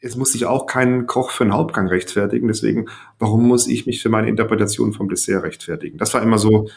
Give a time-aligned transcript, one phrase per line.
[0.00, 2.48] es muss sich auch kein Koch für einen Hauptgang rechtfertigen.
[2.48, 2.86] Deswegen,
[3.18, 5.98] warum muss ich mich für meine Interpretation vom Dessert rechtfertigen?
[5.98, 6.68] Das war immer so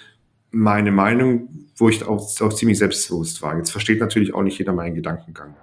[0.51, 1.47] meine Meinung,
[1.77, 3.57] wo ich auch, auch ziemlich selbstbewusst war.
[3.57, 5.55] Jetzt versteht natürlich auch nicht jeder meinen Gedankengang.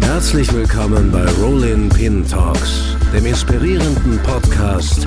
[0.00, 5.06] Herzlich willkommen bei Rollin Pin Talks, dem inspirierenden Podcast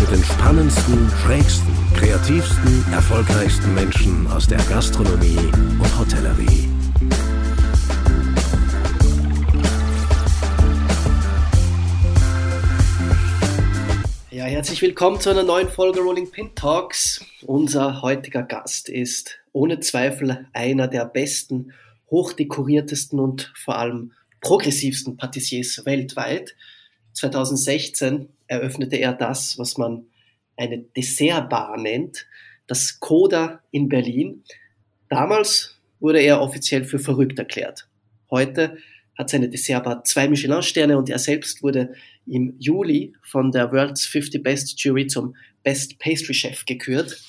[0.00, 6.75] mit den spannendsten, schrägsten, kreativsten, erfolgreichsten Menschen aus der Gastronomie und Hotellerie.
[14.36, 17.24] Ja, herzlich willkommen zu einer neuen Folge Rolling Pin Talks.
[17.46, 21.72] Unser heutiger Gast ist ohne Zweifel einer der besten,
[22.10, 24.12] hochdekoriertesten und vor allem
[24.42, 26.54] progressivsten Patissiers weltweit.
[27.14, 30.04] 2016 eröffnete er das, was man
[30.58, 32.26] eine Dessertbar nennt,
[32.66, 34.44] das Coda in Berlin.
[35.08, 37.88] Damals wurde er offiziell für verrückt erklärt.
[38.30, 38.76] Heute
[39.16, 41.94] hat seine Dessertbar zwei Michelin-Sterne und er selbst wurde
[42.26, 47.20] im Juli von der World's 50 Best Jury zum Best Pastry Chef gekürt.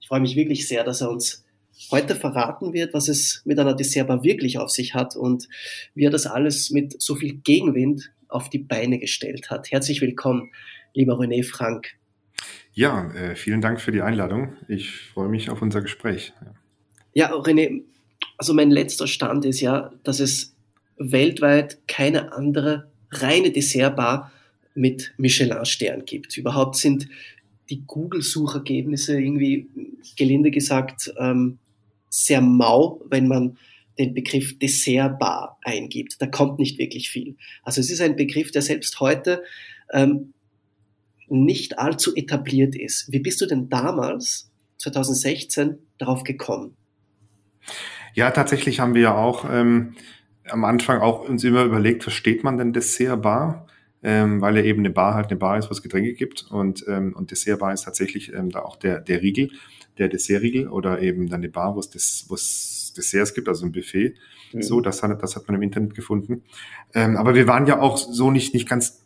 [0.00, 1.44] Ich freue mich wirklich sehr, dass er uns
[1.90, 5.48] heute verraten wird, was es mit einer Dessertbar wirklich auf sich hat und
[5.94, 9.70] wie er das alles mit so viel Gegenwind auf die Beine gestellt hat.
[9.70, 10.50] Herzlich willkommen,
[10.92, 11.94] lieber René Frank.
[12.72, 14.56] Ja, äh, vielen Dank für die Einladung.
[14.68, 16.32] Ich freue mich auf unser Gespräch.
[17.12, 17.84] Ja, René,
[18.36, 20.53] also mein letzter Stand ist ja, dass es
[20.96, 24.32] weltweit keine andere reine Dessertbar
[24.74, 26.36] mit Michelin-Stern gibt.
[26.36, 27.08] Überhaupt sind
[27.70, 29.68] die Google-Suchergebnisse irgendwie,
[30.16, 31.58] gelinde gesagt, ähm,
[32.10, 33.56] sehr mau, wenn man
[33.98, 36.20] den Begriff Dessertbar eingibt.
[36.20, 37.36] Da kommt nicht wirklich viel.
[37.62, 39.42] Also es ist ein Begriff, der selbst heute
[39.92, 40.34] ähm,
[41.28, 43.10] nicht allzu etabliert ist.
[43.10, 46.76] Wie bist du denn damals, 2016, darauf gekommen?
[48.14, 49.94] Ja, tatsächlich haben wir ja auch ähm,
[50.48, 53.66] am Anfang auch uns immer überlegt, versteht man denn Dessertbar?
[54.02, 56.84] Ähm, weil ja eben eine Bar halt eine Bar ist, wo es Getränke gibt und,
[56.88, 59.50] ähm, und Dessertbar ist tatsächlich ähm, da auch der, der Riegel,
[59.96, 63.64] der Dessertriegel oder eben dann eine Bar, wo es, des, wo es Desserts gibt, also
[63.64, 64.14] ein Buffet.
[64.52, 64.62] Mhm.
[64.62, 66.42] So, das hat, das hat man im Internet gefunden.
[66.94, 69.02] Ähm, aber wir waren ja auch so nicht, nicht ganz,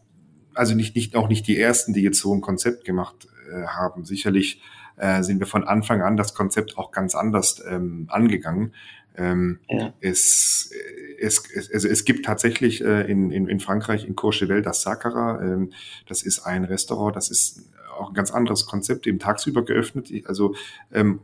[0.55, 4.05] also nicht, nicht, auch nicht die Ersten, die jetzt so ein Konzept gemacht äh, haben.
[4.05, 4.61] Sicherlich
[4.97, 8.73] äh, sind wir von Anfang an das Konzept auch ganz anders ähm, angegangen.
[9.17, 9.93] Ähm, ja.
[10.01, 10.71] es,
[11.19, 15.43] es, es, also es gibt tatsächlich äh, in, in, in Frankreich in Courchevel das Saccara.
[15.43, 15.73] Ähm,
[16.07, 17.65] das ist ein Restaurant, das ist
[17.99, 20.11] auch ein ganz anderes Konzept, eben tagsüber geöffnet.
[20.27, 20.55] Also
[20.93, 21.21] ähm,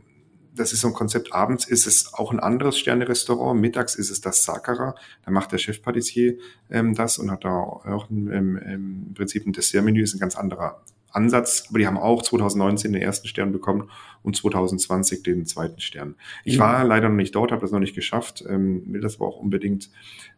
[0.57, 1.33] das ist so ein Konzept.
[1.33, 3.61] Abends ist es auch ein anderes Sterne-Restaurant.
[3.61, 4.95] Mittags ist es das Sakara.
[5.25, 6.39] Da macht der Chefpatissier
[6.71, 10.03] ähm, das und hat da auch ein, ähm, im Prinzip ein Dessertmenü.
[10.03, 10.83] Ist ein ganz anderer
[11.15, 13.91] Ansatz, aber die haben auch 2019 den ersten Stern bekommen
[14.23, 16.17] und 2020 den zweiten Stern.
[16.45, 19.29] Ich war leider noch nicht dort, habe das noch nicht geschafft, ähm, will das aber
[19.29, 19.91] auch unbedingt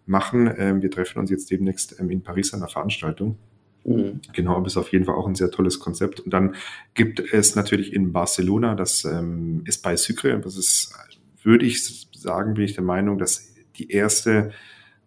[0.04, 0.52] machen.
[0.56, 3.38] Ähm, wir treffen uns jetzt demnächst ähm, in Paris an der Veranstaltung.
[3.84, 4.20] Mhm.
[4.32, 6.20] Genau, aber ist auf jeden Fall auch ein sehr tolles Konzept.
[6.20, 6.56] Und dann
[6.94, 10.92] gibt es natürlich in Barcelona, das ähm, ist bei Sucre, das ist,
[11.42, 14.50] würde ich sagen, bin ich der Meinung, dass die erste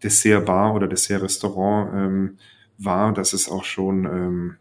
[0.01, 2.37] Dessertbar oder Dessertrestaurant ähm,
[2.77, 4.55] war, dass es auch schon ähm,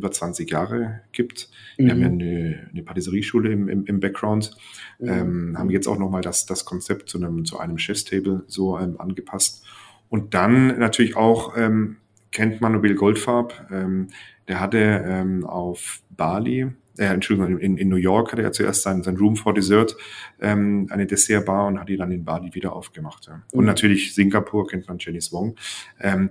[0.00, 1.50] über 20 Jahre gibt.
[1.76, 1.84] Mhm.
[1.84, 2.20] Wir haben ja mhm.
[2.20, 4.56] eine, eine Patisserieschule im, im, im Background,
[4.98, 5.08] mhm.
[5.08, 8.98] ähm, haben jetzt auch nochmal das, das Konzept zu einem, zu einem Chefstable so ähm,
[8.98, 9.64] angepasst.
[10.08, 11.98] Und dann natürlich auch ähm,
[12.32, 14.08] kennt man Bill Goldfarb, ähm,
[14.48, 19.02] der hatte ähm, auf Bali, äh, Entschuldigung, in, in New York hatte er zuerst sein,
[19.02, 19.96] sein Room for Dessert,
[20.40, 23.26] ähm, eine Dessertbar und hat die dann in Bali wieder aufgemacht.
[23.26, 23.42] Ja.
[23.52, 23.66] Und mhm.
[23.66, 25.56] natürlich Singapur kennt man Jenny Wong.
[26.00, 26.30] Ähm,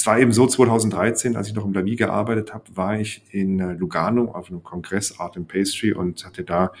[0.00, 3.60] es war eben so, 2013, als ich noch im Lavi gearbeitet habe, war ich in
[3.60, 6.72] äh, Lugano auf einem Kongress Art and Pastry und hatte da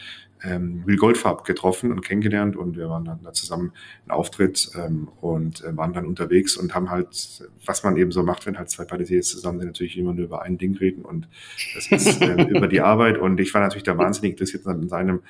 [0.42, 5.08] ähm, Will Goldfarb getroffen und kennengelernt und wir waren dann da zusammen einen Auftritt ähm,
[5.20, 8.70] und äh, waren dann unterwegs und haben halt, was man eben so macht, wenn halt
[8.70, 11.28] zwei Patissiers zusammen sind, natürlich immer nur über ein Ding reden und
[11.74, 13.18] das ist äh, über die Arbeit.
[13.18, 15.20] Und ich war natürlich da wahnsinnig interessiert an seinem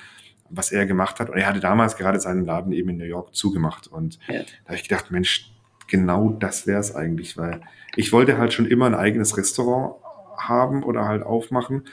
[0.53, 1.29] was er gemacht hat.
[1.29, 3.87] Und er hatte damals gerade seinen Laden eben in New York zugemacht.
[3.87, 4.39] Und ja.
[4.39, 5.50] da habe ich gedacht, Mensch,
[5.91, 7.61] genau das wäre es eigentlich, weil
[7.95, 9.95] ich wollte halt schon immer ein eigenes Restaurant
[10.37, 11.83] haben oder halt aufmachen.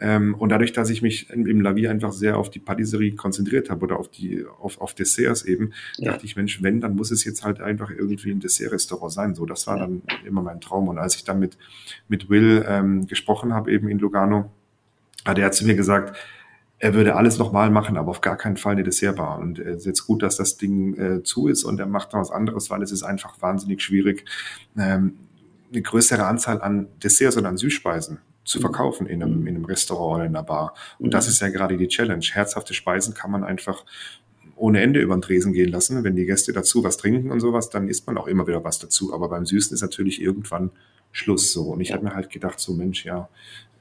[0.00, 3.84] Ähm, und dadurch, dass ich mich im, Lavier einfach sehr auf die Patisserie konzentriert habe
[3.84, 6.12] oder auf die, auf, auf Desserts eben, ja.
[6.12, 9.34] dachte ich, Mensch, wenn, dann muss es jetzt halt einfach irgendwie ein Dessertrestaurant sein.
[9.34, 9.86] So, das war ja.
[9.86, 10.86] dann immer mein Traum.
[10.86, 11.58] Und als ich dann mit,
[12.06, 14.52] mit Will ähm, gesprochen habe, eben in Lugano,
[15.24, 16.16] hat er zu mir gesagt,
[16.80, 19.38] er würde alles nochmal machen, aber auf gar keinen Fall eine Dessertbar.
[19.38, 22.20] Und es ist jetzt gut, dass das Ding äh, zu ist und er macht noch
[22.20, 24.24] was anderes, weil es ist einfach wahnsinnig schwierig,
[24.76, 25.18] ähm,
[25.72, 28.62] eine größere Anzahl an Desserts und an Süßspeisen zu mhm.
[28.62, 30.74] verkaufen in einem, in einem Restaurant oder in einer Bar.
[30.98, 31.32] Und das mhm.
[31.32, 32.24] ist ja gerade die Challenge.
[32.32, 33.84] Herzhafte Speisen kann man einfach
[34.56, 36.02] ohne Ende über den Tresen gehen lassen.
[36.04, 38.78] Wenn die Gäste dazu was trinken und sowas, dann isst man auch immer wieder was
[38.78, 39.12] dazu.
[39.12, 40.70] Aber beim Süßen ist natürlich irgendwann
[41.12, 41.64] Schluss so.
[41.64, 43.28] Und ich habe mir halt gedacht, so Mensch, ja,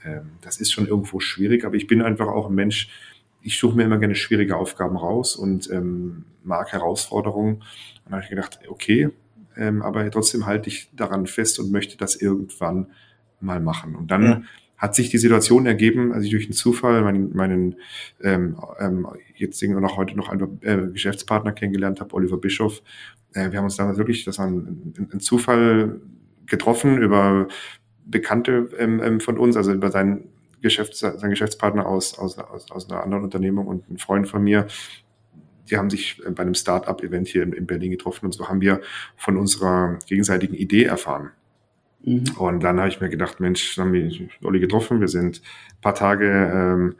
[0.04, 2.90] ähm, das ist schon irgendwo schwierig, aber ich bin einfach auch ein Mensch,
[3.42, 7.56] ich suche mir immer gerne schwierige Aufgaben raus und ähm, mag Herausforderungen.
[7.56, 7.64] Und
[8.06, 9.10] dann habe ich gedacht, okay,
[9.56, 12.88] ähm, aber trotzdem halte ich daran fest und möchte das irgendwann
[13.40, 13.96] mal machen.
[13.96, 14.42] Und dann ja.
[14.78, 17.76] hat sich die Situation ergeben, als ich durch einen Zufall meinen, meinen
[18.22, 22.82] ähm, ähm, jetzigen und auch heute noch einen äh, Geschäftspartner kennengelernt habe, Oliver Bischoff.
[23.34, 26.02] Äh, wir haben uns damals wirklich, das war ein, ein, ein Zufall
[26.48, 27.48] getroffen über
[28.06, 30.30] Bekannte ähm, ähm, von uns, also über seinen
[30.62, 34.68] Geschäfts-, seinen Geschäftspartner aus, aus, aus, aus einer anderen Unternehmung und ein Freund von mir,
[35.70, 38.82] die haben sich bei einem Start-up-Event hier in, in, Berlin getroffen und so haben wir
[39.18, 41.32] von unserer gegenseitigen Idee erfahren.
[42.04, 42.24] Mhm.
[42.38, 45.42] Und dann habe ich mir gedacht, Mensch, dann haben wir Olli getroffen, wir sind
[45.72, 46.96] ein paar Tage ähm,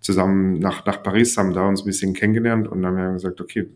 [0.00, 3.40] zusammen nach, nach Paris, haben da uns ein bisschen kennengelernt und dann haben wir gesagt,
[3.40, 3.68] okay,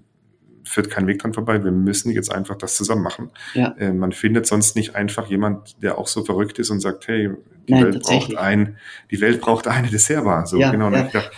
[0.65, 1.63] führt kein Weg dran vorbei.
[1.63, 3.31] Wir müssen jetzt einfach das zusammen machen.
[3.55, 3.75] Ja.
[3.79, 7.31] Äh, man findet sonst nicht einfach jemand, der auch so verrückt ist und sagt, hey,
[7.69, 8.77] die Nein, Welt braucht ein,
[9.11, 10.47] die Welt braucht eine Dessertbar.
[10.47, 10.91] So, ja, genau.
[10.91, 11.05] Ja.
[11.05, 11.31] Dachte,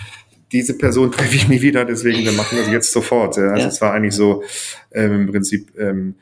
[0.53, 3.37] diese Person treffe ich nie wieder, deswegen wir machen das jetzt sofort.
[3.39, 3.69] Also ja.
[3.69, 4.43] es war eigentlich so
[4.93, 6.15] ähm, im Prinzip ähm,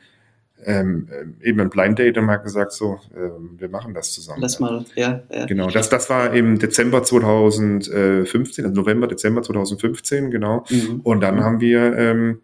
[0.65, 1.07] ähm,
[1.41, 4.41] eben ein Blind Date und man hat gesagt, so, ähm, wir machen das zusammen.
[4.41, 5.21] Lass mal, ja.
[5.31, 5.45] ja.
[5.45, 10.65] Genau, das, das war im Dezember 2015, also November, Dezember 2015, genau.
[10.69, 11.01] Mhm.
[11.03, 11.43] Und dann mhm.
[11.43, 12.41] haben wir ähm,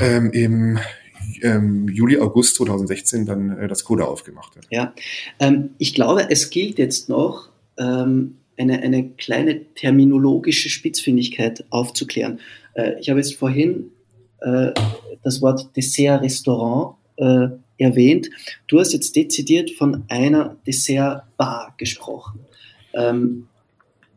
[0.00, 0.78] ähm, im
[1.42, 4.58] ähm, Juli, August 2016 dann äh, das Coda aufgemacht.
[4.70, 4.94] Ja,
[5.40, 7.48] ähm, ich glaube, es gilt jetzt noch,
[7.78, 12.40] ähm, eine, eine kleine terminologische Spitzfindigkeit aufzuklären.
[12.74, 13.90] Äh, ich habe jetzt vorhin
[14.40, 14.72] äh,
[15.22, 17.48] das Wort Dessert-Restaurant äh,
[17.78, 18.30] erwähnt.
[18.66, 22.40] Du hast jetzt dezidiert von einer Dessert-Bar gesprochen.
[22.92, 23.48] Ähm,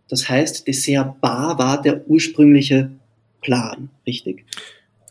[0.07, 2.91] das heißt, Dessert-Bar war der ursprüngliche
[3.41, 4.45] Plan, richtig?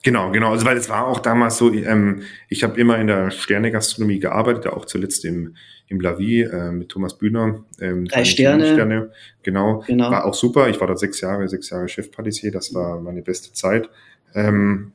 [0.06, 0.52] Genau, genau.
[0.52, 4.68] Also weil es war auch damals so, ähm, ich habe immer in der Sternegastronomie gearbeitet,
[4.68, 5.56] auch zuletzt im,
[5.88, 7.64] im Lavi äh, mit Thomas Bühner.
[7.80, 8.74] Ähm, Drei Sterne.
[8.74, 9.10] Sterne.
[9.42, 9.82] Genau.
[9.84, 10.12] genau.
[10.12, 10.68] War auch super.
[10.68, 12.52] Ich war dort sechs Jahre, sechs Jahre Chefpatissier.
[12.52, 13.90] Das war meine beste Zeit.
[14.32, 14.92] Ähm,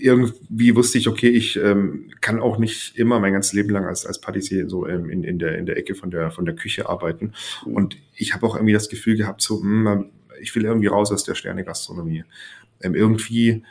[0.00, 4.06] irgendwie wusste ich, okay, ich ähm, kann auch nicht immer mein ganzes Leben lang als,
[4.06, 6.88] als Patissier so ähm, in, in, der, in der Ecke von der, von der Küche
[6.88, 7.32] arbeiten.
[7.66, 7.74] Mhm.
[7.74, 10.10] Und ich habe auch irgendwie das Gefühl gehabt, so, mh, hm,
[10.40, 12.22] ich will irgendwie raus aus der Sternegastronomie.
[12.82, 13.64] Ähm, irgendwie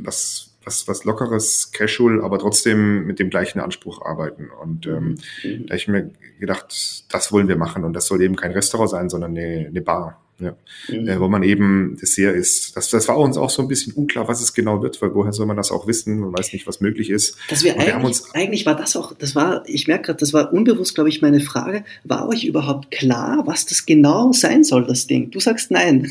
[0.00, 4.48] was, was, was lockeres, casual, aber trotzdem mit dem gleichen Anspruch arbeiten.
[4.50, 5.66] Und ähm, mhm.
[5.66, 7.84] da habe ich mir gedacht, das wollen wir machen.
[7.84, 10.20] Und das soll eben kein Restaurant sein, sondern eine, eine Bar.
[10.38, 10.56] Ja,
[10.88, 11.06] mhm.
[11.06, 12.74] äh, wo man eben Dessert isst.
[12.74, 15.34] Das, das war uns auch so ein bisschen unklar, was es genau wird, weil woher
[15.34, 16.18] soll man das auch wissen?
[16.18, 17.36] Man weiß nicht, was möglich ist.
[17.50, 20.50] Dass wir, eigentlich, uns eigentlich war das auch, das war, ich merke gerade, das war
[20.50, 21.84] unbewusst, glaube ich, meine Frage.
[22.04, 25.30] War euch überhaupt klar, was das genau sein soll, das Ding?
[25.30, 26.10] Du sagst nein.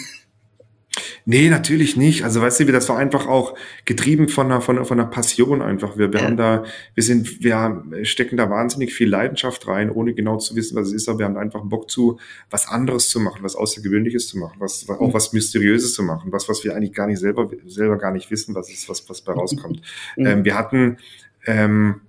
[1.30, 2.24] Nee, natürlich nicht.
[2.24, 3.54] Also weißt du, das war einfach auch
[3.86, 5.96] getrieben von einer, von einer, von einer Passion einfach.
[5.96, 6.26] Wir, wir ja.
[6.26, 6.64] haben da,
[6.96, 10.94] wir sind, wir stecken da wahnsinnig viel Leidenschaft rein, ohne genau zu wissen, was es
[10.94, 12.18] ist, aber wir haben einfach Bock zu,
[12.50, 15.14] was anderes zu machen, was Außergewöhnliches zu machen, was, was auch mhm.
[15.14, 18.56] was Mysteriöses zu machen, was, was wir eigentlich gar nicht selber, selber gar nicht wissen,
[18.56, 19.84] was ist, was, was bei rauskommt.
[20.18, 20.26] Mhm.
[20.26, 20.98] Ähm, wir hatten,
[21.46, 22.02] ähm,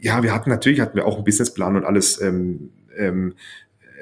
[0.00, 3.34] ja, wir hatten natürlich hatten wir auch einen Businessplan und alles ähm, ähm,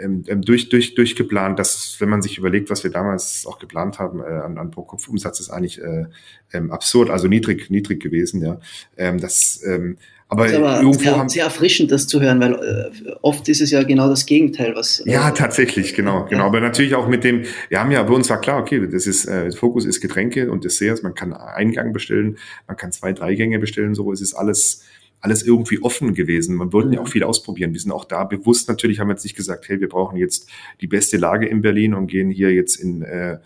[0.00, 3.98] ähm, ähm, durch, durch, durchgeplant, dass, wenn man sich überlegt, was wir damals auch geplant
[3.98, 6.04] haben, äh, an, an Pro-Kopf-Umsatz ist eigentlich äh,
[6.52, 8.60] ähm, absurd, also niedrig, niedrig gewesen, ja.
[8.96, 9.98] Ähm, das, ähm,
[10.28, 13.60] aber, das aber irgendwo sehr, haben, sehr erfrischend, das zu hören, weil äh, oft ist
[13.60, 15.00] es ja genau das Gegenteil, was.
[15.00, 16.42] Äh, ja, tatsächlich, genau, genau.
[16.42, 16.46] Ja.
[16.46, 19.26] Aber natürlich auch mit dem, wir haben ja, bei uns war klar, okay, das ist,
[19.26, 23.34] äh, Fokus ist Getränke und Desserts, man kann einen Gang bestellen, man kann zwei, drei
[23.34, 24.82] Gänge bestellen, so, es ist alles
[25.26, 26.54] alles irgendwie offen gewesen.
[26.54, 27.10] Man wollten ja auch mhm.
[27.10, 27.72] viel ausprobieren.
[27.72, 30.48] Wir sind auch da bewusst natürlich, haben wir jetzt nicht gesagt, hey, wir brauchen jetzt
[30.80, 33.38] die beste Lage in Berlin und gehen hier jetzt in äh,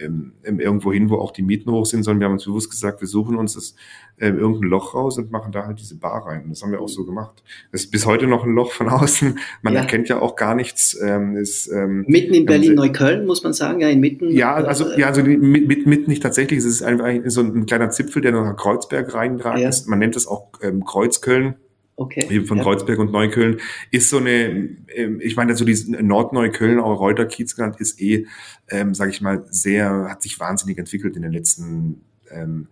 [0.00, 3.00] ähm, irgendwo hin, wo auch die Mieten hoch sind, sondern wir haben uns bewusst gesagt,
[3.00, 3.74] wir suchen uns das
[4.16, 6.44] äh, irgendein Loch raus und machen da halt diese Bar rein.
[6.44, 7.42] Und das haben wir auch so gemacht.
[7.72, 9.38] Es ist bis heute noch ein Loch von außen.
[9.62, 9.80] Man ja.
[9.80, 10.98] erkennt ja auch gar nichts.
[11.02, 14.30] Ähm, ist, ähm, mitten in Berlin-Neukölln, muss man sagen, ja, inmitten.
[14.30, 16.58] Ja, also, ja, also mit, mit, mit nicht tatsächlich.
[16.58, 19.68] Es ist einfach so ein kleiner Zipfel, der nach Kreuzberg reinragt ja.
[19.68, 19.88] ist.
[19.88, 21.56] Man nennt es auch ähm, Kreuzköln.
[21.96, 22.40] Okay.
[22.46, 22.64] Von ja.
[22.64, 27.76] Kreuzberg und Neukölln ist so eine, ähm, ich meine, so dieses Nordneukölln, auch Reuterkiez genannt,
[27.78, 28.26] ist eh,
[28.70, 32.68] ähm, sage ich mal, sehr, hat sich wahnsinnig entwickelt in den letzten ähm,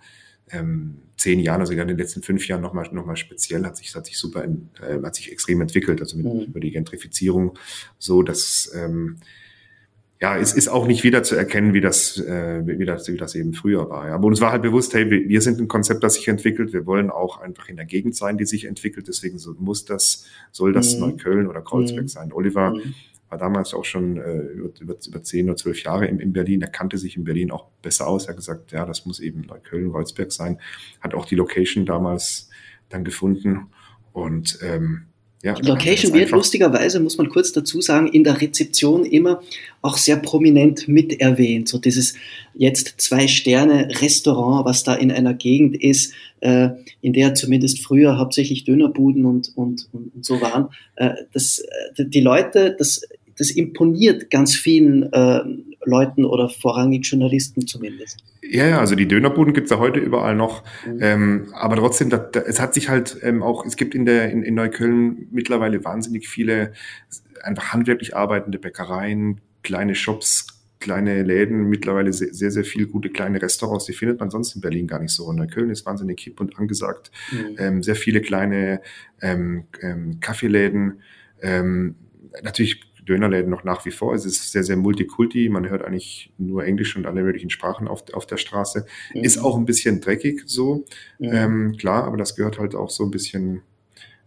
[0.50, 3.94] ähm, zehn Jahren, also in den letzten fünf Jahren nochmal noch mal speziell, hat sich,
[3.94, 6.40] hat sich super, äh, hat sich extrem entwickelt, also mit, mhm.
[6.40, 7.58] über die Gentrifizierung,
[7.98, 9.18] so dass ähm,
[10.20, 13.34] ja, es ist auch nicht wieder zu erkennen, wie das, äh, wie das, wie das
[13.34, 14.06] eben früher war.
[14.06, 14.14] Ja.
[14.14, 16.74] Aber uns war halt bewusst, hey, wir, sind ein Konzept, das sich entwickelt.
[16.74, 19.08] Wir wollen auch einfach in der Gegend sein, die sich entwickelt.
[19.08, 21.00] Deswegen so, muss das, soll das mhm.
[21.00, 22.08] Neukölln oder Kreuzberg mhm.
[22.08, 22.32] sein.
[22.34, 22.94] Oliver mhm.
[23.30, 26.60] war damals auch schon äh, über, über zehn oder zwölf Jahre in, in Berlin.
[26.60, 28.26] Er kannte sich in Berlin auch besser aus.
[28.26, 30.58] Er hat gesagt, ja, das muss eben Köln, Kreuzberg sein.
[31.00, 32.50] Hat auch die Location damals
[32.90, 33.68] dann gefunden
[34.12, 35.06] und ähm,
[35.42, 39.40] ja, Location wird lustigerweise, muss man kurz dazu sagen, in der Rezeption immer
[39.80, 41.66] auch sehr prominent mit erwähnt.
[41.68, 42.14] So dieses
[42.54, 46.70] jetzt zwei Sterne Restaurant, was da in einer Gegend ist, äh,
[47.00, 50.68] in der zumindest früher hauptsächlich Dönerbuden und, und, und so waren.
[50.96, 51.60] Äh, das,
[51.96, 53.02] äh, die Leute, das,
[53.40, 55.40] das imponiert ganz vielen äh,
[55.86, 58.18] Leuten oder vorrangig Journalisten zumindest.
[58.42, 60.62] Ja, ja, also die Dönerbuden gibt's ja heute überall noch.
[60.86, 60.98] Mhm.
[61.00, 64.30] Ähm, aber trotzdem, da, da, es hat sich halt ähm, auch, es gibt in der
[64.30, 66.72] in, in Neukölln mittlerweile wahnsinnig viele
[67.42, 70.46] einfach handwerklich arbeitende Bäckereien, kleine Shops,
[70.80, 74.60] kleine Läden, mittlerweile sehr, sehr, sehr viel gute kleine Restaurants, die findet man sonst in
[74.60, 75.32] Berlin gar nicht so.
[75.32, 77.10] Neukölln ist wahnsinnig hip und angesagt.
[77.32, 77.56] Mhm.
[77.58, 78.82] Ähm, sehr viele kleine
[79.22, 81.00] ähm, ähm, Kaffeeläden.
[81.40, 81.94] Ähm,
[82.42, 84.14] natürlich Dönerläden noch nach wie vor.
[84.14, 85.48] Es ist sehr, sehr multikulti.
[85.48, 88.86] Man hört eigentlich nur Englisch und alle möglichen Sprachen auf, auf der Straße.
[89.12, 89.24] Mhm.
[89.24, 90.84] Ist auch ein bisschen dreckig so,
[91.18, 91.32] mhm.
[91.32, 93.62] ähm, klar, aber das gehört halt auch so ein bisschen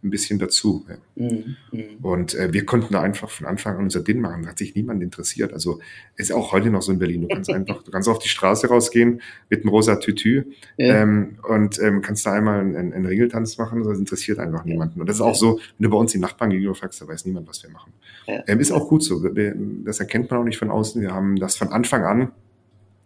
[0.04, 0.86] ein bisschen dazu.
[0.88, 1.28] Ja.
[1.28, 1.56] Mhm.
[2.02, 4.44] Und äh, wir konnten da einfach von Anfang an unser Ding machen.
[4.44, 5.54] Da hat sich niemand interessiert.
[5.54, 5.80] Also
[6.18, 7.22] ist auch heute noch so in Berlin.
[7.22, 10.44] Du kannst einfach, du kannst auf die Straße rausgehen mit einem rosa Tütü
[10.78, 11.02] ja.
[11.02, 13.84] ähm, und ähm, kannst da einmal einen, einen Ringeltanz machen.
[13.84, 15.00] Das interessiert einfach niemanden.
[15.00, 17.26] Und das ist auch so, wenn du bei uns die Nachbarn gegenüber fragst, da weiß
[17.26, 17.94] niemand, was wir machen.
[18.28, 18.44] Ja.
[18.48, 19.24] Ähm, ist auch gut so.
[19.28, 21.02] Das erkennt man auch nicht von außen.
[21.02, 22.32] Wir haben das von Anfang an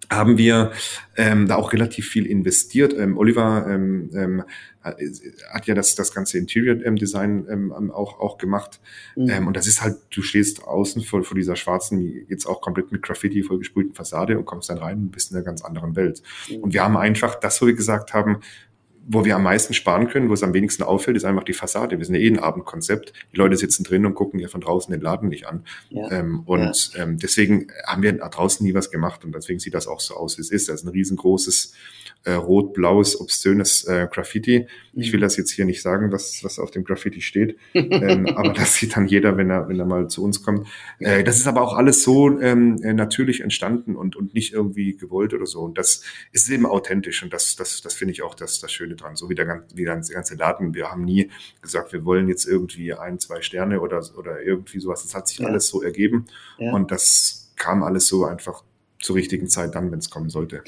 [0.10, 0.72] haben wir
[1.18, 2.94] ähm, da auch relativ viel investiert.
[2.94, 4.44] Ähm, Oliver ähm, ähm,
[5.52, 8.80] hat ja das, das ganze Interior ähm, Design ähm, auch, auch gemacht.
[9.16, 9.30] Mhm.
[9.30, 12.92] Ähm, und das ist halt, du stehst außen vor, vor dieser schwarzen, jetzt auch komplett
[12.92, 16.22] mit Graffiti vollgesprühten Fassade und kommst dann rein und bist in einer ganz anderen Welt.
[16.50, 16.58] Mhm.
[16.58, 18.38] Und wir haben einfach das, wo wir gesagt haben,
[19.10, 21.98] wo wir am meisten sparen können, wo es am wenigsten auffällt, ist einfach die Fassade.
[21.98, 23.14] Wir sind ja eh ein Abendkonzept.
[23.32, 25.64] Die Leute sitzen drin und gucken ja von draußen den Laden nicht an.
[25.90, 26.12] Ja.
[26.12, 27.04] Ähm, und ja.
[27.04, 30.38] ähm, deswegen haben wir draußen nie was gemacht und deswegen sieht das auch so aus,
[30.38, 30.68] wie es ist.
[30.68, 31.74] Das ist ein riesengroßes
[32.24, 34.68] äh, rot-blaues, obszönes äh, Graffiti.
[34.94, 35.24] Ich will mhm.
[35.24, 38.96] das jetzt hier nicht sagen, was, was auf dem Graffiti steht, ähm, aber das sieht
[38.96, 40.68] dann jeder, wenn er, wenn er mal zu uns kommt.
[41.00, 44.98] Äh, das ist aber auch alles so ähm, äh, natürlich entstanden und, und nicht irgendwie
[44.98, 45.62] gewollt oder so.
[45.62, 48.96] Und das ist eben authentisch und das, das, das finde ich auch das, das Schöne
[48.96, 49.16] dran.
[49.16, 50.74] So wie der, wie der ganze Laden.
[50.74, 51.30] Wir haben nie
[51.62, 55.04] gesagt, wir wollen jetzt irgendwie ein, zwei Sterne oder, oder irgendwie sowas.
[55.04, 55.48] Das hat sich ja.
[55.48, 56.26] alles so ergeben
[56.58, 56.74] ja.
[56.74, 58.64] und das kam alles so einfach
[59.00, 60.64] zur richtigen Zeit dann, wenn es kommen sollte.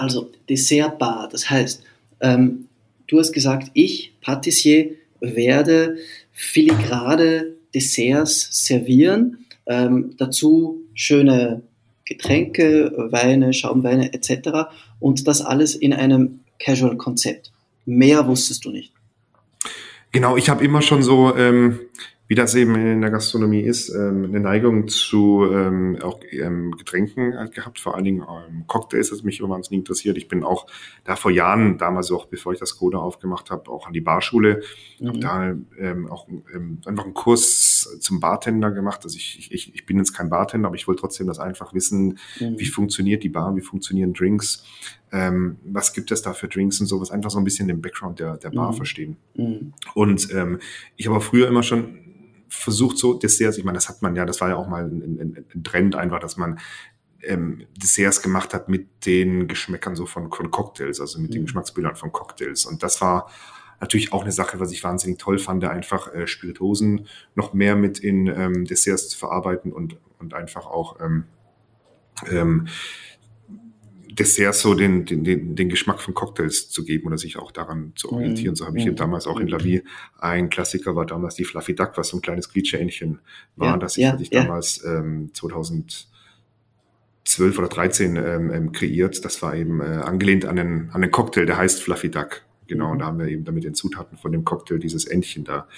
[0.00, 1.82] Also Dessertbar, das heißt,
[2.20, 2.68] ähm,
[3.06, 5.96] du hast gesagt, ich, Patissier, werde
[6.32, 11.62] filigrade Desserts servieren, ähm, dazu schöne
[12.04, 14.70] Getränke, Weine, Schaumweine etc.
[14.98, 17.52] Und das alles in einem Casual-Konzept.
[17.84, 18.92] Mehr wusstest du nicht.
[20.10, 21.80] Genau, ich habe immer schon so ähm,
[22.28, 27.34] wie das eben in der Gastronomie ist, ähm, eine Neigung zu ähm, auch ähm, Getränken
[27.38, 30.18] halt gehabt, vor allen Dingen ähm, Cocktails, das mich immer wahnsinnig interessiert.
[30.18, 30.66] Ich bin auch
[31.04, 34.62] da vor Jahren, damals auch bevor ich das Coda aufgemacht habe, auch an die Barschule,
[35.00, 35.08] mhm.
[35.08, 39.00] habe da ähm, auch ähm, einfach einen Kurs zum Bartender gemacht.
[39.04, 42.18] Also ich, ich, ich bin jetzt kein Bartender, aber ich wollte trotzdem das einfach wissen,
[42.38, 42.58] mhm.
[42.58, 44.66] wie funktioniert die Bar, wie funktionieren Drinks,
[45.12, 48.20] ähm, was gibt es da für Drinks und sowas, einfach so ein bisschen den Background
[48.20, 48.76] der, der Bar mhm.
[48.76, 49.16] verstehen.
[49.34, 49.72] Mhm.
[49.94, 50.58] Und ähm,
[50.96, 52.04] ich habe früher immer schon
[52.48, 55.18] versucht so Desserts, ich meine, das hat man ja, das war ja auch mal ein,
[55.20, 56.58] ein, ein Trend einfach, dass man
[57.22, 61.34] ähm, Desserts gemacht hat mit den Geschmäckern so von, von Cocktails, also mit mhm.
[61.34, 62.64] den Geschmacksbildern von Cocktails.
[62.64, 63.30] Und das war
[63.80, 67.98] natürlich auch eine Sache, was ich wahnsinnig toll fand, einfach äh, Spiritosen noch mehr mit
[67.98, 71.24] in ähm, Desserts zu verarbeiten und, und einfach auch ähm,
[72.30, 72.68] ähm,
[74.18, 77.92] Desserts so den, den, den, den Geschmack von Cocktails zu geben oder sich auch daran
[77.94, 78.56] zu orientieren.
[78.56, 78.96] So habe ich mhm.
[78.96, 79.82] damals auch in La Vie
[80.18, 83.20] ein Klassiker war damals die Fluffy Duck, was so ein kleines Quietscheähnchen
[83.56, 84.42] war, ja, das ich, ja, ich ja.
[84.42, 86.10] damals ähm, 2012
[87.58, 89.24] oder 13 ähm, ähm, kreiert.
[89.24, 92.42] Das war eben äh, angelehnt an den, an den Cocktail, der heißt Fluffy Duck.
[92.66, 95.68] Genau, und da haben wir eben damit den Zutaten von dem Cocktail dieses Entchen da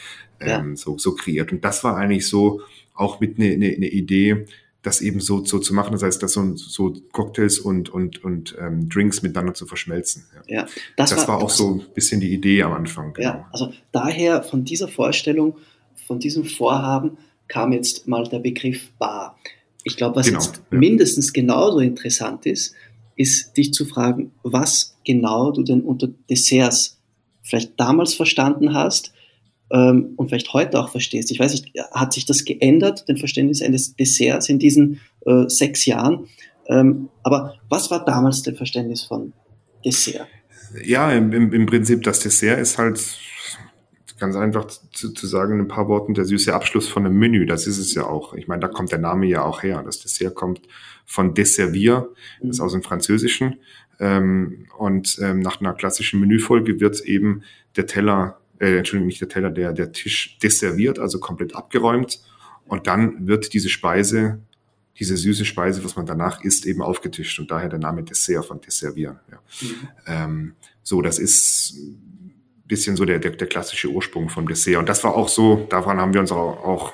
[0.40, 1.52] ähm, so, so kreiert.
[1.52, 2.62] Und das war eigentlich so
[2.94, 4.46] auch mit eine ne, ne Idee,
[4.82, 5.92] das eben so, so zu machen.
[5.92, 10.24] Das heißt, das so, so Cocktails und, und, und ähm, Drinks miteinander zu verschmelzen.
[10.34, 13.12] Ja, ja das, das war, war, auch so ein bisschen die Idee am Anfang.
[13.12, 13.28] Genau.
[13.28, 15.56] Ja, also daher von dieser Vorstellung,
[16.06, 17.18] von diesem Vorhaben
[17.48, 19.38] kam jetzt mal der Begriff Bar.
[19.84, 20.78] Ich glaube, was genau, jetzt ja.
[20.78, 22.74] mindestens genauso interessant ist,
[23.16, 26.98] ist dich zu fragen, was genau du denn unter Desserts
[27.42, 29.12] vielleicht damals verstanden hast
[29.70, 31.30] ähm, und vielleicht heute auch verstehst.
[31.30, 35.86] Ich weiß nicht, hat sich das geändert, den Verständnis eines Desserts in diesen äh, sechs
[35.86, 36.26] Jahren?
[36.66, 39.32] Ähm, aber was war damals dein Verständnis von
[39.84, 40.26] Dessert?
[40.84, 43.00] Ja, im, im, Prinzip das Dessert ist halt
[44.18, 47.46] ganz einfach zu, zu sagen in ein paar Worten, der süße Abschluss von einem Menü,
[47.46, 48.34] das ist es ja auch.
[48.34, 49.82] Ich meine, da kommt der Name ja auch her.
[49.84, 50.60] Das Dessert kommt
[51.06, 52.08] von Desservir,
[52.40, 52.64] das ist mhm.
[52.64, 53.56] aus dem Französischen.
[53.98, 57.42] Ähm, und ähm, nach einer klassischen Menüfolge wird eben
[57.76, 62.20] der Teller, äh, Entschuldigung, nicht der Teller, der, der Tisch desserviert, also komplett abgeräumt.
[62.66, 64.40] Und dann wird diese Speise,
[64.98, 67.38] diese süße Speise, was man danach isst, eben aufgetischt.
[67.40, 69.18] Und daher der Name Dessert von Desservieren.
[69.30, 69.38] Ja.
[69.62, 69.88] Mhm.
[70.06, 71.74] Ähm, so, das ist
[72.68, 74.76] bisschen so der, der, der klassische Ursprung vom Dessert.
[74.76, 76.92] Und das war auch so, daran haben wir uns auch, auch,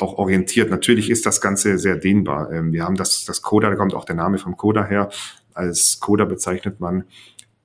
[0.00, 0.70] auch orientiert.
[0.70, 2.52] Natürlich ist das Ganze sehr dehnbar.
[2.52, 5.10] Ähm, wir haben das, das Coda, da kommt auch der Name vom Coda her.
[5.52, 7.04] Als Coda bezeichnet man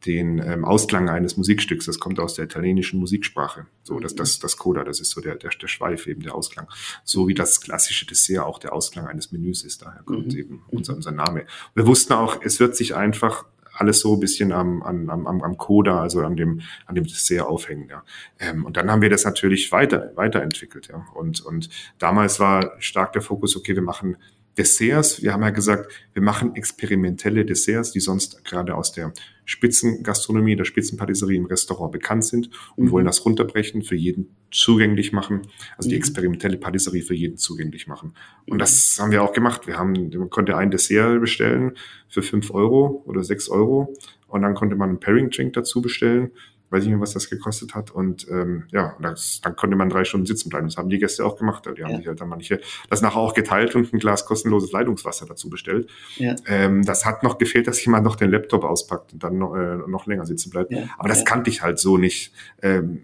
[0.06, 1.86] den ähm, Ausklang eines Musikstücks.
[1.86, 3.66] Das kommt aus der italienischen Musiksprache.
[3.84, 6.68] So, das, das, das Coda, das ist so der, der, der Schweif, eben der Ausklang.
[7.04, 9.82] So wie das klassische Dessert auch der Ausklang eines Menüs ist.
[9.82, 10.40] Daher kommt mhm.
[10.40, 11.46] eben unser, unser Name.
[11.74, 13.46] Wir wussten auch, es wird sich einfach
[13.78, 17.46] alles so ein bisschen am, am, am, am Coda, also an dem, an dem Dessert
[17.46, 17.90] aufhängen.
[17.90, 18.04] Ja.
[18.40, 20.88] Ähm, und dann haben wir das natürlich weiter, weiterentwickelt.
[20.88, 21.06] Ja.
[21.14, 21.70] Und, und
[22.00, 24.18] damals war stark der Fokus, okay, wir machen
[24.58, 25.22] Desserts.
[25.22, 30.66] Wir haben ja gesagt, wir machen experimentelle Desserts, die sonst gerade aus der Spitzengastronomie, der
[30.66, 32.92] Spitzenpatisserie im Restaurant bekannt sind und mhm.
[32.92, 35.42] wollen das runterbrechen, für jeden zugänglich machen.
[35.78, 35.92] Also mhm.
[35.92, 38.14] die experimentelle Patisserie für jeden zugänglich machen.
[38.48, 39.68] Und das haben wir auch gemacht.
[39.68, 41.74] Wir haben, man konnte ein Dessert bestellen
[42.08, 43.94] für fünf Euro oder sechs Euro
[44.28, 46.32] und dann konnte man einen Pairing Drink dazu bestellen
[46.70, 47.92] weiß ich nicht, was das gekostet hat.
[47.92, 50.68] Und ähm, ja, das, dann konnte man drei Stunden sitzen bleiben.
[50.68, 51.66] Das haben die Gäste auch gemacht.
[51.66, 51.98] Die haben ja.
[51.98, 55.90] sich halt dann manche das nachher auch geteilt und ein Glas kostenloses Leitungswasser dazu bestellt.
[56.18, 56.36] Ja.
[56.48, 59.78] Ähm, das hat noch gefehlt, dass jemand noch den Laptop auspackt und dann noch, äh,
[59.88, 60.72] noch länger sitzen bleibt.
[60.72, 60.90] Ja.
[60.98, 62.34] Aber das kannte ich halt so nicht.
[62.62, 63.02] Ähm,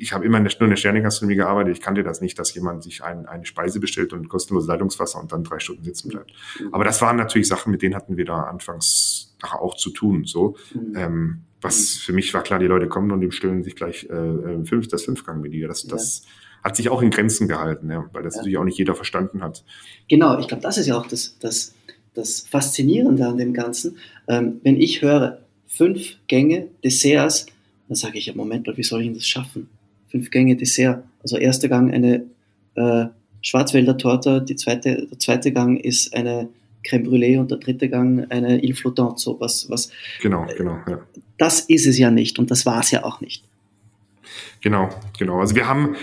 [0.00, 1.76] ich habe immer nur eine Sternegastronomie gearbeitet.
[1.76, 5.30] Ich kannte das nicht, dass jemand sich ein, eine Speise bestellt und kostenloses Leitungswasser und
[5.30, 6.32] dann drei Stunden sitzen bleibt.
[6.58, 6.72] Mhm.
[6.72, 10.24] Aber das waren natürlich Sachen, mit denen hatten wir da anfangs auch zu tun.
[10.24, 10.96] So, mhm.
[10.96, 14.14] ähm, was für mich war klar, die Leute kommen und die bestellen sich gleich äh,
[14.14, 15.66] äh fünf, das Fünfgang-Menü.
[15.66, 15.90] Das, ja.
[15.90, 16.22] das
[16.62, 18.40] hat sich auch in Grenzen gehalten, ja, weil das ja.
[18.40, 19.64] natürlich auch nicht jeder verstanden hat.
[20.08, 21.74] Genau, ich glaube, das ist ja auch das, das,
[22.14, 23.98] das Faszinierende an dem Ganzen.
[24.28, 27.46] Ähm, wenn ich höre, fünf Gänge Desserts,
[27.88, 29.68] dann sage ich ja, Moment mal, wie soll ich denn das schaffen?
[30.08, 31.04] Fünf Gänge Dessert.
[31.22, 32.24] Also erster Gang eine
[32.74, 33.06] äh,
[33.42, 36.48] Schwarzwälder Torte, die zweite, der zweite Gang ist eine
[36.84, 39.90] Crème Brûlée und der dritte Gang eine Il Flottant, so was, was.
[40.22, 41.00] Genau, genau, ja.
[41.38, 43.44] Das ist es ja nicht und das war es ja auch nicht.
[44.60, 44.88] Genau,
[45.18, 45.40] genau.
[45.40, 45.96] Also wir haben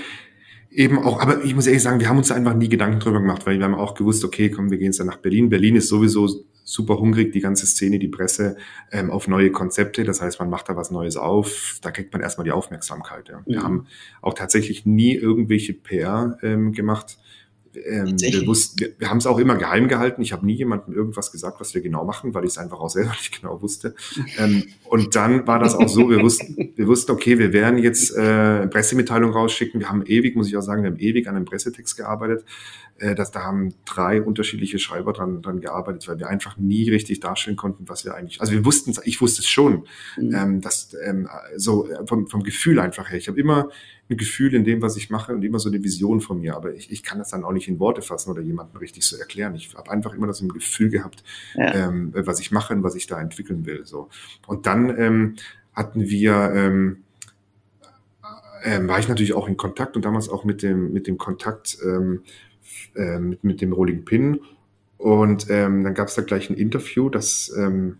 [0.72, 3.46] eben auch, aber ich muss ehrlich sagen, wir haben uns einfach nie Gedanken drüber gemacht,
[3.46, 5.50] weil wir haben auch gewusst, okay, komm, wir gehen jetzt dann nach Berlin.
[5.50, 6.28] Berlin ist sowieso
[6.64, 8.58] super hungrig, die ganze Szene, die Presse,
[8.92, 10.04] ähm, auf neue Konzepte.
[10.04, 13.30] Das heißt, man macht da was Neues auf, da kriegt man erstmal die Aufmerksamkeit.
[13.30, 13.42] Ja.
[13.46, 13.64] Wir mhm.
[13.64, 13.88] haben
[14.22, 17.18] auch tatsächlich nie irgendwelche PR ähm, gemacht
[17.86, 18.42] ähm, wir,
[18.98, 20.22] wir, haben es auch immer geheim gehalten.
[20.22, 22.90] Ich habe nie jemandem irgendwas gesagt, was wir genau machen, weil ich es einfach auch
[22.90, 23.96] selber nicht genau wusste.
[24.38, 28.16] Ähm, und dann war das auch so, wir wussten, wir wussten, okay, wir werden jetzt
[28.16, 29.80] äh, Pressemitteilung rausschicken.
[29.80, 32.44] Wir haben ewig, muss ich auch sagen, wir haben ewig an einem Pressetext gearbeitet.
[33.00, 37.20] Äh, dass da haben drei unterschiedliche Schreiber dran, dran gearbeitet, weil wir einfach nie richtig
[37.20, 38.42] darstellen konnten, was wir eigentlich.
[38.42, 39.84] Also wir wussten es, ich wusste es schon,
[40.18, 40.34] mhm.
[40.34, 43.20] ähm, dass ähm, so äh, vom, vom Gefühl einfach her.
[43.20, 43.70] Ich habe immer
[44.10, 46.74] ein Gefühl in dem, was ich mache und immer so eine Vision von mir, aber
[46.74, 49.56] ich, ich kann das dann auch nicht in Worte fassen oder jemandem richtig so erklären.
[49.56, 51.24] Ich habe einfach immer das im Gefühl gehabt,
[51.56, 51.90] ja.
[51.90, 53.86] ähm, was ich mache und was ich da entwickeln will.
[53.86, 54.10] So
[54.48, 55.36] und dann ähm,
[55.74, 57.04] hatten wir ähm,
[58.64, 61.78] ähm, war ich natürlich auch in Kontakt und damals auch mit dem mit dem Kontakt
[61.84, 62.22] ähm,
[62.96, 64.40] äh, mit, mit dem Rolling Pin.
[64.98, 67.98] Und ähm, dann gab es da gleich ein Interview, das ähm,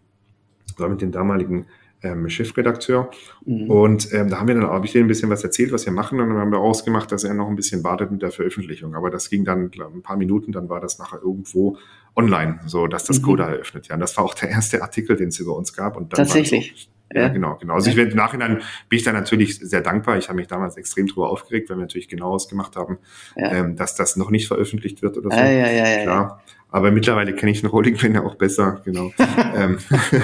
[0.78, 1.68] war mit dem damaligen
[2.04, 3.10] ähm, Chefredakteur.
[3.46, 3.70] Mhm.
[3.70, 5.94] Und ähm, da haben wir dann habe ich denen ein bisschen was erzählt, was wir
[5.94, 6.20] machen.
[6.20, 8.96] Und dann haben wir ausgemacht, dass er noch ein bisschen wartet mit der Veröffentlichung.
[8.96, 11.78] Aber das ging dann glaub, ein paar Minuten, dann war das nachher irgendwo
[12.16, 13.26] online, so dass das mhm.
[13.26, 13.88] Coda eröffnet.
[13.88, 15.98] Ja, und das war auch der erste Artikel, den es über uns gab.
[15.98, 16.90] Und dann Tatsächlich.
[17.14, 17.76] Ja, ja, genau, genau.
[17.76, 17.92] Also ja.
[17.92, 20.18] ich bin im Nachhinein bin ich da natürlich sehr dankbar.
[20.18, 22.98] Ich habe mich damals extrem drüber aufgeregt, weil wir natürlich genau ausgemacht haben,
[23.38, 23.52] ja.
[23.54, 25.38] ähm, dass das noch nicht veröffentlicht wird oder so.
[25.38, 26.44] Ja, ja, ja, Klar.
[26.70, 29.12] Aber mittlerweile kenne ich den Rolling Pin ja auch besser, genau.
[29.56, 29.78] ähm,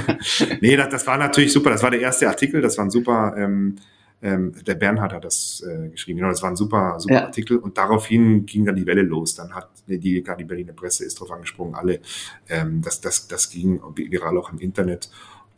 [0.61, 1.69] nee, das, das war natürlich super.
[1.69, 3.77] Das war der erste Artikel, das war ein super, ähm,
[4.21, 7.25] ähm, der Bernhard hat das äh, geschrieben, genau, das war ein super, super ja.
[7.25, 9.35] Artikel und daraufhin ging dann die Welle los.
[9.35, 11.99] Dann hat die, die, die Berliner Presse ist drauf angesprungen, alle.
[12.47, 15.09] Ähm, das, das, das ging viral auch im Internet.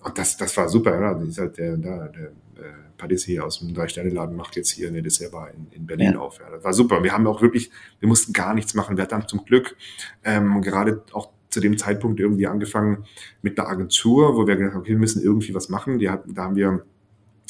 [0.05, 1.15] Und das, das war super, ja.
[1.15, 5.01] Das ist halt der, der, der äh, Patissier aus dem Drei-Sterne-Laden macht jetzt hier eine
[5.01, 6.19] Dessertbar in, in Berlin ja.
[6.19, 6.39] auf.
[6.39, 6.51] Ja.
[6.51, 7.03] Das war super.
[7.03, 8.97] Wir haben auch wirklich, wir mussten gar nichts machen.
[8.97, 9.75] Wir hatten zum Glück
[10.23, 13.05] ähm, gerade auch zu dem Zeitpunkt irgendwie angefangen
[13.41, 15.97] mit einer Agentur, wo wir gedacht haben, okay, wir müssen irgendwie was machen.
[15.97, 16.85] Die hatten, da haben wir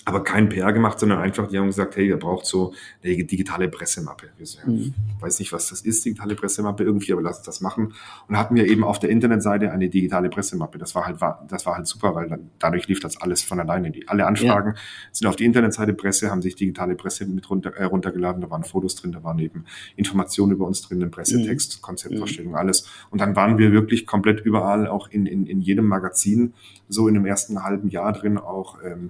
[0.07, 3.67] aber kein PR gemacht, sondern einfach, die haben gesagt, hey, ihr braucht so eine digitale
[3.67, 4.27] Pressemappe.
[4.37, 4.93] Wir so, mhm.
[5.19, 7.93] weiß nicht, was das ist, digitale Pressemappe irgendwie, aber lass uns das machen.
[8.27, 10.77] Und hatten wir eben auf der Internetseite eine digitale Pressemappe.
[10.77, 13.89] Das war halt, das war halt super, weil dann, dadurch lief das alles von alleine.
[13.89, 14.81] Die, alle Anfragen ja.
[15.11, 18.63] sind auf die Internetseite Presse, haben sich digitale Presse mit runter, äh, runtergeladen, da waren
[18.63, 19.65] Fotos drin, da waren eben
[19.95, 21.81] Informationen über uns drin, ein Pressetext, mhm.
[21.81, 22.57] Konzeptvorstellung, mhm.
[22.59, 22.87] alles.
[23.09, 26.53] Und dann waren wir wirklich komplett überall, auch in, in, in jedem Magazin,
[26.89, 29.09] so in dem ersten halben Jahr drin, auch ähm,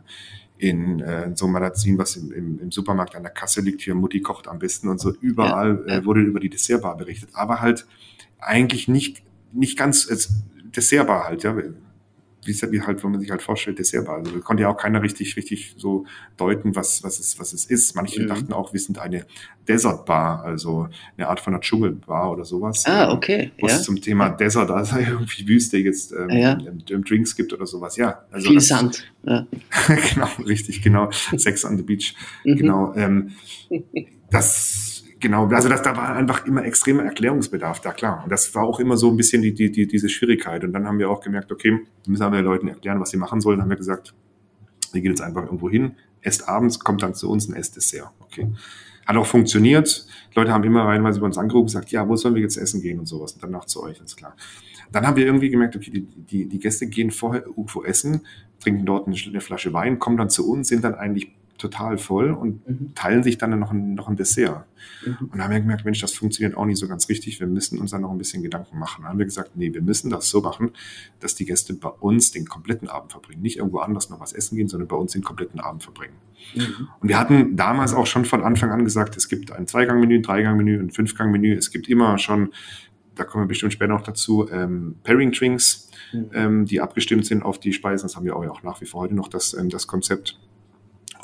[0.57, 3.95] in äh, so einem Magazin, was im, im, im, Supermarkt an der Kasse liegt, hier
[3.95, 5.99] Mutti kocht am besten und so, überall ja, ja.
[5.99, 7.29] Äh, wurde über die Dessertbar berichtet.
[7.33, 7.85] Aber halt
[8.39, 10.17] eigentlich nicht, nicht ganz äh,
[10.75, 11.55] Dessertbar halt, ja
[12.45, 14.17] wie, wie halt, wenn man sich halt vorstellt, Dessertbar.
[14.17, 16.05] Also konnte ja auch keiner richtig, richtig so
[16.37, 17.95] deuten, was, was es, was es ist.
[17.95, 18.27] Manche mhm.
[18.27, 19.25] dachten auch, wir sind eine
[19.67, 22.83] Desertbar, also eine Art von einer Dschungelbar oder sowas.
[22.85, 23.51] Ah, okay.
[23.59, 23.81] Was ja.
[23.81, 26.55] zum Thema Desert, also irgendwie Wüste jetzt ähm, ja.
[26.55, 27.97] Drinks gibt oder sowas.
[27.97, 28.23] Ja.
[28.31, 29.11] Also Viel das, Sand.
[29.27, 29.47] Ja.
[30.13, 31.09] genau, richtig, genau.
[31.35, 32.13] Sex on the Beach.
[32.43, 32.57] Mhm.
[32.57, 32.93] Genau.
[32.95, 33.31] Ähm,
[34.29, 34.94] das
[35.25, 38.21] Genau, also das, da war einfach immer extremer Erklärungsbedarf da, klar.
[38.23, 40.63] Und das war auch immer so ein bisschen die, die, die, diese Schwierigkeit.
[40.63, 43.17] Und dann haben wir auch gemerkt, okay, wir müssen aber den Leuten erklären, was sie
[43.17, 43.57] machen sollen.
[43.57, 44.13] Dann haben wir gesagt,
[44.91, 48.11] wir gehen jetzt einfach irgendwo hin, esst abends, kommt dann zu uns ein Essdessert.
[48.19, 48.51] Okay.
[49.07, 50.05] Hat auch funktioniert.
[50.31, 52.57] Die Leute haben immer reinweise bei uns angerufen und gesagt, ja, wo sollen wir jetzt
[52.57, 53.33] essen gehen und sowas.
[53.33, 54.35] Und danach zu euch, ist klar.
[54.91, 58.21] Dann haben wir irgendwie gemerkt, okay, die, die, die Gäste gehen vorher irgendwo essen,
[58.59, 62.31] trinken dort eine, eine Flasche Wein, kommen dann zu uns, sind dann eigentlich total voll
[62.31, 62.95] und mhm.
[62.95, 64.65] teilen sich dann noch ein, noch ein Dessert.
[65.05, 65.29] Mhm.
[65.31, 67.39] Und da haben wir gemerkt, Mensch, das funktioniert auch nicht so ganz richtig.
[67.39, 69.03] Wir müssen uns dann noch ein bisschen Gedanken machen.
[69.03, 70.71] Dann haben wir gesagt, nee, wir müssen das so machen,
[71.19, 73.41] dass die Gäste bei uns den kompletten Abend verbringen.
[73.41, 76.15] Nicht irgendwo anders noch was essen gehen, sondern bei uns den kompletten Abend verbringen.
[76.55, 76.89] Mhm.
[76.99, 80.23] Und wir hatten damals auch schon von Anfang an gesagt, es gibt ein Zweigangmenü, ein
[80.23, 81.53] Dreigangmenü, ein Fünfgangmenü.
[81.55, 82.51] Es gibt immer schon,
[83.15, 86.29] da kommen wir bestimmt später noch dazu, ähm, Pairing Drinks, mhm.
[86.33, 88.05] ähm, die abgestimmt sind auf die Speisen.
[88.05, 90.37] Das haben wir auch nach wie vor heute noch das, ähm, das Konzept.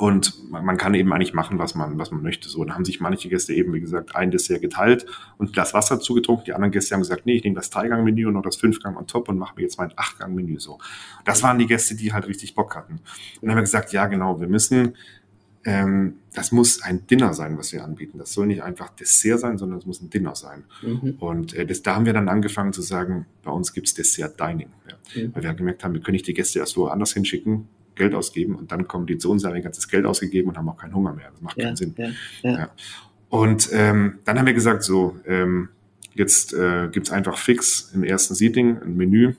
[0.02, 2.48] Und man kann eben eigentlich machen, was man, was man möchte.
[2.48, 5.06] So, dann haben sich manche Gäste eben, wie gesagt, ein Dessert geteilt
[5.38, 6.44] und Glas Wasser zugetrunken.
[6.46, 9.06] Die anderen Gäste haben gesagt, nee, ich nehme das Dreigang-Menü und noch das Fünfgang on
[9.06, 10.80] top und mache mir jetzt mein Achtgang-Menü so.
[11.24, 12.94] Das waren die Gäste, die halt richtig Bock hatten.
[12.94, 13.02] Und
[13.42, 14.96] dann haben wir gesagt, ja, genau, wir müssen,
[15.64, 18.18] ähm, das muss ein Dinner sein, was wir anbieten.
[18.18, 20.64] Das soll nicht einfach Dessert sein, sondern es muss ein Dinner sein.
[20.82, 21.14] Mhm.
[21.20, 24.70] Und äh, das, da haben wir dann angefangen zu sagen, bei uns gibt's Dessert Dining.
[24.88, 25.22] Ja.
[25.22, 25.32] Mhm.
[25.32, 28.72] Weil wir gemerkt haben, wir können nicht die Gäste erst woanders hinschicken, Geld ausgeben und
[28.72, 31.12] dann kommen die zu uns, haben ihr ganzes Geld ausgegeben und haben auch keinen Hunger
[31.12, 31.30] mehr.
[31.30, 31.94] Das macht ja, keinen Sinn.
[31.96, 32.70] Ja, ja.
[33.28, 35.68] Und ähm, dann haben wir gesagt, so, ähm,
[36.14, 39.34] jetzt äh, gibt einfach fix im ersten Seating ein Menü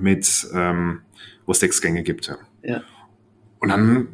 [0.00, 1.00] mit, ähm,
[1.46, 2.34] wo es sechs Gänge gibt.
[2.62, 2.82] Ja.
[3.60, 4.08] Und dann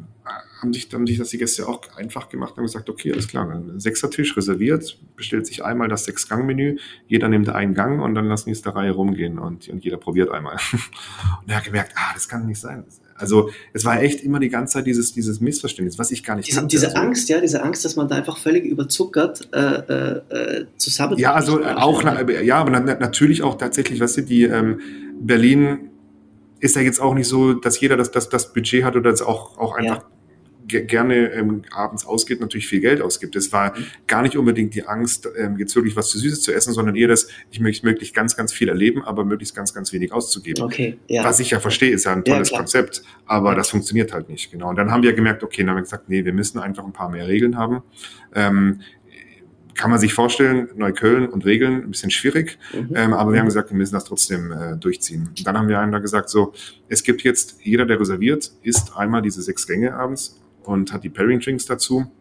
[0.61, 3.49] haben sich, haben sich das die Gäste auch einfach gemacht und gesagt, okay, alles klar,
[3.49, 8.45] ein Sechsertisch reserviert, bestellt sich einmal das Sechs-Gang-Menü, jeder nimmt einen Gang und dann lassen
[8.45, 10.57] die es der Reihe rumgehen und, und jeder probiert einmal.
[11.41, 12.83] Und er hat gemerkt, ah, das kann nicht sein.
[13.21, 16.47] Also es war echt immer die ganze Zeit dieses, dieses Missverständnis, was ich gar nicht
[16.47, 16.75] diese, kannte.
[16.75, 20.65] Diese also, Angst, ja, diese Angst, dass man da einfach völlig überzuckert äh, äh, äh
[20.77, 21.17] zusammen.
[21.17, 22.03] Ja, also auch,
[22.43, 24.79] ja, aber natürlich auch tatsächlich, weißt du, die ähm,
[25.19, 25.89] Berlin
[26.59, 29.21] ist ja jetzt auch nicht so, dass jeder das, das, das Budget hat oder das
[29.21, 30.03] auch, auch einfach ja
[30.71, 33.35] gerne ähm, abends ausgeht, natürlich viel Geld ausgibt.
[33.35, 33.85] Es war mhm.
[34.07, 37.07] gar nicht unbedingt die Angst, ähm, jetzt wirklich was zu Süßes zu essen, sondern eher
[37.07, 40.63] das, ich möchte möglichst ganz, ganz viel erleben, aber möglichst ganz, ganz wenig auszugeben.
[40.63, 41.23] Okay, ja.
[41.23, 43.55] Was ich ja verstehe, ist ja ein tolles ja, Konzept, aber ja.
[43.55, 44.51] das funktioniert halt nicht.
[44.51, 44.69] Genau.
[44.69, 46.93] Und dann haben wir gemerkt, okay, dann haben wir gesagt, nee, wir müssen einfach ein
[46.93, 47.83] paar mehr Regeln haben.
[48.33, 48.81] Ähm,
[49.75, 52.95] kann man sich vorstellen, Neukölln und Regeln ein bisschen schwierig, mhm.
[52.95, 55.29] ähm, aber wir haben gesagt, wir müssen das trotzdem äh, durchziehen.
[55.29, 56.53] Und dann haben wir einem da gesagt, so,
[56.87, 61.09] es gibt jetzt, jeder, der reserviert, isst einmal diese sechs Gänge abends und hat die
[61.09, 62.11] Pairing Drinks dazu.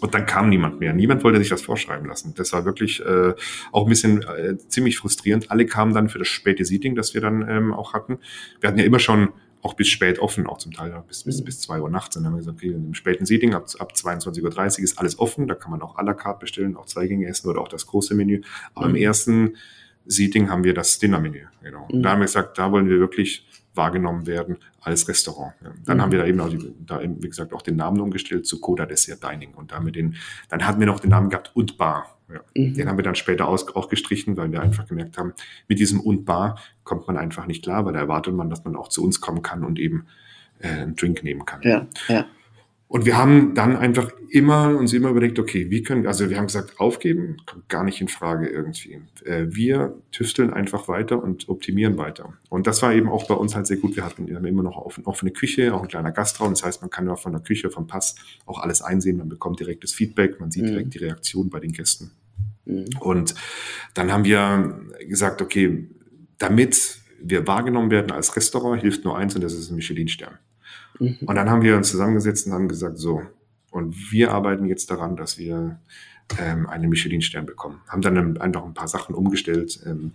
[0.00, 0.92] Und dann kam niemand mehr.
[0.92, 2.34] Niemand wollte sich das vorschreiben lassen.
[2.36, 3.34] Das war wirklich äh,
[3.72, 5.50] auch ein bisschen äh, ziemlich frustrierend.
[5.50, 8.18] Alle kamen dann für das späte Seating, das wir dann ähm, auch hatten.
[8.60, 9.30] Wir hatten ja immer schon
[9.62, 12.16] auch bis spät offen, auch zum Teil bis, bis, bis zwei Uhr nachts.
[12.16, 15.18] Und dann haben wir gesagt, okay, im späten Seating ab, ab 22.30 Uhr ist alles
[15.18, 15.48] offen.
[15.48, 17.86] Da kann man auch à la carte bestellen, auch zwei Gänge essen oder auch das
[17.86, 18.42] große Menü.
[18.74, 18.96] Aber mhm.
[18.96, 19.56] im ersten
[20.04, 21.46] Seating haben wir das Dinnermenü.
[21.62, 21.86] Genau.
[21.90, 22.02] Und mhm.
[22.02, 25.54] da haben wir gesagt, da wollen wir wirklich wahrgenommen werden als Restaurant.
[25.84, 26.02] Dann mhm.
[26.02, 28.60] haben wir da eben, auch die, da eben, wie gesagt, auch den Namen umgestellt zu
[28.60, 29.54] Coda Dessert Dining.
[29.54, 30.16] Und damit den,
[30.48, 32.18] dann hatten wir noch den Namen gehabt und Bar.
[32.32, 32.40] Ja.
[32.54, 32.74] Mhm.
[32.74, 35.32] Den haben wir dann später aus, auch gestrichen, weil wir einfach gemerkt haben,
[35.68, 38.76] mit diesem und Bar kommt man einfach nicht klar, weil da erwartet man, dass man
[38.76, 40.06] auch zu uns kommen kann und eben
[40.60, 41.62] äh, einen Drink nehmen kann.
[41.62, 42.26] Ja, ja.
[42.88, 46.46] Und wir haben dann einfach immer uns immer überlegt, okay, wie können, also wir haben
[46.46, 49.00] gesagt, aufgeben kommt gar nicht in Frage irgendwie.
[49.24, 52.34] Äh, wir tüfteln einfach weiter und optimieren weiter.
[52.48, 53.96] Und das war eben auch bei uns halt sehr gut.
[53.96, 56.50] Wir hatten immer noch offene Küche, auch ein kleiner Gastraum.
[56.50, 58.14] Das heißt, man kann ja von der Küche, vom Pass
[58.46, 59.16] auch alles einsehen.
[59.16, 60.68] Man bekommt direktes Feedback, man sieht mhm.
[60.68, 62.12] direkt die Reaktion bei den Gästen.
[62.66, 62.86] Mhm.
[63.00, 63.34] Und
[63.94, 65.88] dann haben wir gesagt, okay,
[66.38, 70.38] damit wir wahrgenommen werden als Restaurant, hilft nur eins und das ist ein Michelin-Stern.
[70.98, 71.18] Mhm.
[71.26, 73.22] Und dann haben wir uns zusammengesetzt und haben gesagt, so,
[73.70, 75.78] und wir arbeiten jetzt daran, dass wir
[76.38, 77.80] ähm, einen Michelin-Stern bekommen.
[77.88, 79.80] Haben dann einfach ein paar Sachen umgestellt.
[79.86, 80.12] Ähm,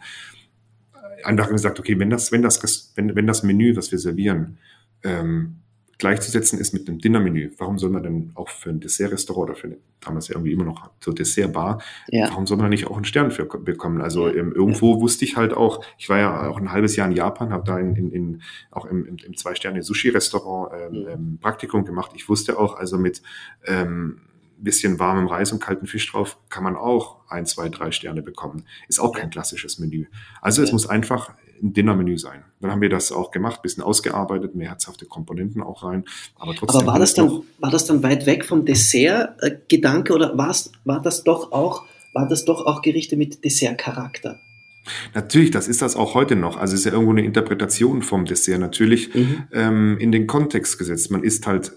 [1.23, 4.57] einfach gesagt, okay, wenn das, wenn das, wenn, wenn das Menü, was wir servieren,
[5.03, 5.60] ähm,
[6.01, 7.51] gleichzusetzen ist mit einem Dinnermenü.
[7.59, 10.65] Warum soll man denn auch für ein Dessertrestaurant oder für eine, damals ja irgendwie immer
[10.65, 12.27] noch so Dessertbar, ja.
[12.29, 14.01] warum soll man nicht auch einen Stern für bekommen?
[14.01, 14.99] Also ähm, irgendwo ja.
[14.99, 17.77] wusste ich halt auch, ich war ja auch ein halbes Jahr in Japan, habe da
[17.77, 22.11] in, in, in, auch im, im, im Zwei-Sterne-Sushi-Restaurant ähm, ähm, Praktikum gemacht.
[22.15, 23.21] Ich wusste auch, also mit
[23.67, 24.21] ähm,
[24.57, 28.63] bisschen warmem Reis und kalten Fisch drauf, kann man auch ein, zwei, drei Sterne bekommen.
[28.87, 30.05] Ist auch kein klassisches Menü.
[30.41, 32.43] Also es muss einfach ein Dinnermenü sein.
[32.59, 36.05] Dann haben wir das auch gemacht, bisschen ausgearbeitet, mehr herzhafte Komponenten auch rein.
[36.35, 36.81] Aber trotzdem.
[36.81, 41.23] Aber war das dann, war das dann weit weg vom Dessert-Gedanke oder war's, war das
[41.23, 44.39] doch auch, war das doch auch Gerichte mit Dessert-Charakter?
[45.13, 46.57] Natürlich, das ist das auch heute noch.
[46.57, 49.43] Also es ist ja irgendwo eine Interpretation vom Dessert natürlich mhm.
[49.51, 51.11] ähm, in den Kontext gesetzt.
[51.11, 51.73] Man isst halt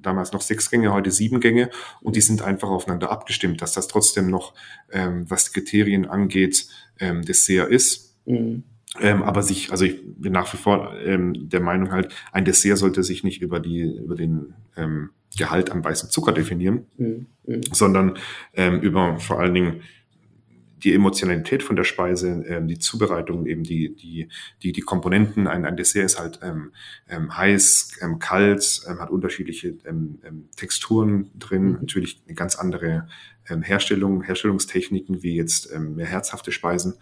[0.00, 3.88] damals noch sechs Gänge, heute sieben Gänge und die sind einfach aufeinander abgestimmt, dass das
[3.88, 4.54] trotzdem noch,
[4.92, 6.68] ähm, was Kriterien angeht,
[7.00, 8.14] ähm, Dessert ist.
[8.24, 8.62] Mhm.
[9.00, 12.78] Ähm, aber sich, also ich bin nach wie vor ähm, der Meinung halt, ein Dessert
[12.78, 17.26] sollte sich nicht über die, über den ähm, Gehalt an weißem Zucker definieren, mhm.
[17.46, 17.62] Mhm.
[17.72, 18.18] sondern
[18.54, 19.82] ähm, über vor allen Dingen
[20.82, 24.28] die Emotionalität von der Speise, ähm, die Zubereitung, eben die, die,
[24.62, 25.46] die, die Komponenten.
[25.46, 26.72] Ein, ein Dessert ist halt ähm,
[27.36, 29.74] heiß, kalt, hat unterschiedliche
[30.54, 31.78] Texturen drin, mhm.
[31.80, 33.08] natürlich eine ganz andere
[33.48, 36.94] ähm, Herstellung, Herstellungstechniken wie jetzt ähm, mehr herzhafte Speisen.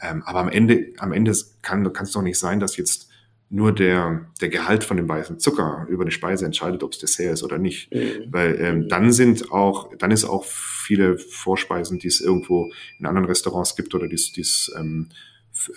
[0.00, 3.08] Ähm, aber am Ende, am Ende kann es doch nicht sein, dass jetzt
[3.52, 7.34] nur der, der Gehalt von dem weißen Zucker über eine Speise entscheidet, ob es Dessert
[7.34, 7.92] ist oder nicht.
[7.94, 8.24] Mhm.
[8.28, 8.88] Weil ähm, mhm.
[8.88, 13.94] dann sind auch, dann ist auch viele Vorspeisen, die es irgendwo in anderen Restaurants gibt
[13.94, 15.10] oder die es ähm,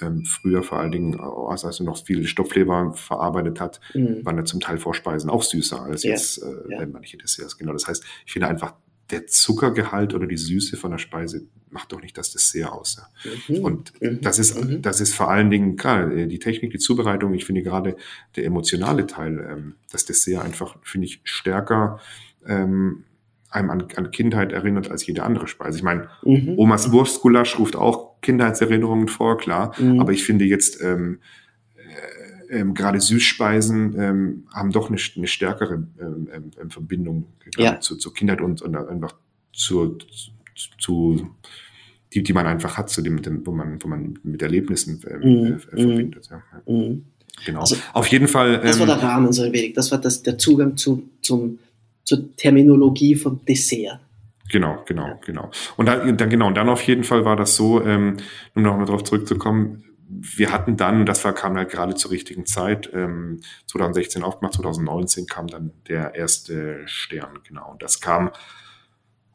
[0.01, 4.25] ähm, früher vor allen Dingen, also als noch viel Stoffleber verarbeitet hat, mhm.
[4.25, 6.11] waren ja zum Teil Vorspeisen auch süßer als ja.
[6.11, 6.85] jetzt äh, ja.
[6.85, 7.57] manche Desserts.
[7.57, 7.73] Genau.
[7.73, 8.75] Das heißt, ich finde einfach,
[9.11, 13.01] der Zuckergehalt oder die Süße von der Speise macht doch nicht das Dessert aus.
[13.47, 13.57] Mhm.
[13.57, 14.21] Und mhm.
[14.21, 14.81] das ist, mhm.
[14.81, 17.97] das ist vor allen Dingen, klar, die Technik, die Zubereitung, ich finde gerade
[18.35, 21.99] der emotionale Teil, ähm, das Dessert einfach, finde ich, stärker
[22.47, 23.03] ähm,
[23.49, 25.77] einem an, an Kindheit erinnert als jede andere Speise.
[25.77, 26.55] Ich meine, mhm.
[26.57, 29.99] Omas Wurstgulasch ruft auch Kindheitserinnerungen vor, klar, mhm.
[29.99, 31.19] aber ich finde jetzt, ähm,
[32.49, 37.25] ähm, gerade Süßspeisen ähm, haben doch eine, eine stärkere ähm, ähm, ähm Verbindung
[37.57, 37.79] ja.
[37.79, 39.15] zu, zur Kindheit und, und einfach
[39.53, 39.97] zu,
[40.79, 41.29] zu
[42.13, 45.19] die, die man einfach hat, zu dem, dem wo man, wo man mit Erlebnissen ähm,
[45.19, 45.53] mhm.
[45.53, 46.29] äh, verbindet.
[46.31, 46.41] Ja.
[46.71, 47.05] Mhm.
[47.45, 47.61] Genau.
[47.61, 48.61] Also, Auf jeden Fall.
[48.61, 49.73] das war der Rahmen so ein wenig.
[49.73, 51.59] Das war das, der Zugang zu, zum,
[52.03, 53.99] zur Terminologie vom Dessert.
[54.51, 55.49] Genau, genau, genau.
[55.75, 58.17] Und dann, dann genau, und dann auf jeden Fall war das so, ähm,
[58.53, 62.89] um nochmal darauf zurückzukommen, wir hatten dann, das war, kam halt gerade zur richtigen Zeit,
[62.93, 67.71] ähm, 2016 aufgemacht, 2019 kam dann der erste Stern, genau.
[67.71, 68.31] Und das kam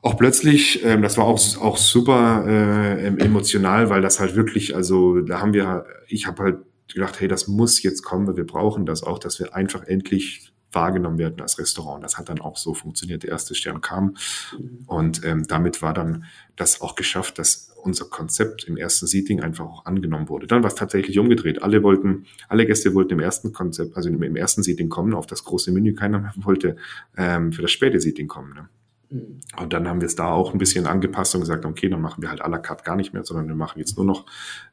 [0.02, 5.20] auch plötzlich, ähm, das war auch, auch super äh, emotional, weil das halt wirklich, also
[5.20, 6.58] da haben wir, ich habe halt
[6.92, 10.49] gedacht, hey, das muss jetzt kommen, weil wir brauchen das auch, dass wir einfach endlich
[10.72, 12.02] wahrgenommen werden als Restaurant.
[12.04, 13.22] Das hat dann auch so funktioniert.
[13.22, 14.16] Der erste Stern kam
[14.58, 14.84] mhm.
[14.86, 16.24] und ähm, damit war dann
[16.56, 20.46] das auch geschafft, dass unser Konzept im ersten Seating einfach auch angenommen wurde.
[20.46, 21.62] Dann war es tatsächlich umgedreht.
[21.62, 25.44] Alle wollten, alle Gäste wollten im ersten Konzept, also im, ersten Seating kommen auf das
[25.44, 25.94] große Menü.
[25.94, 26.76] Keiner wollte
[27.16, 28.54] ähm, für das späte Seating kommen.
[28.54, 28.68] Ne?
[29.10, 32.22] Und dann haben wir es da auch ein bisschen angepasst und gesagt, okay, dann machen
[32.22, 34.24] wir halt à la carte gar nicht mehr, sondern wir machen jetzt nur noch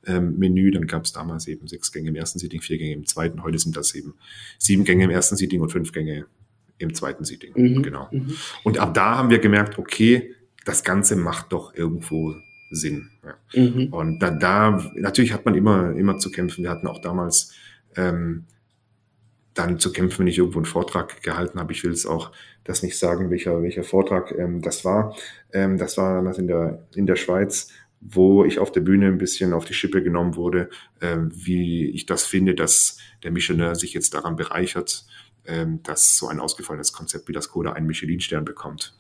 [0.06, 0.70] ähm, Menü.
[0.70, 3.42] Dann gab es damals eben sechs Gänge im ersten Seating, vier Gänge im zweiten.
[3.42, 4.14] Heute sind das eben
[4.60, 6.28] sieben Gänge im ersten Seating und fünf Gänge
[6.78, 7.54] im zweiten Seating.
[7.56, 7.82] Mhm.
[7.82, 8.08] Genau.
[8.12, 8.36] Mhm.
[8.64, 12.36] Und ab da haben wir gemerkt, okay, das Ganze macht doch irgendwo
[12.70, 13.10] Sinn.
[13.24, 13.62] Ja.
[13.62, 13.88] Mhm.
[13.94, 16.64] Und da, da, natürlich hat man immer, immer zu kämpfen.
[16.64, 17.54] Wir hatten auch damals
[17.96, 18.46] ähm,
[19.58, 21.74] dann zu kämpfen, wenn ich irgendwo einen Vortrag gehalten habe.
[21.74, 22.32] Ich will es auch
[22.64, 25.16] das nicht sagen, welcher, welcher Vortrag ähm, das war.
[25.54, 29.18] Ähm, das war damals in der, in der Schweiz, wo ich auf der Bühne ein
[29.18, 30.70] bisschen auf die Schippe genommen wurde,
[31.02, 35.06] ähm, wie ich das finde, dass der Missionar sich jetzt daran bereichert,
[35.46, 38.97] ähm, dass so ein ausgefallenes Konzept wie das Coda einen Michelin-Stern bekommt.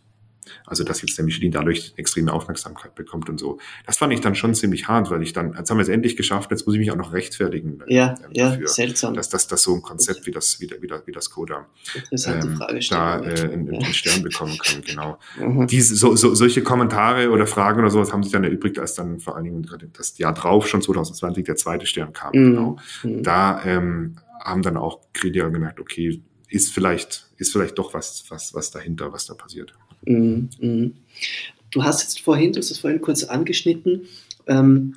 [0.65, 3.59] Also dass jetzt der Michelin dadurch extreme Aufmerksamkeit bekommt und so.
[3.85, 6.15] Das fand ich dann schon ziemlich hart, weil ich dann, jetzt haben wir es endlich
[6.15, 7.83] geschafft, jetzt muss ich mich auch noch rechtfertigen.
[7.87, 9.13] Ja, ähm, dafür, ja, seltsam.
[9.13, 11.67] Dass, dass, dass so ein Konzept wie das, wie, wie, wie das Coda
[12.11, 15.17] ähm, da äh, einen, einen Stern bekommen kann, genau.
[15.39, 15.67] Mhm.
[15.67, 19.19] Diese, so, so, solche Kommentare oder Fragen oder sowas haben sich dann erübrigt, als dann
[19.19, 22.31] vor allen Dingen das Jahr drauf, schon 2020, der zweite Stern kam.
[22.33, 22.49] Mhm.
[22.51, 22.77] Genau.
[23.03, 23.23] Mhm.
[23.23, 28.53] Da ähm, haben dann auch Kritiker gemerkt, okay, ist vielleicht, ist vielleicht doch was, was,
[28.53, 29.73] was dahinter, was da passiert.
[30.05, 30.93] Mhm.
[31.71, 34.07] Du hast jetzt vorhin, du hast es vorhin kurz angeschnitten,
[34.47, 34.95] ähm,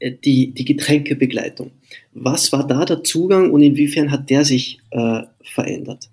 [0.00, 1.70] die, die Getränkebegleitung.
[2.12, 6.10] Was war da der Zugang und inwiefern hat der sich äh, verändert?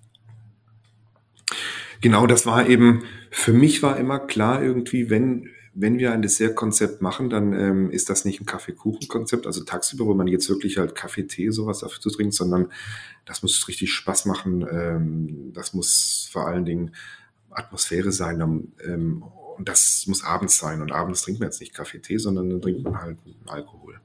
[2.00, 7.00] Genau, das war eben, für mich war immer klar irgendwie, wenn, wenn wir ein Dessertkonzept
[7.00, 10.94] machen, dann ähm, ist das nicht ein Kaffee-Kuchen-Konzept, also tagsüber, wo man jetzt wirklich halt
[10.94, 12.72] Kaffee, Tee, sowas dafür zu trinken, sondern
[13.24, 14.66] das muss richtig Spaß machen.
[14.68, 16.90] Ähm, das muss vor allen Dingen
[17.52, 18.40] Atmosphäre sein.
[18.84, 19.22] Ähm,
[19.56, 20.82] und das muss abends sein.
[20.82, 24.00] Und abends trinkt man jetzt nicht Kaffee, Tee, sondern dann trinkt man halt Alkohol.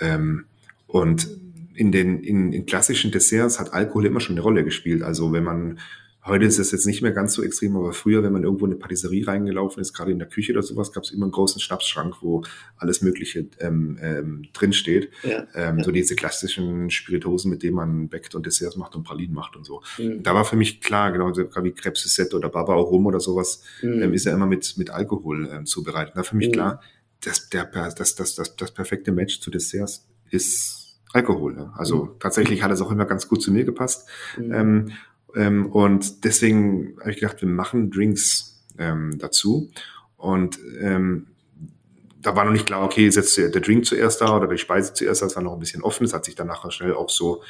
[0.00, 0.46] Ähm,
[0.86, 1.28] und
[1.74, 5.02] in den in, in klassischen Desserts hat Alkohol immer schon eine Rolle gespielt.
[5.02, 5.78] Also wenn man
[6.22, 8.72] Heute ist es jetzt nicht mehr ganz so extrem, aber früher, wenn man irgendwo in
[8.72, 11.60] eine Patisserie reingelaufen ist, gerade in der Küche oder sowas, gab es immer einen großen
[11.60, 12.42] Schnapsschrank, wo
[12.76, 15.10] alles Mögliche ähm, ähm, drinsteht.
[15.22, 15.84] Ja, ähm, ja.
[15.84, 19.64] So diese klassischen Spiritosen, mit denen man backt und Desserts macht und Pralinen macht und
[19.64, 19.82] so.
[19.98, 20.22] Mhm.
[20.22, 23.62] Da war für mich klar, genau, so wie Krebsset oder Baba auch Rum oder sowas,
[23.80, 24.02] mhm.
[24.02, 26.12] ähm, ist ja immer mit, mit Alkohol ähm, zubereitet.
[26.14, 26.52] Da war für mich mhm.
[26.52, 26.82] klar,
[27.22, 31.54] dass der, das, das, das, das perfekte Match zu Desserts ist Alkohol.
[31.54, 31.72] Ne?
[31.76, 32.10] Also mhm.
[32.20, 34.08] tatsächlich hat es auch immer ganz gut zu mir gepasst.
[34.38, 34.52] Mhm.
[34.52, 34.92] Ähm,
[35.36, 39.70] ähm, und deswegen habe ich gedacht, wir machen Drinks ähm, dazu.
[40.16, 41.26] Und ähm,
[42.20, 45.22] da war noch nicht klar, okay, setzt der Drink zuerst da oder die Speise zuerst,
[45.22, 46.04] das war noch ein bisschen offen.
[46.04, 47.42] Es hat sich dann nachher schnell auch so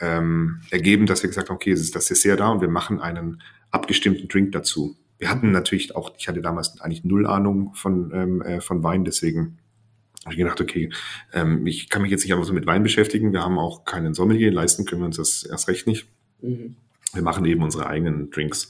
[0.00, 3.00] ähm, ergeben, dass wir gesagt haben, okay, es ist das Dessert da und wir machen
[3.00, 4.96] einen abgestimmten Drink dazu.
[5.18, 9.04] Wir hatten natürlich auch, ich hatte damals eigentlich null Ahnung von, ähm, äh, von Wein,
[9.04, 9.58] deswegen
[10.24, 10.90] habe ich gedacht, okay,
[11.32, 13.32] ähm, ich kann mich jetzt nicht einfach so mit Wein beschäftigen.
[13.32, 16.06] Wir haben auch keinen Sommelier, leisten können wir uns das erst recht nicht.
[16.42, 16.76] Mhm
[17.14, 18.68] wir machen eben unsere eigenen Drinks,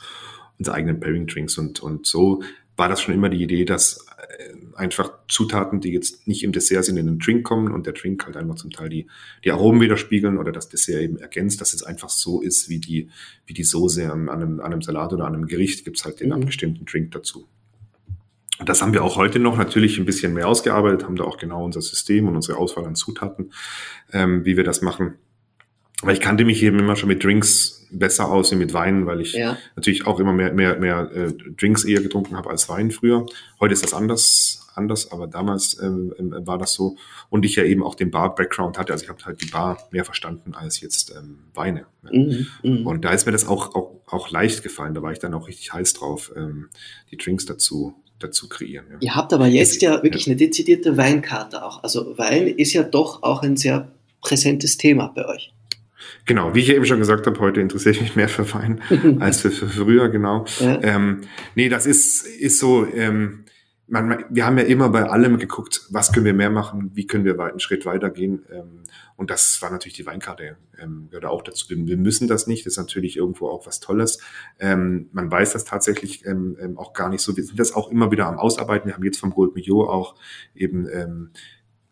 [0.59, 2.43] unsere eigenen Pairing-Drinks und, und so
[2.77, 4.07] war das schon immer die Idee, dass
[4.39, 7.93] äh, einfach Zutaten, die jetzt nicht im Dessert sind, in den Drink kommen und der
[7.93, 9.07] Drink halt einfach zum Teil die,
[9.45, 13.11] die Aromen widerspiegeln oder das Dessert eben ergänzt, dass es einfach so ist, wie die,
[13.47, 16.29] wie die Soße an, einem, an einem Salat oder an einem Gericht, gibt's halt den
[16.29, 16.35] mhm.
[16.35, 17.47] abgestimmten Drink dazu.
[18.59, 21.39] Und das haben wir auch heute noch natürlich ein bisschen mehr ausgearbeitet, haben da auch
[21.39, 23.53] genau unser System und unsere Auswahl an Zutaten,
[24.13, 25.15] ähm, wie wir das machen.
[26.03, 29.21] Aber ich kannte mich eben immer schon mit Drinks besser aus wie mit Wein, weil
[29.21, 29.57] ich ja.
[29.77, 33.27] natürlich auch immer mehr, mehr, mehr äh, Drinks eher getrunken habe als Wein früher.
[33.61, 36.97] Heute ist das anders, anders, aber damals ähm, ähm, war das so.
[37.31, 38.93] Und ich ja eben auch den Bar-Background hatte.
[38.93, 41.87] Also ich habe halt die Bar mehr verstanden als jetzt ähm, Weine.
[42.03, 44.95] Mhm, mhm, Und da ist mir das auch, auch, auch leicht gefallen.
[44.95, 46.69] Da war ich dann auch richtig heiß drauf, ähm,
[47.11, 48.87] die Drinks dazu dazu kreieren.
[48.91, 48.97] Ja.
[49.01, 51.83] Ihr habt aber jetzt ja wirklich eine dezidierte Weinkarte auch.
[51.83, 55.54] Also Wein ist ja doch auch ein sehr präsentes Thema bei euch.
[56.25, 58.81] Genau, wie ich eben schon gesagt habe, heute interessiere ich mich mehr für Wein
[59.21, 60.45] als für, für früher, genau.
[60.61, 60.81] Ja.
[60.83, 61.23] Ähm,
[61.55, 63.45] nee, das ist, ist so, ähm,
[63.87, 67.25] man, wir haben ja immer bei allem geguckt, was können wir mehr machen, wie können
[67.25, 68.45] wir einen Schritt weitergehen.
[68.51, 68.85] Ähm,
[69.17, 71.67] und das war natürlich die Weinkarte, ähm, gehört auch dazu.
[71.69, 74.19] Wir müssen das nicht, das ist natürlich irgendwo auch was Tolles.
[74.59, 77.37] Ähm, man weiß das tatsächlich ähm, ähm, auch gar nicht so.
[77.37, 78.89] Wir sind das auch immer wieder am Ausarbeiten.
[78.89, 80.15] Wir haben jetzt vom Gold Mio auch
[80.55, 81.31] eben ähm,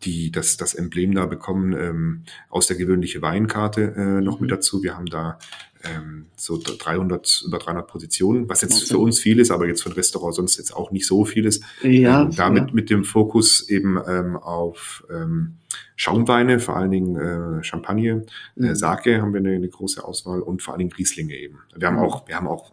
[0.04, 4.42] die das, das Emblem da bekommen ähm, aus der gewöhnliche Weinkarte äh, noch mhm.
[4.42, 4.82] mit dazu.
[4.82, 5.38] Wir haben da
[5.84, 8.86] ähm, so 300, über 300 Positionen, was jetzt okay.
[8.92, 11.44] für uns viel ist, aber jetzt für ein Restaurant sonst jetzt auch nicht so viel
[11.44, 11.64] ist.
[11.82, 12.74] Ja, ähm, damit ja.
[12.74, 15.56] mit dem Fokus eben ähm, auf ähm,
[15.96, 18.22] Schaumweine, vor allen Dingen äh, Champagner, äh,
[18.56, 18.64] mhm.
[18.64, 21.58] äh, Sake haben wir eine, eine große Auswahl und vor allen Dingen Rieslinge eben.
[21.76, 22.02] Wir haben mhm.
[22.02, 22.72] auch, wir haben auch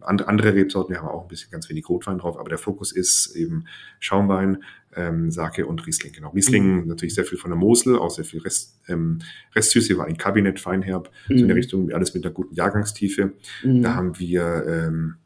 [0.00, 3.34] andere Rebsorten, wir haben auch ein bisschen ganz wenig Rotwein drauf, aber der Fokus ist
[3.34, 3.66] eben
[3.98, 4.62] Schaumwein,
[4.96, 6.12] ähm, Sake und Riesling.
[6.12, 6.30] Genau.
[6.30, 6.88] Riesling mhm.
[6.88, 9.20] natürlich sehr viel von der Mosel, auch sehr viel Rest, ähm,
[9.54, 11.38] Restsüße, war ein Kabinett, Feinherb, mhm.
[11.38, 11.60] so in der mhm.
[11.60, 13.32] Richtung, alles mit einer guten Jahrgangstiefe.
[13.62, 13.82] Mhm.
[13.82, 15.16] Da haben wir, ähm,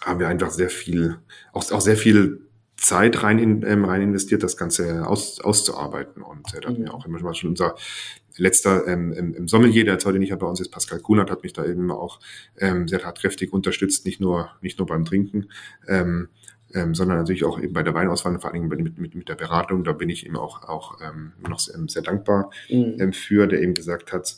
[0.00, 1.18] haben wir einfach sehr viel,
[1.52, 2.40] auch, auch sehr viel
[2.76, 6.22] Zeit rein, in, ähm, rein investiert, das Ganze aus, auszuarbeiten.
[6.22, 6.94] Und äh, da hatten wir mhm.
[6.94, 7.74] auch immer schon unser
[8.38, 11.42] letzter ähm, im, im Sommelier, der jetzt heute nicht bei uns ist, Pascal Kunert, hat
[11.42, 12.20] mich da eben auch
[12.56, 15.48] ähm, sehr tatkräftig unterstützt, nicht nur, nicht nur beim Trinken.
[15.88, 16.28] Ähm,
[16.74, 19.84] ähm, sondern natürlich auch eben bei der Weinauswahl, vor allem mit, mit, mit der Beratung.
[19.84, 22.96] Da bin ich ihm auch, auch ähm, noch sehr, sehr dankbar mhm.
[22.98, 24.36] ähm, für, der eben gesagt hat,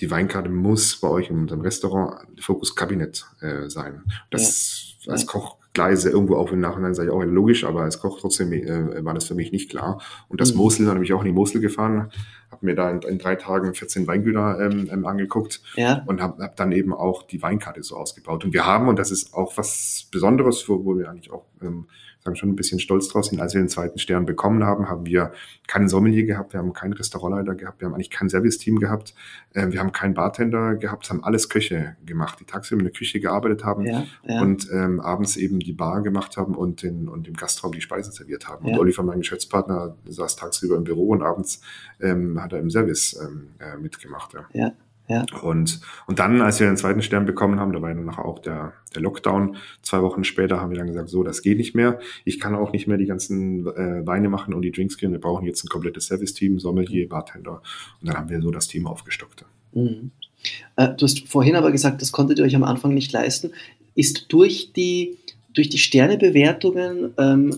[0.00, 4.02] die Weinkarte muss bei euch in unserem Restaurant Fokus Kabinett äh, sein.
[4.30, 5.12] Das ja.
[5.12, 8.52] als Koch Gleise irgendwo auch im Nachhinein sage ich auch logisch, aber als Koch trotzdem
[8.52, 10.02] äh, war das für mich nicht klar.
[10.28, 10.58] Und das mhm.
[10.58, 12.10] Mosel, dann habe ich auch in die Mosel gefahren,
[12.50, 16.02] habe mir da in, in, drei Tagen 14 Weingüter ähm, ähm, angeguckt ja.
[16.06, 18.44] und habe hab dann eben auch die Weinkarte so ausgebaut.
[18.44, 21.86] Und wir haben, und das ist auch was Besonderes, wo, wo wir eigentlich auch ähm,
[22.24, 23.40] sagen schon ein bisschen stolz draus sind.
[23.40, 25.32] Als wir den zweiten Stern bekommen haben, haben wir
[25.66, 29.14] keinen Sommelier gehabt, wir haben keinen Restaurantleiter gehabt, wir haben eigentlich kein Service-Team gehabt,
[29.54, 33.20] äh, wir haben keinen Bartender gehabt, haben alles Köche gemacht, die tagsüber in der Küche
[33.20, 34.40] gearbeitet haben ja, ja.
[34.40, 38.12] und ähm, abends eben die Bar gemacht haben und, den, und im Gastraum die Speisen
[38.12, 38.66] serviert haben.
[38.66, 38.74] Ja.
[38.74, 41.60] Und Oliver, mein Geschäftspartner, saß tagsüber im Büro und abends
[42.00, 44.34] ähm, hat er im Service ähm, äh, mitgemacht.
[44.52, 44.72] Ja.
[45.12, 45.40] Ja.
[45.42, 48.38] Und, und dann, als wir den zweiten Stern bekommen haben, da war ja dann auch
[48.38, 51.98] der, der Lockdown, zwei Wochen später haben wir dann gesagt, so, das geht nicht mehr.
[52.24, 55.12] Ich kann auch nicht mehr die ganzen äh, Weine machen und die Drinks kriegen.
[55.12, 57.62] Wir brauchen jetzt ein komplettes Service-Team, Sommelier, Bartender.
[58.00, 59.44] Und dann haben wir so das Team aufgestockt.
[59.72, 60.10] Mhm.
[60.76, 63.52] Äh, du hast vorhin aber gesagt, das konntet ihr euch am Anfang nicht leisten.
[63.94, 65.18] ist durch die,
[65.54, 67.56] durch die Sternebewertungen, ähm, äh,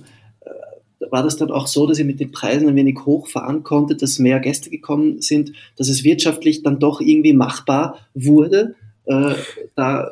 [1.10, 4.18] war das dann auch so, dass ihr mit den Preisen ein wenig hochfahren konntet, dass
[4.18, 8.74] mehr Gäste gekommen sind, dass es wirtschaftlich dann doch irgendwie machbar wurde,
[9.06, 9.34] äh,
[9.74, 10.08] da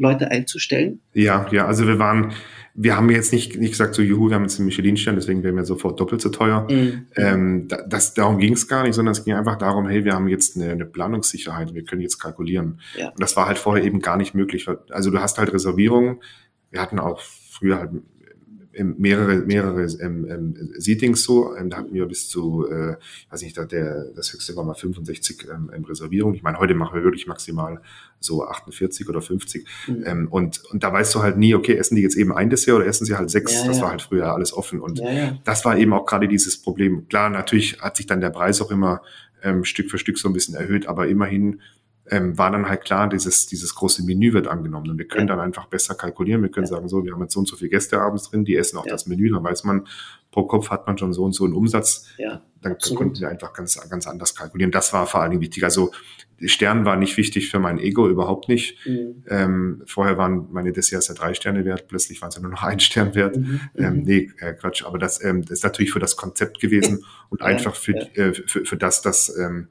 [0.00, 1.00] Leute einzustellen?
[1.12, 2.32] Ja, ja, also wir waren,
[2.74, 5.56] wir haben jetzt nicht, nicht gesagt, so juhu, wir haben jetzt einen Michelin-Stern, deswegen wären
[5.56, 6.66] wir sofort doppelt so teuer.
[6.70, 7.06] Mhm.
[7.16, 10.28] Ähm, das, darum ging es gar nicht, sondern es ging einfach darum, hey, wir haben
[10.28, 12.80] jetzt eine, eine Planungssicherheit, wir können jetzt kalkulieren.
[12.98, 13.10] Ja.
[13.10, 14.66] Und das war halt vorher eben gar nicht möglich.
[14.88, 16.20] Also du hast halt Reservierungen,
[16.70, 17.90] wir hatten auch früher halt
[18.72, 21.56] mehrere, mehrere ähm, ähm, Seatings so.
[21.56, 22.96] Ähm, da hatten wir bis zu, äh,
[23.30, 26.36] weiß nicht, der, das höchste war mal 65 ähm, ähm, Reservierungen.
[26.36, 27.80] Ich meine, heute machen wir wirklich maximal
[28.20, 29.66] so 48 oder 50.
[29.88, 30.02] Mhm.
[30.06, 32.76] Ähm, und, und da weißt du halt nie, okay, essen die jetzt eben ein Dessert
[32.76, 33.52] oder essen sie halt sechs?
[33.52, 33.82] Ja, das ja.
[33.82, 34.80] war halt früher alles offen.
[34.80, 37.08] Und ja, das war eben auch gerade dieses Problem.
[37.08, 39.02] Klar, natürlich hat sich dann der Preis auch immer
[39.42, 41.60] ähm, Stück für Stück so ein bisschen erhöht, aber immerhin
[42.10, 45.36] ähm, war dann halt klar, dieses, dieses große Menü wird angenommen und wir können ja.
[45.36, 46.42] dann einfach besser kalkulieren.
[46.42, 46.72] Wir können ja.
[46.72, 48.86] sagen, so, wir haben jetzt so und so viele Gäste abends drin, die essen auch
[48.86, 48.92] ja.
[48.92, 49.86] das Menü, dann weiß man,
[50.32, 52.06] pro Kopf hat man schon so und so einen Umsatz.
[52.18, 52.98] Ja, dann absolut.
[52.98, 54.72] konnten wir einfach ganz, ganz anders kalkulieren.
[54.72, 55.64] Das war vor allen Dingen wichtig.
[55.64, 55.92] Also
[56.44, 58.84] Stern war nicht wichtig für mein Ego, überhaupt nicht.
[58.86, 59.24] Mhm.
[59.28, 62.80] Ähm, vorher waren meine Desserts ja drei Sterne wert, plötzlich waren sie nur noch ein
[62.80, 63.36] Stern wert.
[63.36, 63.60] Mhm.
[63.76, 64.02] Ähm, mhm.
[64.02, 67.74] nee, äh, Quatsch, aber das, ähm, das ist natürlich für das Konzept gewesen und einfach
[67.74, 69.68] für, äh, für, für das, dass, ähm,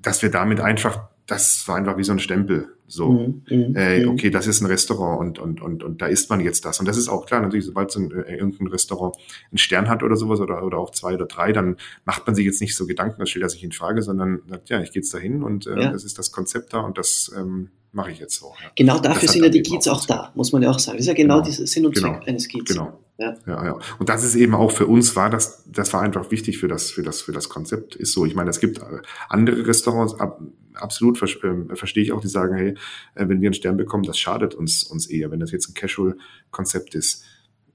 [0.00, 2.68] dass wir damit einfach das war einfach wie so ein Stempel.
[2.88, 4.10] So, mhm, mhm äh, mhm.
[4.10, 6.80] okay, das ist ein Restaurant und, und, und, und da isst man jetzt das.
[6.80, 9.14] Und das ist auch klar, natürlich, sobald so ein, äh, irgendein Restaurant
[9.50, 12.44] einen Stern hat oder sowas oder, oder auch zwei oder drei, dann macht man sich
[12.44, 15.02] jetzt nicht so Gedanken, das stellt er sich in Frage, sondern sagt, ja, ich gehe
[15.02, 15.92] jetzt dahin und äh, ja.
[15.92, 18.52] das ist das Konzept da und das ähm, mache ich jetzt so.
[18.60, 18.70] Ja.
[18.74, 20.98] Genau dafür sind ja die Kids auch da, muss man ja auch sagen.
[20.98, 21.46] Das ist ja genau, genau.
[21.46, 22.14] dieser Sinn und genau.
[22.16, 22.72] Zweck eines Kids.
[22.72, 22.98] Genau.
[23.20, 23.36] Ja.
[23.46, 23.78] ja, ja.
[23.98, 26.90] Und das ist eben auch für uns war das, das war einfach wichtig für das,
[26.90, 27.94] für das, für das Konzept.
[27.94, 28.24] Ist so.
[28.24, 28.80] Ich meine, es gibt
[29.28, 30.40] andere Restaurants, ab,
[30.72, 32.70] absolut äh, verstehe ich auch, die sagen, hey,
[33.14, 35.30] äh, wenn wir einen Stern bekommen, das schadet uns, uns eher.
[35.30, 37.24] Wenn das jetzt ein Casual-Konzept ist,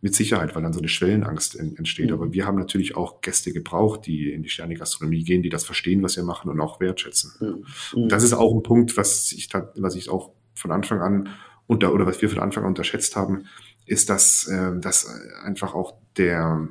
[0.02, 2.10] mit Sicherheit, weil dann so eine Schwellenangst entsteht.
[2.10, 2.14] Mhm.
[2.14, 6.04] Aber wir haben natürlich auch Gäste gebraucht, die in die Sterne-Gastronomie gehen, die das verstehen,
[6.04, 7.32] was wir machen und auch wertschätzen.
[7.40, 8.04] Mhm.
[8.04, 11.30] Und das ist auch ein Punkt, was ich, was ich auch von Anfang an
[11.66, 13.48] unter, oder was wir von Anfang an unterschätzt haben,
[13.86, 15.08] ist, dass, äh, dass
[15.44, 16.68] einfach auch der,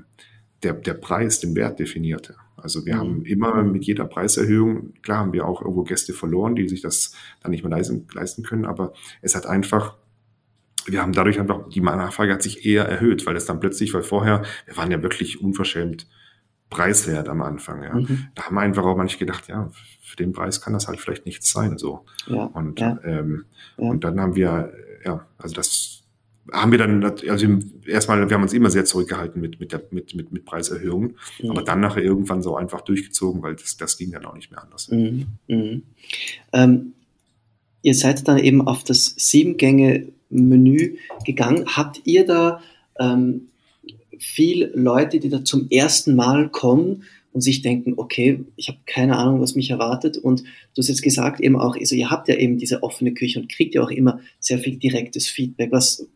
[0.63, 2.37] der, der Preis den Wert definierte.
[2.57, 2.99] Also wir mhm.
[2.99, 7.15] haben immer mit jeder Preiserhöhung, klar haben wir auch irgendwo Gäste verloren, die sich das
[7.43, 9.97] dann nicht mehr leisten, leisten können, aber es hat einfach
[10.87, 14.03] wir haben dadurch einfach, die Nachfrage hat sich eher erhöht, weil es dann plötzlich, weil
[14.03, 16.07] vorher, wir waren ja wirklich unverschämt
[16.71, 17.95] preiswert am Anfang, ja.
[17.95, 18.27] Mhm.
[18.35, 19.71] Da haben einfach auch manche gedacht, ja,
[20.03, 22.05] für den Preis kann das halt vielleicht nichts sein, so.
[22.27, 22.99] Ja, und, ja.
[23.05, 23.45] Ähm,
[23.77, 23.89] ja.
[23.89, 24.73] und dann haben wir,
[25.05, 26.04] ja, also das
[26.53, 27.47] haben wir dann, also
[27.87, 31.51] erstmal, wir haben uns immer sehr zurückgehalten mit, mit, der, mit, mit, mit Preiserhöhungen, mhm.
[31.51, 34.63] aber dann nachher irgendwann so einfach durchgezogen, weil das, das ging dann auch nicht mehr
[34.63, 34.91] anders.
[34.91, 35.27] Mhm.
[35.49, 35.83] Mhm.
[36.53, 36.93] Ähm,
[37.83, 41.65] ihr seid dann eben auf das Sieben-Gänge-Menü gegangen.
[41.67, 42.61] Habt ihr da
[42.99, 43.49] ähm,
[44.19, 49.17] viel Leute, die da zum ersten Mal kommen und sich denken, okay, ich habe keine
[49.17, 50.17] Ahnung, was mich erwartet.
[50.17, 53.41] Und du hast jetzt gesagt, eben auch, also ihr habt ja eben diese offene Küche
[53.41, 55.73] und kriegt ja auch immer sehr viel direktes Feedback.
[55.73, 56.07] Was,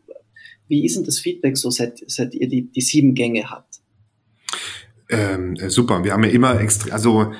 [0.69, 3.81] wie ist denn das Feedback so, seit, seit ihr die, die sieben Gänge habt?
[5.09, 7.33] Ähm, äh, super, wir haben ja immer extra, also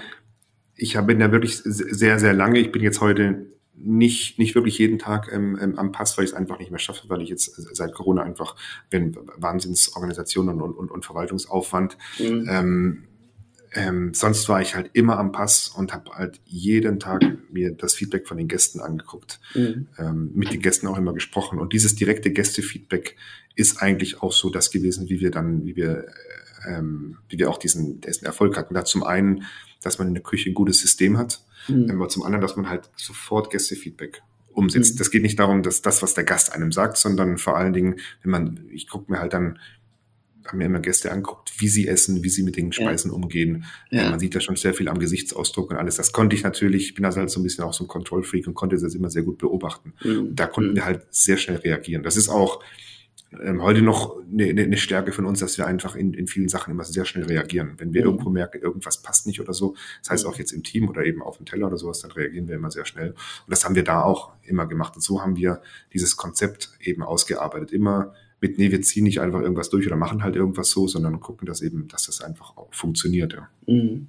[0.75, 4.99] ich bin ja wirklich sehr, sehr lange, ich bin jetzt heute nicht, nicht wirklich jeden
[4.99, 7.55] Tag ähm, ähm, am Pass, weil ich es einfach nicht mehr schaffe, weil ich jetzt
[7.75, 8.55] seit Corona einfach
[8.89, 11.97] bin Wahnsinnsorganisationen und, und, und Verwaltungsaufwand.
[12.19, 12.47] Mhm.
[12.49, 13.03] Ähm,
[13.73, 17.93] ähm, sonst war ich halt immer am Pass und habe halt jeden Tag mir das
[17.93, 19.87] Feedback von den Gästen angeguckt, mhm.
[19.97, 21.59] ähm, mit den Gästen auch immer gesprochen.
[21.59, 23.15] Und dieses direkte Gästefeedback
[23.55, 26.07] ist eigentlich auch so das gewesen, wie wir dann, wie wir,
[26.67, 28.73] ähm, wie wir auch diesen, diesen Erfolg hatten.
[28.73, 29.43] Da zum einen,
[29.81, 31.91] dass man in der Küche ein gutes System hat, Mhm.
[31.91, 34.95] Aber zum anderen, dass man halt sofort Gästefeedback umsetzt.
[34.95, 34.97] Mhm.
[34.97, 37.99] Das geht nicht darum, dass das, was der Gast einem sagt, sondern vor allen Dingen,
[38.23, 39.59] wenn man, ich gucke mir halt dann,
[40.49, 43.15] haben mir immer Gäste anguckt, wie sie essen, wie sie mit den Speisen ja.
[43.15, 43.65] umgehen.
[43.89, 44.09] Ja.
[44.09, 45.95] Man sieht da schon sehr viel am Gesichtsausdruck und alles.
[45.95, 48.47] Das konnte ich natürlich, ich bin also halt so ein bisschen auch so ein Kontrollfreak
[48.47, 49.93] und konnte das immer sehr gut beobachten.
[50.03, 50.35] Mhm.
[50.35, 52.03] Da konnten wir halt sehr schnell reagieren.
[52.03, 52.61] Das ist auch,
[53.43, 56.71] ähm, heute noch eine, eine Stärke von uns, dass wir einfach in, in vielen Sachen
[56.71, 57.75] immer sehr schnell reagieren.
[57.77, 58.07] Wenn wir mhm.
[58.07, 61.21] irgendwo merken, irgendwas passt nicht oder so, das heißt auch jetzt im Team oder eben
[61.21, 63.09] auf dem Teller oder sowas, dann reagieren wir immer sehr schnell.
[63.11, 64.95] Und das haben wir da auch immer gemacht.
[64.95, 65.61] Und so haben wir
[65.93, 67.71] dieses Konzept eben ausgearbeitet.
[67.71, 71.19] Immer mit, nee, wir ziehen nicht einfach irgendwas durch oder machen halt irgendwas so, sondern
[71.19, 73.33] gucken, dass eben, dass das einfach auch funktioniert.
[73.33, 73.49] Ja.
[73.67, 74.07] Mhm.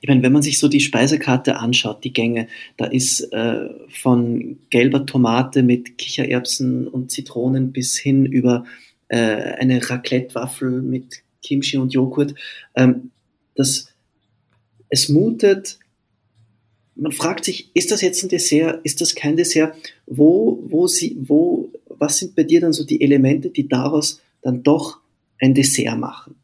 [0.00, 2.46] Ich meine, wenn man sich so die Speisekarte anschaut, die Gänge,
[2.76, 8.64] da ist äh, von gelber Tomate mit Kichererbsen und Zitronen bis hin über
[9.08, 12.34] äh, eine Raclette-Waffel mit Kimchi und Joghurt.
[12.76, 13.10] Ähm,
[13.56, 13.88] das,
[14.88, 15.80] es mutet,
[16.94, 19.74] man fragt sich, ist das jetzt ein Dessert, ist das kein Dessert?
[20.06, 21.67] Wo, wo, sie, wo
[21.98, 25.00] was sind bei dir dann so die Elemente, die daraus dann doch
[25.40, 26.34] ein Dessert machen?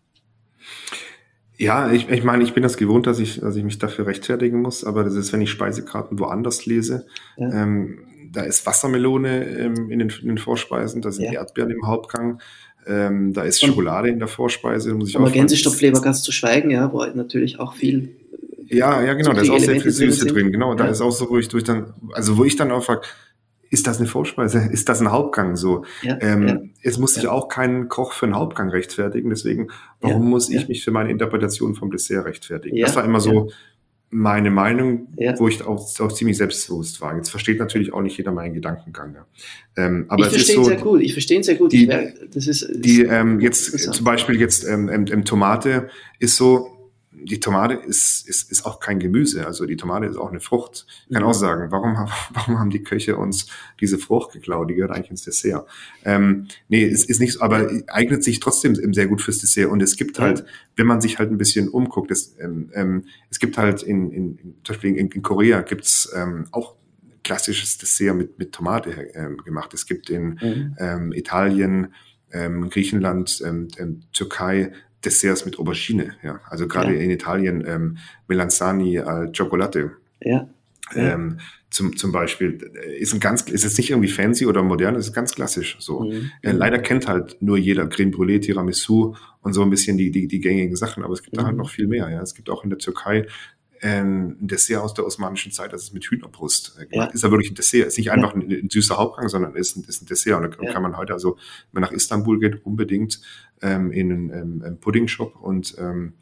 [1.57, 4.61] Ja, ich, ich meine, ich bin das gewohnt, dass ich, dass ich mich dafür rechtfertigen
[4.61, 7.63] muss, aber das ist, wenn ich Speisekarten woanders lese, ja.
[7.63, 8.01] ähm,
[8.33, 11.35] da ist Wassermelone ähm, in, den, in den Vorspeisen, da sind ja.
[11.35, 12.41] Erdbeeren im Hauptgang,
[12.87, 14.93] ähm, da ist Schokolade in der Vorspeise.
[14.95, 18.17] Muss ich auch Gänsestoffleber ganz zu schweigen, ja, wo natürlich auch viel.
[18.67, 20.75] Ja, ja, genau, da ist auch sehr viel Süße drin, genau.
[20.75, 23.03] Da ist auch so, wo ich durch dann, also wo ich dann auch frage,
[23.71, 24.69] ist das eine Vorspeise?
[24.71, 25.57] Ist das ein Hauptgang?
[25.57, 26.61] So, ja, ähm, ja.
[26.83, 27.31] es muss sich ja.
[27.31, 29.31] auch kein Koch für einen Hauptgang rechtfertigen.
[29.31, 29.69] Deswegen,
[30.01, 32.77] warum muss ich mich für meine Interpretation vom Dessert rechtfertigen?
[32.81, 33.51] Das war immer so
[34.11, 35.09] meine Meinung,
[35.39, 37.17] wo ich auch, auch ziemlich selbstbewusst war.
[37.17, 39.17] Jetzt versteht natürlich auch nicht jeder meinen Gedankengang.
[39.77, 41.03] Ähm, aber ich verstehe ihn so, sehr gut.
[41.03, 41.73] Ich verstehe ihn sehr gut.
[41.73, 45.89] Die, das ist, die ähm, jetzt zum Beispiel jetzt ähm, Tomate
[46.21, 46.74] ist so
[47.25, 50.87] die Tomate ist, ist, ist auch kein Gemüse, also die Tomate ist auch eine Frucht.
[51.07, 51.29] Ich kann mhm.
[51.29, 51.95] auch sagen, warum,
[52.33, 53.47] warum haben die Köche uns
[53.81, 54.71] diese Frucht geklaut?
[54.71, 55.67] Die gehört eigentlich ins Dessert.
[56.05, 59.71] Ähm, nee, es ist nicht, aber eignet sich trotzdem sehr gut fürs Dessert.
[59.71, 60.45] Und es gibt halt,
[60.77, 64.37] wenn man sich halt ein bisschen umguckt, es, ähm, ähm, es gibt halt in, in,
[64.37, 66.75] in zum Beispiel in, in Korea gibt's ähm, auch
[67.23, 69.73] klassisches Dessert mit, mit Tomate ähm, gemacht.
[69.75, 70.77] Es gibt in mhm.
[70.79, 71.95] ähm, Italien,
[72.33, 74.73] ähm, Griechenland, ähm, ähm, Türkei
[75.05, 76.17] Desserts mit Aubergine.
[76.23, 76.41] Ja.
[76.49, 77.01] Also gerade ja.
[77.01, 77.99] in Italien ähm,
[78.29, 79.93] Melanzani al Chocolate.
[80.21, 80.49] Ja.
[80.95, 81.39] Ähm,
[81.71, 85.13] zum, zum Beispiel äh, ist ein ganz, ist jetzt nicht irgendwie fancy oder modern, ist
[85.13, 85.77] ganz klassisch.
[85.81, 86.31] So mhm.
[86.43, 90.29] äh, leider kennt halt nur jeder Creme Brûlée, Tiramisu und so ein bisschen die die,
[90.29, 91.41] die gängigen Sachen, aber es gibt mhm.
[91.41, 92.09] da halt noch viel mehr.
[92.11, 93.27] Ja, es gibt auch in der Türkei
[93.85, 97.11] ähm, ein Dessert aus der osmanischen Zeit, das ist mit Hühnerbrust äh, gemacht.
[97.11, 97.15] Ja.
[97.15, 97.87] Ist ja wirklich ein Dessert.
[97.87, 100.43] Ist nicht einfach ein, ein süßer Hauptgang, sondern ist ein, ist ein Dessert.
[100.43, 100.73] Und da ja.
[100.73, 101.37] kann man heute, also
[101.73, 103.21] wenn man nach Istanbul geht, unbedingt
[103.65, 106.13] ähm, in einen ähm, Pudding-Shop und ähm,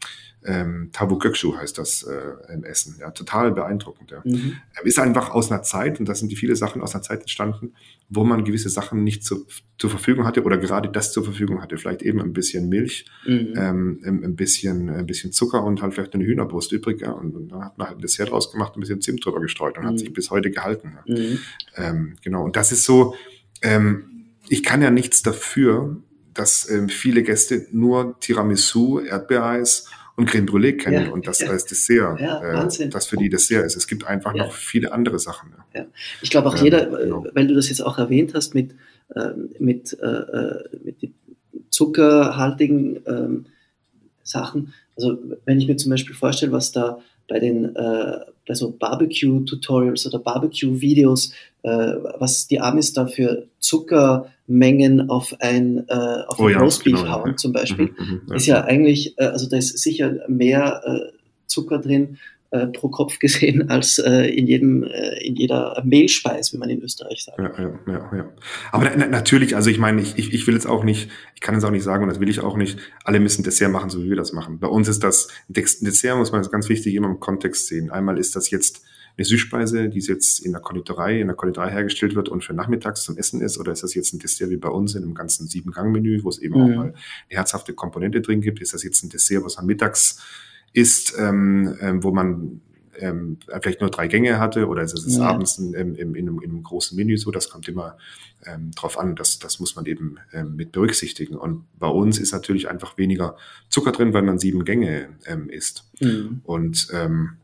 [0.45, 2.97] ähm, Tabu Göksu heißt das äh, im Essen.
[2.99, 4.11] Ja, total beeindruckend.
[4.11, 4.23] Ja.
[4.25, 4.57] Mhm.
[4.83, 7.75] Ist einfach aus einer Zeit, und da sind die viele Sachen aus einer Zeit entstanden,
[8.09, 9.47] wo man gewisse Sachen nicht zu,
[9.79, 11.79] zur Verfügung hatte oder gerade das zur Verfügung hatte.
[11.79, 13.55] Vielleicht eben ein bisschen Milch, mhm.
[13.57, 17.01] ähm, ein, bisschen, ein bisschen Zucker und halt vielleicht eine Hühnerbrust übrig.
[17.03, 17.13] Ja.
[17.13, 19.79] Und, und dann hat man halt ein Dessert draus gemacht, ein bisschen Zimt drüber gestreut
[19.79, 19.89] und mhm.
[19.91, 20.97] hat sich bis heute gehalten.
[21.07, 21.15] Ja.
[21.15, 21.39] Mhm.
[21.77, 22.45] Ähm, genau.
[22.45, 23.15] Und das ist so,
[23.63, 26.03] ähm, ich kann ja nichts dafür,
[26.35, 31.49] dass ähm, viele Gäste nur Tiramisu, Erdbeereis und Creme Brûlée kennen ja, und das ja.
[31.49, 33.77] als Dessert, ja, äh, das für die Dessert ist.
[33.77, 35.55] Es gibt einfach noch viele andere Sachen.
[35.75, 35.87] Ja.
[36.21, 37.27] Ich glaube auch ähm, jeder, genau.
[37.33, 38.75] weil du das jetzt auch erwähnt hast mit,
[39.17, 41.15] ähm, mit, äh, äh mit
[41.71, 43.47] zuckerhaltigen ähm,
[44.23, 44.75] Sachen.
[44.97, 46.99] Also wenn ich mir zum Beispiel vorstelle, was da
[47.29, 51.69] bei den äh, bei so Barbecue-Tutorials oder Barbecue-Videos, äh,
[52.19, 55.95] was die Amis da für Zuckermengen auf ein, äh,
[56.27, 57.37] auf oh, ein ja, Roastbeef genau, hauen ja.
[57.37, 58.35] zum Beispiel, mhm, mhm, ja.
[58.35, 61.13] ist ja eigentlich, äh, also da ist sicher mehr äh,
[61.47, 62.19] Zucker drin
[62.53, 66.83] äh, pro Kopf gesehen als äh, in jedem äh, in jeder Mehlspeis, wie man in
[66.83, 67.39] Österreich sagt.
[67.39, 68.33] Ja, ja, ja, ja.
[68.71, 71.55] Aber na, natürlich, also ich meine, ich, ich, ich will jetzt auch nicht, ich kann
[71.55, 74.05] jetzt auch nicht sagen und das will ich auch nicht, alle müssen Dessert machen, so
[74.05, 74.59] wie wir das machen.
[74.59, 77.91] Bei uns ist das Dessert, muss man ganz wichtig immer im Kontext sehen.
[77.91, 78.83] Einmal ist das jetzt
[79.17, 83.03] eine Süßspeise, die jetzt in der Konditorei, in der Konditorei hergestellt wird und für nachmittags
[83.03, 85.47] zum Essen ist, oder ist das jetzt ein Dessert wie bei uns in einem ganzen
[85.47, 86.61] Sieben-Gang-Menü, wo es eben mhm.
[86.61, 86.95] auch mal eine
[87.29, 88.61] herzhafte Komponente drin gibt?
[88.61, 90.19] Ist das jetzt ein Dessert, was am Mittags
[90.73, 92.61] ist, ähm, ähm, wo man
[92.99, 95.25] ähm, vielleicht nur drei Gänge hatte oder ist es ja.
[95.25, 97.97] abends in, in, in, einem, in, einem, großen Menü so, das kommt immer
[98.47, 101.37] ähm, drauf an, das, das muss man eben ähm, mit berücksichtigen.
[101.37, 103.37] Und bei uns ist natürlich einfach weniger
[103.69, 105.85] Zucker drin, weil man sieben Gänge ähm, isst.
[106.01, 106.43] Mhm.
[106.45, 107.39] Und ähm,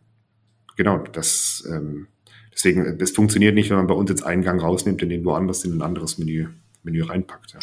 [0.77, 2.09] genau, das ähm,
[2.53, 5.65] deswegen, das funktioniert nicht, wenn man bei uns jetzt einen Gang rausnimmt und den woanders
[5.65, 6.49] in ein anderes Menü,
[6.83, 7.53] Menü reinpackt.
[7.53, 7.61] Ja.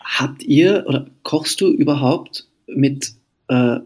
[0.00, 3.12] Habt ihr oder kochst du überhaupt mit
[3.48, 3.80] äh,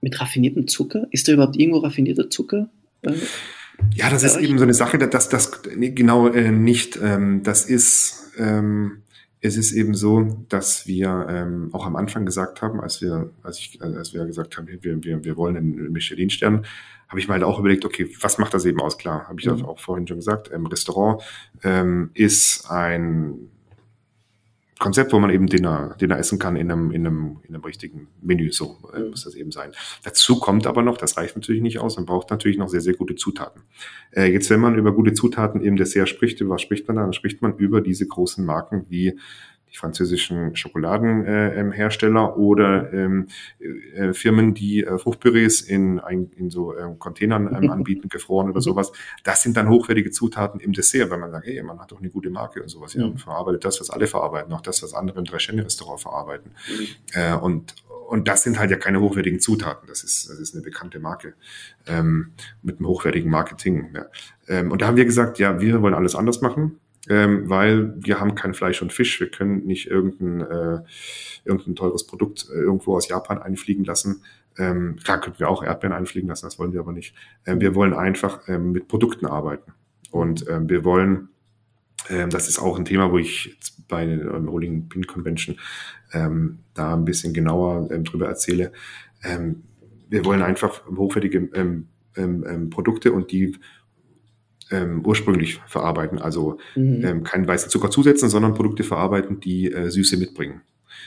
[0.00, 1.06] mit raffiniertem Zucker?
[1.10, 2.68] Ist da überhaupt irgendwo raffinierter Zucker?
[3.02, 3.12] Äh,
[3.94, 4.44] ja, das ist euch?
[4.44, 6.98] eben so eine Sache, dass das nee, genau äh, nicht.
[7.02, 9.02] Ähm, das ist ähm,
[9.40, 13.58] es ist eben so, dass wir ähm, auch am Anfang gesagt haben, als wir als
[13.58, 16.64] ich als wir gesagt haben, wir wir, wir wollen einen Michelin-Stern,
[17.08, 18.98] habe ich mal halt auch überlegt, okay, was macht das eben aus?
[18.98, 19.64] Klar, habe ich mhm.
[19.64, 20.50] auch vorhin schon gesagt.
[20.52, 21.22] Ähm, Restaurant
[21.62, 23.48] ähm, ist ein
[24.78, 28.08] Konzept, wo man eben Dinner, Dinner essen kann in einem, in einem, in einem richtigen
[28.22, 29.72] Menü, so äh, muss das eben sein.
[30.04, 32.94] Dazu kommt aber noch, das reicht natürlich nicht aus, man braucht natürlich noch sehr, sehr
[32.94, 33.62] gute Zutaten.
[34.12, 37.02] Äh, jetzt, wenn man über gute Zutaten im Dessert spricht, über was spricht man da?
[37.02, 39.18] Dann spricht man über diese großen Marken wie
[39.70, 43.26] die französischen Schokoladenhersteller äh, oder ähm,
[43.94, 46.00] äh, Firmen, die äh, Fruchtpürees in,
[46.36, 48.62] in so äh, Containern ähm, anbieten, gefroren oder mhm.
[48.62, 48.92] sowas.
[49.24, 52.10] Das sind dann hochwertige Zutaten im Dessert, weil man sagt, hey, man hat doch eine
[52.10, 52.94] gute Marke und sowas.
[52.94, 56.52] Ja, man verarbeitet das, was alle verarbeiten, auch das, was andere im Drei-Sterne-Restaurant verarbeiten.
[56.68, 56.86] Mhm.
[57.12, 57.74] Äh, und,
[58.08, 59.86] und das sind halt ja keine hochwertigen Zutaten.
[59.88, 61.34] Das ist, das ist eine bekannte Marke
[61.86, 63.90] ähm, mit einem hochwertigen Marketing.
[63.94, 64.06] Ja.
[64.48, 68.20] Ähm, und da haben wir gesagt, ja, wir wollen alles anders machen ähm, weil wir
[68.20, 69.20] haben kein Fleisch und Fisch.
[69.20, 70.80] Wir können nicht irgendein, äh,
[71.44, 74.22] irgendein teures Produkt äh, irgendwo aus Japan einfliegen lassen.
[74.58, 77.14] Ähm, klar könnten wir auch Erdbeeren einfliegen lassen, das wollen wir aber nicht.
[77.46, 79.72] Ähm, wir wollen einfach ähm, mit Produkten arbeiten.
[80.10, 81.28] Und ähm, wir wollen,
[82.08, 83.56] ähm, das ist auch ein Thema, wo ich
[83.88, 85.56] bei der ähm, Rolling Pin Convention
[86.12, 88.72] ähm, da ein bisschen genauer ähm, drüber erzähle.
[89.22, 89.62] Ähm,
[90.08, 91.88] wir wollen einfach hochwertige ähm,
[92.70, 93.56] Produkte und die
[94.70, 96.18] ähm, ursprünglich verarbeiten.
[96.18, 97.04] Also Mhm.
[97.04, 100.60] ähm, keinen weißen Zucker zusetzen, sondern Produkte verarbeiten, die äh, Süße mitbringen.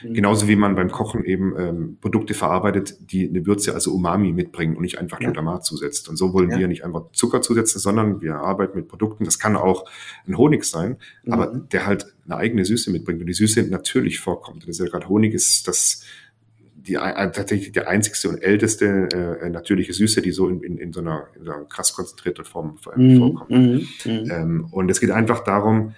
[0.03, 0.13] Mhm.
[0.13, 4.75] Genauso wie man beim Kochen eben ähm, Produkte verarbeitet, die eine Würze, also Umami mitbringen
[4.75, 5.27] und nicht einfach Ja.
[5.27, 6.09] Glutamat zusetzt.
[6.09, 6.59] Und so wollen Ja.
[6.59, 9.25] wir nicht einfach Zucker zusetzen, sondern wir arbeiten mit Produkten.
[9.25, 9.85] Das kann auch
[10.27, 10.97] ein Honig sein,
[11.29, 11.69] aber Mhm.
[11.69, 14.63] der halt eine eigene Süße mitbringt und die Süße natürlich vorkommt.
[14.63, 16.03] Das ist ja gerade Honig ist das
[16.87, 20.93] die äh, tatsächlich die einzigste und älteste äh, natürliche Süße, die so in, in, in,
[20.93, 23.17] so einer, in so einer krass konzentrierten Form äh, Mhm.
[23.17, 23.51] vorkommt.
[23.51, 23.87] Mhm.
[24.05, 24.31] Mhm.
[24.31, 25.93] Ähm, und es geht einfach darum,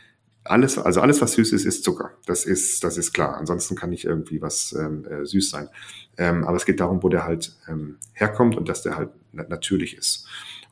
[0.45, 2.11] alles, also alles, was süß ist, ist Zucker.
[2.25, 3.38] Das ist, das ist klar.
[3.38, 5.69] Ansonsten kann nicht irgendwie was ähm, äh, süß sein.
[6.17, 9.45] Ähm, aber es geht darum, wo der halt ähm, herkommt und dass der halt na
[9.47, 10.27] natürlich ist.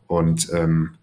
[0.08, 0.96] Und, ähm,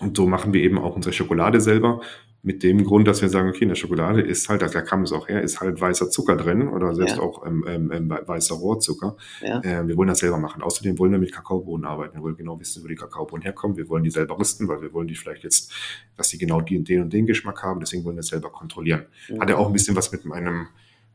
[0.00, 2.02] und so machen wir eben auch unsere Schokolade selber.
[2.42, 5.12] Mit dem Grund, dass wir sagen, okay, in der Schokolade ist halt, da kam es
[5.12, 7.22] auch her, ist halt weißer Zucker drin oder selbst Ja.
[7.22, 9.16] auch ähm, ähm, ähm, weißer Rohrzucker.
[9.42, 9.60] Ja.
[9.60, 10.62] Äh, wir wollen das selber machen.
[10.62, 12.14] Außerdem wollen wir mit Kakaobohnen arbeiten.
[12.16, 13.76] Wir wollen genau wissen, wo die Kakaobohnen herkommen.
[13.76, 15.70] Wir wollen die selber rüsten, weil wir wollen die vielleicht jetzt,
[16.16, 17.80] dass die genau die, den und den Geschmack haben.
[17.80, 19.04] Deswegen wollen wir es selber kontrollieren.
[19.38, 20.68] Hat ja auch ein bisschen was mit meinem,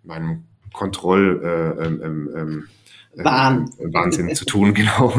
[0.04, 2.64] meinem Kontroll, äh, ähm, ähm, ähm,
[3.24, 3.70] Wahn.
[3.80, 5.14] äh, Wahnsinn zu tun, genau.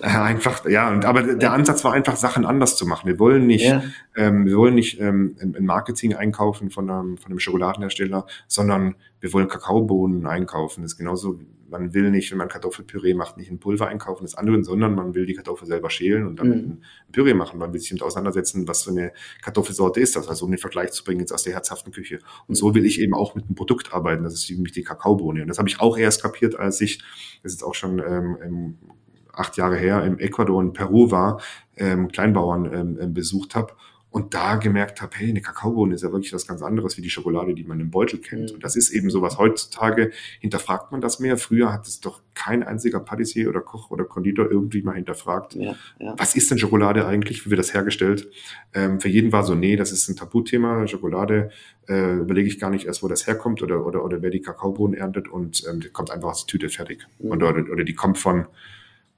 [0.00, 3.06] äh, einfach, ja, und aber der Ansatz war einfach, Sachen anders zu machen.
[3.06, 3.82] Wir wollen nicht, Ja.
[4.16, 8.94] ähm, wir wollen nicht ähm, ein ein Marketing einkaufen von einem, von einem Schokoladenhersteller, sondern
[9.20, 10.82] wir wollen Kakaobohnen einkaufen.
[10.82, 11.38] Das ist genauso,
[11.74, 15.14] man will nicht, wenn man Kartoffelpüree macht, nicht ein Pulver einkaufen des anderen, sondern man
[15.14, 16.54] will die Kartoffel selber schälen und dann Mhm.
[17.08, 17.58] ein Püree machen.
[17.58, 19.12] Man will sich damit auseinandersetzen, was für eine
[19.42, 22.20] Kartoffelsorte ist das, also um den Vergleich zu bringen jetzt aus der herzhaften Küche.
[22.46, 24.22] Und so will ich eben auch mit einem Produkt arbeiten.
[24.22, 25.42] Das ist nämlich die Kakaobohne.
[25.42, 26.98] Und das habe ich auch erst kapiert, als ich,
[27.42, 28.78] das ist jetzt auch schon ähm, ähm,
[29.32, 31.40] acht Jahre her, im Ecuador und Peru war,
[31.76, 33.74] ähm, Kleinbauern ähm, ähm, besucht habe
[34.14, 37.10] und da gemerkt habe, hey, eine Kakaobohne ist ja wirklich was ganz anderes wie die
[37.10, 38.50] Schokolade, die man im Beutel kennt.
[38.50, 38.54] Mhm.
[38.54, 39.38] Und das ist eben sowas.
[39.38, 41.36] Heutzutage hinterfragt man das mehr.
[41.36, 45.56] Früher hat es doch kein einziger Patissier oder Koch oder Konditor irgendwie mal hinterfragt.
[45.56, 45.74] Ja.
[45.98, 46.14] Ja.
[46.16, 47.44] Was ist denn Schokolade eigentlich?
[47.44, 48.30] Wie wird das hergestellt?
[48.72, 50.86] Ähm, für jeden war so, nee, das ist ein Tabuthema.
[50.86, 51.50] Schokolade
[51.88, 54.96] äh, überlege ich gar nicht erst, wo das herkommt oder, oder, oder wer die Kakaobohnen
[54.96, 57.04] erntet und ähm, die kommt einfach aus der Tüte fertig.
[57.18, 57.32] Mhm.
[57.32, 58.46] Oder, oder, oder die kommt von,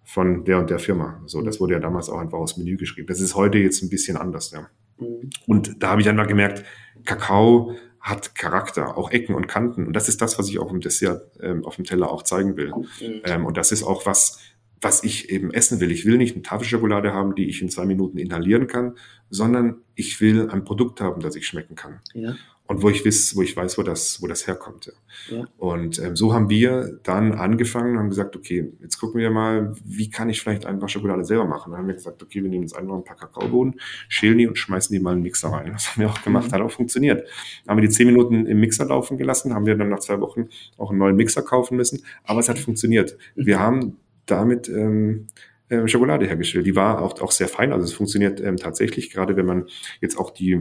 [0.04, 1.20] von der und der Firma.
[1.26, 3.08] So, das wurde ja damals auch einfach aufs Menü geschrieben.
[3.08, 4.70] Das ist heute jetzt ein bisschen anders, ja.
[4.98, 5.30] Mhm.
[5.46, 6.64] Und da habe ich einfach gemerkt,
[7.04, 9.86] Kakao hat Charakter, auch Ecken und Kanten.
[9.86, 12.56] Und das ist das, was ich auch im Dessert ähm, auf dem Teller auch zeigen
[12.56, 12.72] will.
[13.00, 13.22] Mhm.
[13.24, 14.38] Ähm, und das ist auch was,
[14.80, 15.90] was ich eben essen will.
[15.90, 18.96] Ich will nicht eine Tafelschokolade haben, die ich in zwei Minuten inhalieren kann,
[19.30, 22.00] sondern ich will ein Produkt haben, das ich schmecken kann.
[22.14, 22.36] Ja.
[22.68, 24.86] Und wo ich weiß, wo ich weiß, wo das, wo das herkommt.
[24.86, 24.92] Ja.
[25.36, 25.44] Ja.
[25.56, 29.74] Und ähm, so haben wir dann angefangen und haben gesagt, okay, jetzt gucken wir mal,
[29.84, 31.70] wie kann ich vielleicht einfach Schokolade selber machen.
[31.70, 34.58] Dann haben wir gesagt, okay, wir nehmen jetzt einfach ein paar Kakaobohnen, schälen die und
[34.58, 35.72] schmeißen die mal in den Mixer rein.
[35.72, 36.52] Das haben wir auch gemacht, Mhm.
[36.52, 37.28] hat auch funktioniert.
[37.68, 40.48] Haben wir die zehn Minuten im Mixer laufen gelassen, haben wir dann nach zwei Wochen
[40.76, 43.16] auch einen neuen Mixer kaufen müssen, aber es hat funktioniert.
[43.34, 43.96] Wir haben
[44.26, 45.28] damit ähm,
[45.68, 46.66] äh, Schokolade hergestellt.
[46.66, 49.66] Die war auch, auch sehr fein, also es funktioniert ähm, tatsächlich, gerade wenn man
[50.00, 50.60] jetzt auch die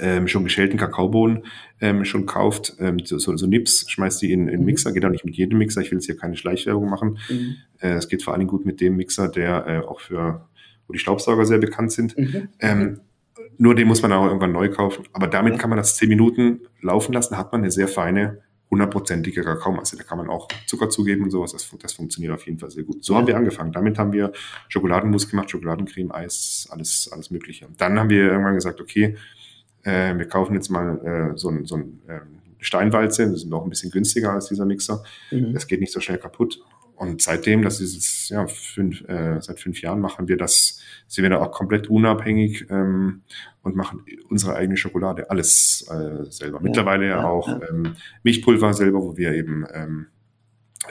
[0.00, 1.44] ähm, schon geschälten Kakaobohnen
[1.80, 4.66] ähm, schon kauft, ähm, so, so, so Nips, schmeißt die in, in den Mhm.
[4.66, 7.18] Mixer, geht auch nicht mit jedem Mixer, ich will jetzt hier keine Schleichwerbung machen.
[7.28, 7.56] Mhm.
[7.80, 10.46] Äh, es geht vor allen Dingen gut mit dem Mixer, der äh, auch für,
[10.86, 12.16] wo die Staubsauger sehr bekannt sind.
[12.16, 12.48] Mhm.
[12.60, 13.00] Ähm,
[13.58, 15.04] nur den muss man auch irgendwann neu kaufen.
[15.12, 15.58] Aber damit Ja.
[15.58, 18.38] kann man das zehn Minuten laufen lassen, hat man eine sehr feine,
[18.70, 19.96] hundertprozentige Kakaomasse.
[19.98, 21.52] Da kann man auch Zucker zugeben und sowas.
[21.52, 23.04] Das, das funktioniert auf jeden Fall sehr gut.
[23.04, 23.18] So Ja.
[23.18, 23.70] haben wir angefangen.
[23.72, 24.32] Damit haben wir
[24.68, 27.66] Schokoladenmus gemacht, Schokoladencreme, Eis, alles, alles Mögliche.
[27.66, 29.16] Und dann haben wir irgendwann gesagt, okay,
[29.82, 33.24] äh, wir kaufen jetzt mal äh, so ein, so ein ähm, Steinwalze.
[33.24, 35.02] Das ist noch ein bisschen günstiger als dieser Mixer.
[35.30, 35.52] Mhm.
[35.52, 36.60] Das geht nicht so schnell kaputt.
[36.94, 41.22] Und seitdem, das ist jetzt, ja, fünf, äh, seit fünf Jahren machen wir das, sind
[41.22, 43.22] wir da auch komplett unabhängig ähm,
[43.62, 46.60] und machen unsere eigene Schokolade, alles äh, selber.
[46.60, 47.60] Mittlerweile ja, ja, auch ja.
[47.70, 50.06] Ähm, Milchpulver selber, wo wir eben ähm,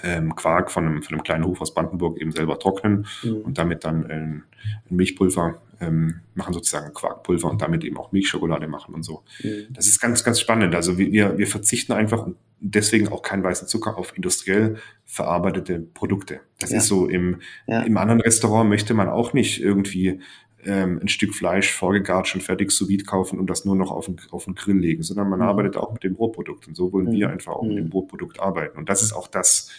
[0.04, 3.36] ähm, Quark von einem, von einem kleinen Hof aus Brandenburg eben selber trocknen Mhm.
[3.42, 4.44] und damit dann ähm,
[4.90, 9.24] ein Milchpulver ähm, machen, sozusagen Quarkpulver und damit eben auch Milchschokolade machen und so.
[9.44, 9.68] Mhm.
[9.72, 10.76] Das ist ganz, ganz spannend.
[10.76, 16.42] Also wir, wir verzichten einfach und deswegen auch keinen weißen Zucker auf industriell verarbeitete Produkte.
[16.60, 16.78] Das Ja.
[16.78, 17.82] ist so im, Ja.
[17.82, 20.20] im anderen Restaurant möchte man auch nicht irgendwie
[20.66, 24.06] ähm, ein Stück Fleisch vorgegart schon fertig sous vide kaufen und das nur noch auf
[24.06, 25.46] den, auf den Grill legen, sondern man Mhm.
[25.46, 26.68] arbeitet auch mit dem Rohprodukt.
[26.68, 27.12] Und so wollen Mhm.
[27.14, 27.78] wir einfach auch mit Mhm.
[27.78, 28.78] dem Rohprodukt arbeiten.
[28.78, 29.70] Und das ist auch das,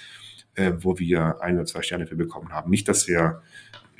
[0.55, 2.71] äh, wo wir ein oder zwei Sterne für bekommen haben.
[2.71, 3.43] Nicht, dass wir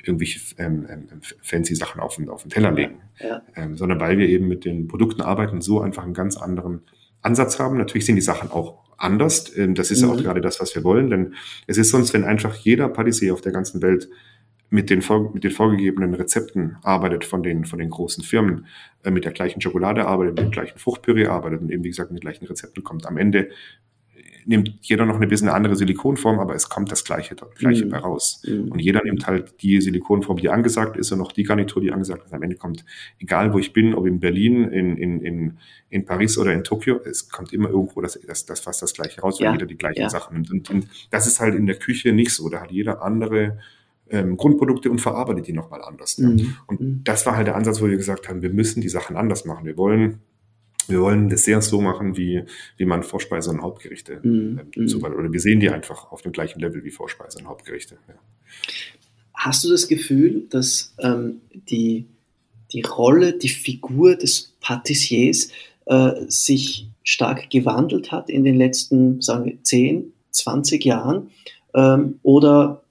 [0.03, 1.07] irgendwelche ähm, ähm,
[1.41, 3.41] fancy Sachen auf den, auf den Teller legen, ja.
[3.55, 6.81] ähm, sondern weil wir eben mit den Produkten arbeiten, so einfach einen ganz anderen
[7.21, 7.77] Ansatz haben.
[7.77, 9.55] Natürlich sind die Sachen auch anders.
[9.57, 10.09] Ähm, das ist mhm.
[10.09, 11.33] ja auch gerade das, was wir wollen, denn
[11.67, 14.09] es ist sonst, wenn einfach jeder Patissier auf der ganzen Welt
[14.73, 15.03] mit den,
[15.33, 18.65] mit den vorgegebenen Rezepten arbeitet von den, von den großen Firmen,
[19.03, 22.09] äh, mit der gleichen Schokolade arbeitet, mit dem gleichen Fruchtpüree arbeitet und eben, wie gesagt,
[22.09, 23.05] mit den gleichen Rezepten kommt.
[23.05, 23.49] Am Ende
[24.45, 27.89] nimmt jeder noch eine bisschen andere Silikonform, aber es kommt das Gleiche, das Gleiche mhm.
[27.89, 28.41] bei raus.
[28.47, 28.71] Mhm.
[28.71, 32.25] Und jeder nimmt halt die Silikonform, die angesagt ist und noch die Garnitur, die angesagt
[32.25, 32.33] ist.
[32.33, 32.83] Am Ende kommt,
[33.19, 35.57] egal wo ich bin, ob in Berlin, in, in, in,
[35.91, 39.21] in Paris oder in Tokio, es kommt immer irgendwo das, das, das fast das Gleiche
[39.21, 39.51] raus, weil ja.
[39.53, 40.09] jeder die gleichen ja.
[40.09, 40.49] Sachen nimmt.
[40.49, 42.49] Und, und das ist halt in der Küche nicht so.
[42.49, 43.59] Da hat jeder andere
[44.09, 46.17] ähm, Grundprodukte und verarbeitet die nochmal anders.
[46.17, 46.29] Ja.
[46.29, 46.55] Mhm.
[46.67, 47.01] Und mhm.
[47.03, 49.65] das war halt der Ansatz, wo wir gesagt haben, wir müssen die Sachen anders machen.
[49.65, 50.19] Wir wollen
[50.87, 52.43] wir wollen Desserts so machen, wie,
[52.77, 56.33] wie man Vorspeise und Hauptgerichte mm, äh, so, oder wir sehen die einfach auf dem
[56.33, 57.95] gleichen Level wie Vorspeise und Hauptgerichte.
[58.07, 58.15] Ja.
[59.33, 62.05] Hast du das Gefühl, dass ähm, die,
[62.71, 65.49] die Rolle, die Figur des Patissiers
[65.85, 71.29] äh, sich stark gewandelt hat in den letzten, sagen wir, 10, 20 Jahren?
[71.73, 72.82] Ähm, oder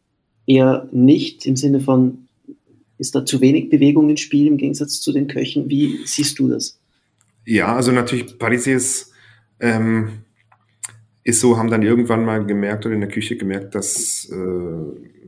[0.47, 2.29] eher nicht im Sinne von,
[2.99, 5.69] ist da zu wenig Bewegung im Spiel im Gegensatz zu den Köchen?
[5.69, 6.79] Wie siehst du das?
[7.45, 9.13] Ja, also natürlich Parisiers
[9.61, 10.23] ähm,
[11.25, 14.37] ist so, haben dann irgendwann mal gemerkt oder in der Küche gemerkt, dass äh,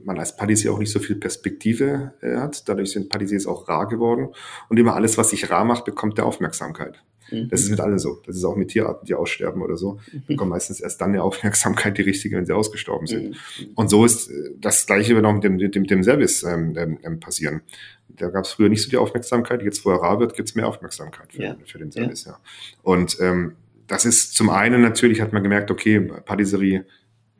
[0.04, 2.68] man als Patisier auch nicht so viel Perspektive äh, hat.
[2.68, 4.28] Dadurch sind Patisiers auch rar geworden.
[4.68, 7.02] Und immer alles, was sich rar macht, bekommt der Aufmerksamkeit.
[7.30, 7.48] Mhm.
[7.48, 8.20] Das ist mit allen so.
[8.26, 10.00] Das ist auch mit Tierarten, die aussterben oder so.
[10.12, 10.22] Mhm.
[10.26, 13.30] Bekommen meistens erst dann eine Aufmerksamkeit, die richtige, wenn sie ausgestorben sind.
[13.30, 13.66] Mhm.
[13.74, 16.42] Und so ist äh, das Gleiche wird auch mit dem, mit dem, mit dem Service
[16.42, 17.62] ähm, ähm, passieren.
[18.08, 19.62] Da gab es früher nicht so die Aufmerksamkeit.
[19.62, 21.56] Jetzt, wo er rar wird, gibt es mehr Aufmerksamkeit für, ja.
[21.64, 22.24] für den Service.
[22.24, 22.32] Ja.
[22.32, 22.38] ja.
[22.82, 23.56] Und ähm,
[23.86, 26.84] das ist zum einen natürlich, hat man gemerkt, okay, Patisserie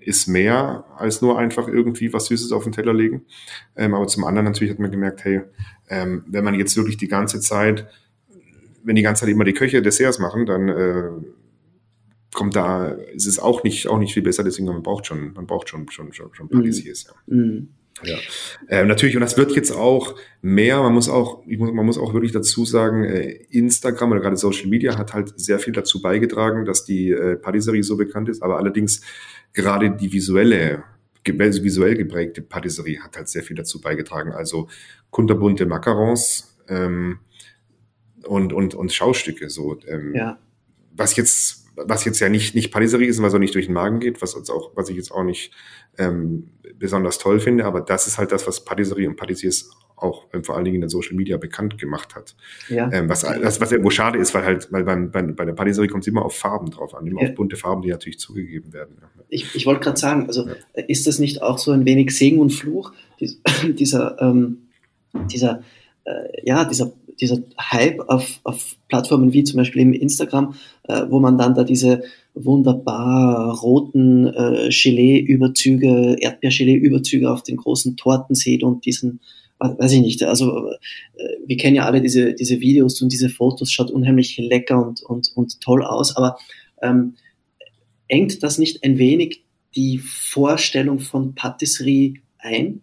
[0.07, 3.23] ist mehr als nur einfach irgendwie was Süßes auf den Teller legen.
[3.77, 5.43] Ähm, aber zum anderen natürlich hat man gemerkt, hey,
[5.89, 7.87] ähm, wenn man jetzt wirklich die ganze Zeit,
[8.85, 11.11] wenn die ganze Zeit immer die Köche Desserts machen, dann äh,
[12.35, 15.47] kommt da, ist es auch nicht, auch nicht viel besser, deswegen man braucht schon, man
[15.47, 16.71] braucht schon, schon, schon, schon mhm.
[16.71, 17.13] ja.
[17.27, 17.69] Mhm.
[18.03, 18.19] Ja,
[18.69, 22.13] äh, natürlich, und das wird jetzt auch mehr, man muss auch, muss, man muss auch
[22.13, 26.65] wirklich dazu sagen, äh, Instagram oder gerade Social Media hat halt sehr viel dazu beigetragen,
[26.65, 29.01] dass die äh, Patisserie so bekannt ist, aber allerdings
[29.53, 30.83] gerade die visuelle,
[31.25, 34.33] visuell geprägte Patisserie hat halt sehr viel dazu beigetragen.
[34.33, 34.69] Also
[35.11, 37.21] kunterbunte Macarons ähm,
[38.27, 40.39] und, und, und Schaustücke, so, ähm, ja.
[40.93, 44.01] was jetzt was jetzt ja nicht, nicht Patisserie ist, was auch nicht durch den Magen
[44.01, 45.53] geht, was uns auch, was ich jetzt auch nicht
[45.99, 50.45] ähm, besonders toll finde, aber das ist halt das, was Patisserie und Patissiers auch ähm,
[50.45, 52.37] vor allen Dingen in der Social Media bekannt gemacht hat.
[52.69, 52.91] Ja.
[52.93, 55.89] Ähm, was, das, was irgendwo schade ist, weil halt, weil beim, bei, bei der Patisserie
[55.89, 57.29] kommt es immer auf Farben drauf an, immer ja.
[57.29, 58.97] auf bunte Farben, die natürlich zugegeben werden.
[59.29, 60.55] Ich, ich wollte gerade sagen, also ja.
[60.89, 62.93] ist das nicht auch so ein wenig Segen und Fluch,
[63.63, 64.69] dieser, ähm,
[65.31, 65.63] dieser,
[66.05, 70.55] äh, ja, dieser dieser Hype auf, auf Plattformen wie zum Beispiel im Instagram,
[70.85, 72.03] äh, wo man dann da diese
[72.35, 79.21] wunderbar roten äh, Gelee-Überzüge, Erdbeer-Gelee-Überzüge auf den großen Torten sieht und diesen,
[79.59, 80.69] weiß ich nicht, also
[81.17, 85.03] äh, wir kennen ja alle diese, diese Videos und diese Fotos, schaut unheimlich lecker und,
[85.03, 86.37] und, und toll aus, aber
[86.83, 87.15] ähm,
[88.09, 89.45] engt das nicht ein wenig
[89.77, 92.83] die Vorstellung von Patisserie ein?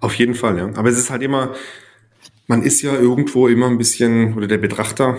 [0.00, 0.66] Auf jeden Fall, ja.
[0.74, 1.54] Aber es ist halt immer,
[2.46, 5.18] man ist ja irgendwo immer ein bisschen, oder der Betrachter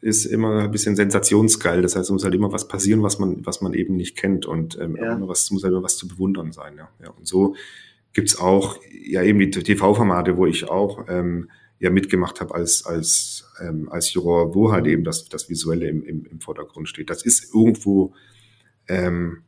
[0.00, 1.82] ist immer ein bisschen sensationsgeil.
[1.82, 4.46] Das heißt, es muss halt immer was passieren, was man, was man eben nicht kennt.
[4.46, 5.14] Und ähm, ja.
[5.14, 6.76] immer was, muss halt immer was zu bewundern sein.
[6.76, 6.88] Ja.
[7.02, 7.56] ja und so
[8.12, 13.50] gibt's auch ja eben die TV-Formate, wo ich auch ähm, ja mitgemacht habe als, als,
[13.60, 17.10] ähm, als Juror, wo halt eben das, das Visuelle im, im, im Vordergrund steht.
[17.10, 18.14] Das ist irgendwo
[18.88, 19.42] ähm,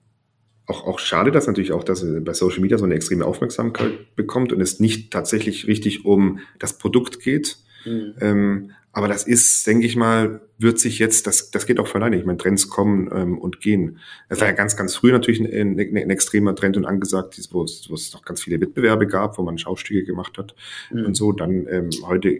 [0.68, 4.52] auch, auch schade, dass natürlich auch dass bei Social Media so eine extreme Aufmerksamkeit bekommt
[4.52, 7.56] und es nicht tatsächlich richtig um das Produkt geht.
[7.84, 8.14] Mhm.
[8.20, 12.02] Ähm, aber das ist, denke ich mal, wird sich jetzt, das, das geht auch von
[12.02, 12.18] alleine.
[12.18, 13.98] Ich meine, Trends kommen ähm, und gehen.
[14.28, 17.62] Das war ja ganz, ganz früh natürlich ein, ein, ein extremer Trend und angesagt, wo
[17.62, 20.54] es, wo es noch ganz viele Wettbewerbe gab, wo man Schaustücke gemacht hat
[20.90, 21.06] mhm.
[21.06, 21.32] und so.
[21.32, 22.36] Dann ähm, heute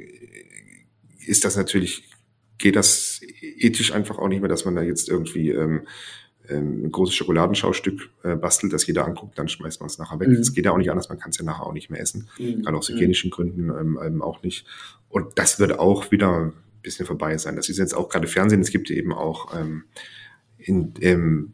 [1.24, 2.04] ist das natürlich,
[2.58, 5.82] geht das ethisch einfach auch nicht mehr, dass man da jetzt irgendwie ähm,
[6.48, 10.28] ähm, ein großes Schokoladenschaustück äh, bastelt, das jeder anguckt, dann schmeißt man es nachher weg.
[10.28, 10.54] Es mhm.
[10.54, 12.28] geht ja auch nicht anders, man kann es ja nachher auch nicht mehr essen.
[12.38, 12.62] Mhm.
[12.62, 14.66] Gerade aus hygienischen Gründen ähm, ähm, auch nicht.
[15.08, 17.56] Und das wird auch wieder ein bisschen vorbei sein.
[17.56, 19.84] Das ist jetzt auch gerade Fernsehen, es gibt eben auch ähm,
[20.58, 21.52] in, ähm,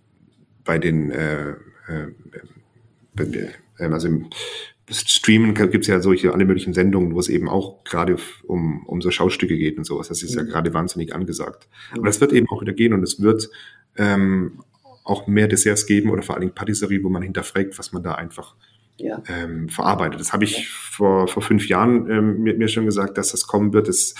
[0.64, 1.50] bei den äh,
[1.88, 2.08] äh,
[3.16, 4.30] äh, also im
[4.90, 9.00] Streamen gibt es ja solche alle möglichen Sendungen, wo es eben auch gerade um, um
[9.00, 10.08] so Schaustücke geht und sowas.
[10.08, 10.40] Das ist mhm.
[10.40, 11.68] ja gerade wahnsinnig angesagt.
[11.92, 13.50] Aber das wird eben auch wieder gehen und es wird
[13.96, 14.62] ähm,
[15.04, 18.14] auch mehr Desserts geben oder vor allen Dingen Patisserie, wo man hinterfragt, was man da
[18.14, 18.56] einfach
[18.96, 19.22] ja.
[19.28, 20.18] ähm, verarbeitet.
[20.18, 20.64] Das habe ich ja.
[20.66, 23.88] vor, vor fünf Jahren ähm, mir, mir schon gesagt, dass das kommen wird.
[23.88, 24.14] Es,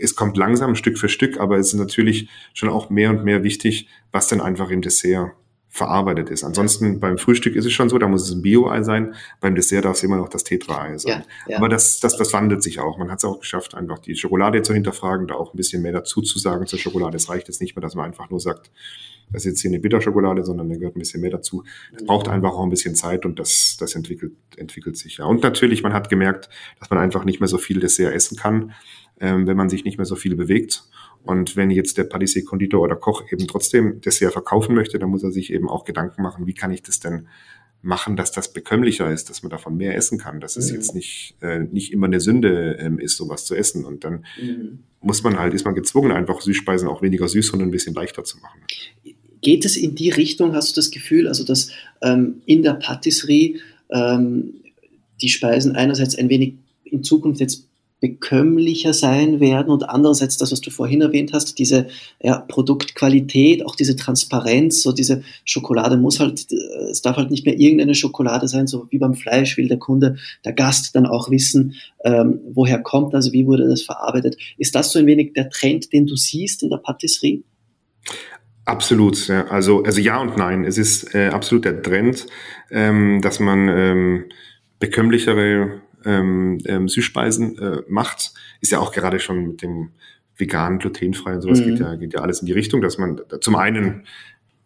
[0.00, 3.42] es kommt langsam, Stück für Stück, aber es ist natürlich schon auch mehr und mehr
[3.42, 5.32] wichtig, was dann einfach im Dessert
[5.74, 6.44] verarbeitet ist.
[6.44, 9.16] Ansonsten beim Frühstück ist es schon so, da muss es ein Bio-Ei sein.
[9.40, 11.24] Beim Dessert darf es immer noch das Tetra-Ei sein.
[11.48, 11.58] Ja, ja.
[11.58, 12.96] Aber das, das, das wandelt sich auch.
[12.96, 15.90] Man hat es auch geschafft, einfach die Schokolade zu hinterfragen, da auch ein bisschen mehr
[15.90, 17.16] dazu zu sagen zur Schokolade.
[17.16, 18.70] Es reicht jetzt nicht mehr, dass man einfach nur sagt,
[19.32, 21.64] das ist jetzt hier eine Bitterschokolade, sondern da gehört ein bisschen mehr dazu.
[21.92, 25.24] Das braucht einfach auch ein bisschen Zeit und das, das entwickelt, entwickelt sich ja.
[25.24, 26.48] Und natürlich, man hat gemerkt,
[26.78, 28.74] dass man einfach nicht mehr so viel Dessert essen kann,
[29.18, 30.84] ähm, wenn man sich nicht mehr so viel bewegt.
[31.24, 35.22] Und wenn jetzt der Patissier, Konditor oder Koch eben trotzdem Dessert verkaufen möchte, dann muss
[35.22, 37.26] er sich eben auch Gedanken machen, wie kann ich das denn
[37.80, 40.76] machen, dass das bekömmlicher ist, dass man davon mehr essen kann, dass es mhm.
[40.76, 43.84] jetzt nicht, äh, nicht immer eine Sünde ähm, ist, sowas zu essen.
[43.84, 44.80] Und dann mhm.
[45.00, 48.24] muss man halt, ist man gezwungen, einfach Süßspeisen auch weniger süß und ein bisschen leichter
[48.24, 48.60] zu machen.
[49.40, 51.70] Geht es in die Richtung, hast du das Gefühl, also dass
[52.02, 53.60] ähm, in der Patisserie
[53.90, 54.54] ähm,
[55.20, 56.54] die Speisen einerseits ein wenig
[56.84, 57.68] in Zukunft jetzt
[58.04, 61.86] bekömmlicher sein werden und andererseits das, was du vorhin erwähnt hast, diese
[62.22, 66.46] ja, Produktqualität, auch diese Transparenz, so diese Schokolade muss halt,
[66.90, 70.16] es darf halt nicht mehr irgendeine Schokolade sein, so wie beim Fleisch will der Kunde,
[70.44, 74.36] der Gast dann auch wissen, ähm, woher kommt also wie wurde das verarbeitet.
[74.58, 77.42] Ist das so ein wenig der Trend, den du siehst in der Patisserie?
[78.66, 79.46] Absolut, ja.
[79.46, 80.66] also, also ja und nein.
[80.66, 82.26] Es ist äh, absolut der Trend,
[82.70, 84.24] ähm, dass man ähm,
[84.78, 89.90] bekömmlichere ähm, ähm, Süßspeisen äh, macht, ist ja auch gerade schon mit dem
[90.36, 91.64] vegan, glutenfrei und sowas mhm.
[91.64, 94.02] geht ja geht ja alles in die Richtung, dass man zum einen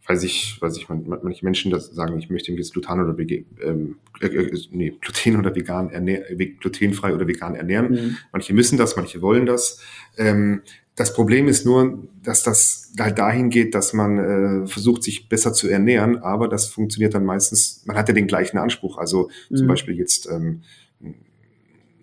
[0.09, 4.27] weiß ich, weiß ich, manche Menschen das sagen, ich möchte jetzt Gluten oder ähm, äh,
[4.27, 6.25] äh, nee, Gluten oder vegan ernähren,
[6.61, 7.91] glutenfrei oder vegan ernähren.
[7.91, 8.17] Mhm.
[8.33, 9.83] Manche müssen das, manche wollen das.
[10.17, 10.63] Ähm,
[10.97, 15.53] das Problem ist nur, dass das halt dahin geht, dass man äh, versucht, sich besser
[15.53, 18.97] zu ernähren, aber das funktioniert dann meistens, man hat ja den gleichen Anspruch.
[18.97, 19.57] Also mhm.
[19.57, 20.63] zum Beispiel jetzt ähm,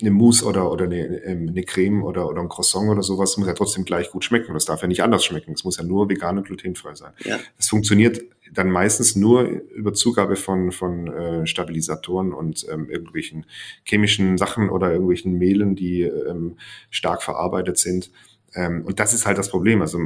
[0.02, 3.48] eine Mousse oder, oder eine, ähm, eine Creme oder, oder ein Croissant oder sowas muss
[3.48, 4.54] ja trotzdem gleich gut schmecken.
[4.54, 5.54] Das darf ja nicht anders schmecken.
[5.54, 7.14] Es muss ja nur vegan und glutenfrei sein.
[7.24, 7.40] Ja.
[7.58, 8.22] Das funktioniert
[8.54, 13.46] dann meistens nur über Zugabe von, von äh, Stabilisatoren und ähm, irgendwelchen
[13.84, 16.58] chemischen Sachen oder irgendwelchen Mehlen, die ähm,
[16.90, 18.12] stark verarbeitet sind.
[18.54, 19.82] Ähm, und das ist halt das Problem.
[19.82, 20.00] Also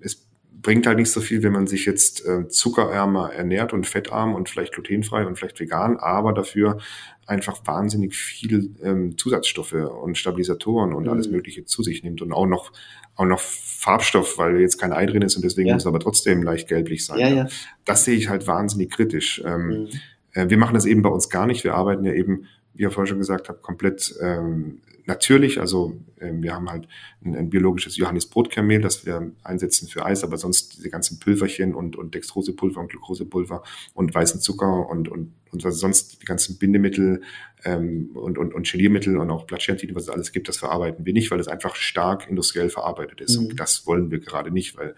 [0.00, 4.34] es bringt halt nicht so viel, wenn man sich jetzt äh, zuckerärmer ernährt und fettarm
[4.34, 6.78] und vielleicht glutenfrei und vielleicht vegan, aber dafür
[7.26, 11.10] einfach wahnsinnig viel ähm, Zusatzstoffe und Stabilisatoren und mhm.
[11.10, 12.72] alles Mögliche zu sich nimmt und auch noch
[13.16, 15.74] auch noch Farbstoff, weil jetzt kein Ei drin ist und deswegen ja.
[15.74, 17.18] muss aber trotzdem leicht gelblich sein.
[17.20, 17.48] Ja, ja.
[17.84, 19.40] Das sehe ich halt wahnsinnig kritisch.
[19.44, 19.88] Ähm, mhm.
[20.34, 21.64] Äh, wir machen das eben bei uns gar nicht.
[21.64, 25.60] Wir arbeiten ja eben, wie ich vorher schon gesagt habe, komplett ähm, natürlich.
[25.60, 26.88] Also ähm, wir haben halt
[27.24, 31.96] ein, ein biologisches Johannisbrotkermehl, das wir einsetzen für Eis, aber sonst diese ganzen Pülverchen und,
[31.96, 33.62] und Dextrosepulver und Glukosepulver
[33.94, 37.22] und weißen Zucker und, und, und was sonst die ganzen Bindemittel
[37.64, 41.12] ähm, und, und, und Geliermittel und auch Blattsterntin, was es alles gibt, das verarbeiten wir
[41.12, 43.38] nicht, weil es einfach stark industriell verarbeitet ist.
[43.38, 43.48] Mhm.
[43.48, 44.94] Und das wollen wir gerade nicht, weil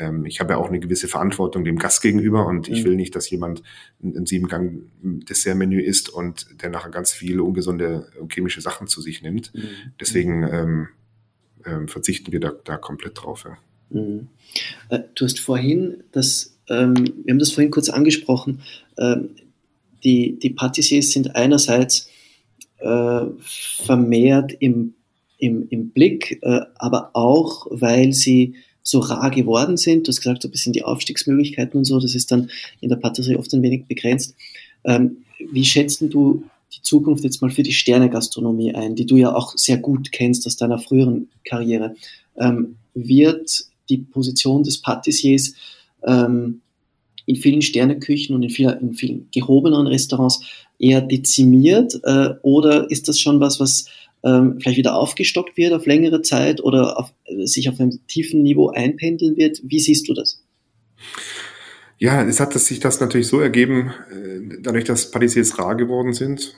[0.00, 2.88] ähm, ich habe ja auch eine gewisse Verantwortung dem Gast gegenüber und ich mhm.
[2.88, 3.62] will nicht, dass jemand
[4.02, 9.22] ein, ein siebengang Dessertmenü isst und der nachher ganz viele ungesunde chemische Sachen zu sich
[9.22, 9.54] nimmt.
[9.54, 9.92] Mhm.
[10.00, 10.88] Deswegen ähm,
[11.66, 13.44] ähm, verzichten wir da, da komplett drauf.
[13.44, 13.58] Ja.
[13.90, 14.28] Mhm.
[14.88, 18.62] Äh, du hast vorhin das, ähm, wir haben das vorhin kurz angesprochen,
[18.98, 19.30] ähm,
[20.02, 22.08] die, die Patissiers sind einerseits
[22.78, 24.94] äh, vermehrt im,
[25.36, 28.54] im, im Blick, äh, aber auch, weil sie
[28.90, 30.06] so rar geworden sind.
[30.06, 32.96] Du hast gesagt, so ein bisschen die Aufstiegsmöglichkeiten und so, das ist dann in der
[32.96, 34.34] Patisserie oft ein wenig begrenzt.
[34.84, 35.18] Ähm,
[35.52, 39.56] wie schätzt du die Zukunft jetzt mal für die Sternegastronomie ein, die du ja auch
[39.56, 41.94] sehr gut kennst aus deiner früheren Karriere?
[42.36, 45.54] Ähm, wird die Position des Patissiers
[46.04, 46.60] ähm,
[47.26, 50.42] in vielen Sterneküchen und in, viel, in vielen gehobenen Restaurants
[50.78, 53.86] eher dezimiert äh, oder ist das schon was, was
[54.24, 58.42] ähm, vielleicht wieder aufgestockt wird auf längere Zeit oder auf, äh, sich auf einem tiefen
[58.42, 59.60] Niveau einpendeln wird.
[59.64, 60.42] Wie siehst du das?
[61.98, 66.54] Ja, es hat sich das natürlich so ergeben, äh, dadurch, dass Patissiers rar geworden sind,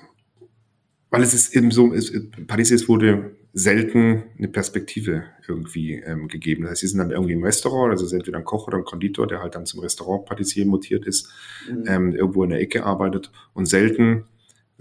[1.11, 2.13] weil es ist eben so, es,
[2.47, 6.63] Patissiers wurde selten eine Perspektive irgendwie ähm, gegeben.
[6.63, 8.85] Das heißt, sie sind dann irgendwie im Restaurant, also sind entweder ein Koch oder ein
[8.85, 11.29] Konditor, der halt dann zum Restaurant-Patissier mutiert ist,
[11.69, 11.85] mhm.
[11.87, 14.25] ähm, irgendwo in der Ecke arbeitet und selten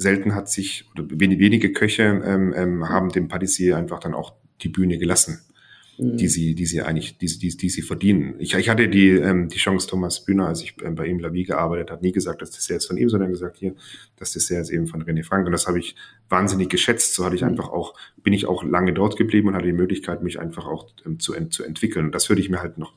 [0.02, 4.70] selten hat sich, oder wenige Köche ähm, ähm, haben dem Patissier einfach dann auch die
[4.70, 5.42] Bühne gelassen,
[5.98, 6.18] mhm.
[6.18, 8.36] die sie, die sie eigentlich, die, die, die sie verdienen.
[8.40, 11.44] Ich, ich hatte die, ähm, die Chance, Thomas Bühner, als ich ähm, bei ihm Lavie
[11.44, 13.76] gearbeitet habe, nie gesagt, das Dessert ist von ihm, sondern gesagt, hier,
[14.18, 15.46] das Dessert ist eben von René Frank.
[15.46, 15.96] Und das habe ich
[16.30, 17.14] wahnsinnig geschätzt.
[17.14, 17.50] So hatte ich mhm.
[17.50, 17.94] einfach auch,
[18.24, 21.34] bin ich auch lange dort geblieben und hatte die Möglichkeit, mich einfach auch ähm, zu,
[21.50, 22.06] zu entwickeln.
[22.06, 22.94] Und das würde ich mir halt noch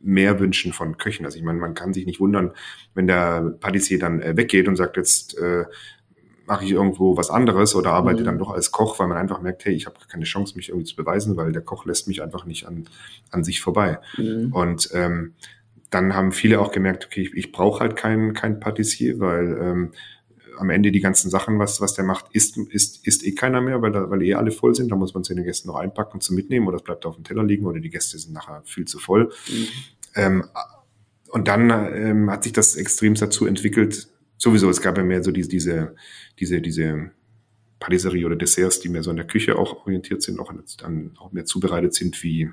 [0.00, 1.26] mehr wünschen von Köchen.
[1.26, 2.52] Also ich meine, man kann sich nicht wundern,
[2.94, 5.64] wenn der Patissier dann äh, weggeht und sagt jetzt, äh,
[6.48, 8.24] mache ich irgendwo was anderes oder arbeite mhm.
[8.24, 10.86] dann doch als Koch, weil man einfach merkt, hey, ich habe keine Chance, mich irgendwie
[10.86, 12.88] zu beweisen, weil der Koch lässt mich einfach nicht an,
[13.30, 13.98] an sich vorbei.
[14.16, 14.52] Mhm.
[14.52, 15.34] Und ähm,
[15.90, 19.92] dann haben viele auch gemerkt, okay, ich, ich brauche halt keinen kein Patissier, weil ähm,
[20.58, 23.80] am Ende die ganzen Sachen, was, was der macht, ist, ist, ist eh keiner mehr,
[23.80, 24.90] weil, da, weil eh alle voll sind.
[24.90, 27.24] Da muss man es den Gästen noch einpacken zum Mitnehmen oder es bleibt auf dem
[27.24, 29.30] Teller liegen oder die Gäste sind nachher viel zu voll.
[29.48, 29.66] Mhm.
[30.14, 30.44] Ähm,
[31.28, 34.08] und dann ähm, hat sich das extrem dazu entwickelt,
[34.38, 35.94] sowieso, es gab ja mehr so diese, diese,
[36.38, 37.10] diese, diese
[37.80, 41.32] Patisserie oder Desserts, die mehr so in der Küche auch orientiert sind, auch, dann auch
[41.32, 42.50] mehr zubereitet sind wie,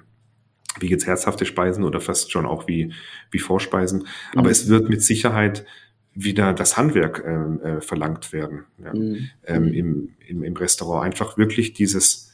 [0.80, 2.92] wie jetzt herzhafte Speisen oder fast schon auch wie,
[3.32, 4.00] wie Vorspeisen.
[4.00, 4.40] Mhm.
[4.40, 5.66] Aber es wird mit Sicherheit
[6.14, 9.30] wieder das Handwerk ähm, äh, verlangt werden ja, mhm.
[9.46, 11.06] ähm, im, im, im Restaurant.
[11.06, 12.25] Einfach wirklich dieses,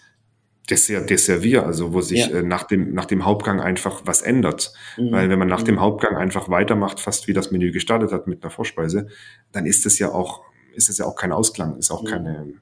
[0.70, 2.40] Dessert, Desservier, also wo sich ja.
[2.40, 4.74] äh, nach, dem, nach dem Hauptgang einfach was ändert.
[4.98, 5.12] Mhm.
[5.12, 5.66] Weil wenn man nach mhm.
[5.66, 9.08] dem Hauptgang einfach weitermacht, fast wie das Menü gestartet hat mit einer Vorspeise,
[9.52, 10.44] dann ist es ja auch,
[10.74, 12.08] ist es ja auch kein Ausklang, ist auch mhm.
[12.08, 12.54] keine,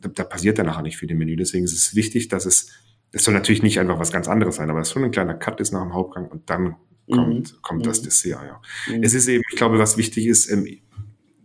[0.00, 1.36] da, da passiert ja nachher nicht viel im Menü.
[1.36, 2.70] Deswegen ist es wichtig, dass es,
[3.12, 5.60] es soll natürlich nicht einfach was ganz anderes sein, aber es schon ein kleiner Cut
[5.60, 6.76] ist nach dem Hauptgang und dann
[7.10, 7.62] kommt, mhm.
[7.62, 8.04] kommt das mhm.
[8.04, 8.60] Dessert, ja.
[8.88, 9.02] Mhm.
[9.02, 10.66] Es ist eben, ich glaube, was wichtig ist, ähm,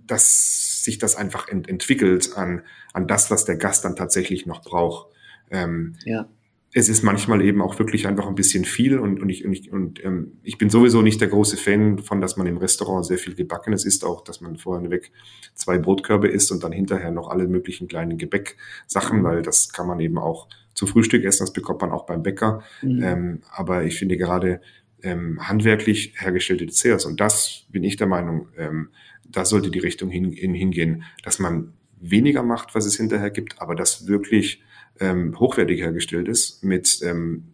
[0.07, 2.63] dass sich das einfach ent entwickelt an,
[2.93, 5.13] an das, was der Gast dann tatsächlich noch braucht.
[5.52, 6.30] Ähm, ja.
[6.72, 9.72] Es ist manchmal eben auch wirklich einfach ein bisschen viel und, und ich, und, ich,
[9.72, 13.18] und ähm, ich bin sowieso nicht der große Fan von, dass man im Restaurant sehr
[13.18, 15.12] viel Gebackenes isst, auch dass man vorher weg
[15.56, 20.00] zwei Brotkörbe isst und dann hinterher noch alle möglichen kleinen Gebäcksachen, weil das kann man
[20.00, 22.62] eben auch zum Frühstück essen, das bekommt man auch beim Bäcker.
[22.84, 23.04] Mhm.
[23.04, 24.62] Ähm, aber ich finde gerade
[25.02, 28.89] ähm, handwerklich hergestellte Desserts, und das bin ich der Meinung, ähm,
[29.28, 33.62] da sollte die Richtung hin, hin, hingehen, dass man weniger macht, was es hinterher gibt,
[33.62, 34.62] aber das wirklich
[35.00, 37.45] ähm, hochwertig hergestellt ist, mit, ähm,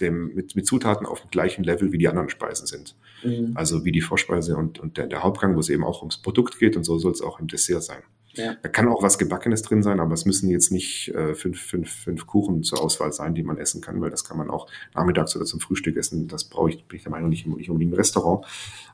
[0.00, 2.96] dem, mit, mit Zutaten auf dem gleichen Level wie die anderen Speisen sind.
[3.24, 3.52] Mhm.
[3.54, 6.58] Also wie die Vorspeise und, und der, der Hauptgang, wo es eben auch ums Produkt
[6.58, 8.02] geht und so soll es auch im Dessert sein.
[8.34, 8.54] Ja.
[8.62, 11.90] Da kann auch was Gebackenes drin sein, aber es müssen jetzt nicht äh, fünf, fünf,
[11.90, 15.34] fünf Kuchen zur Auswahl sein, die man essen kann, weil das kann man auch nachmittags
[15.34, 16.28] oder zum Frühstück essen.
[16.28, 18.46] Das brauche ich, bin ich der Meinung, nicht, nicht unbedingt im Restaurant.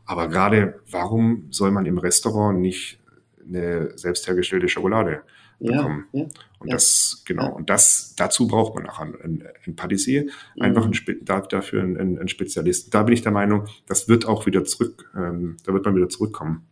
[0.06, 3.00] Aber gerade, warum soll man im Restaurant nicht
[3.46, 5.22] eine selbst hergestellte Schokolade
[5.58, 6.06] bekommen.
[6.12, 6.26] Ja, ja,
[6.58, 6.74] und ja.
[6.74, 10.24] das, genau, und das, dazu braucht man auch einen, einen Patissier,
[10.56, 10.62] mhm.
[10.62, 12.90] einfach einen, dafür einen, einen Spezialisten.
[12.90, 16.08] Da bin ich der Meinung, das wird auch wieder zurück, ähm, da wird man wieder
[16.08, 16.66] zurückkommen.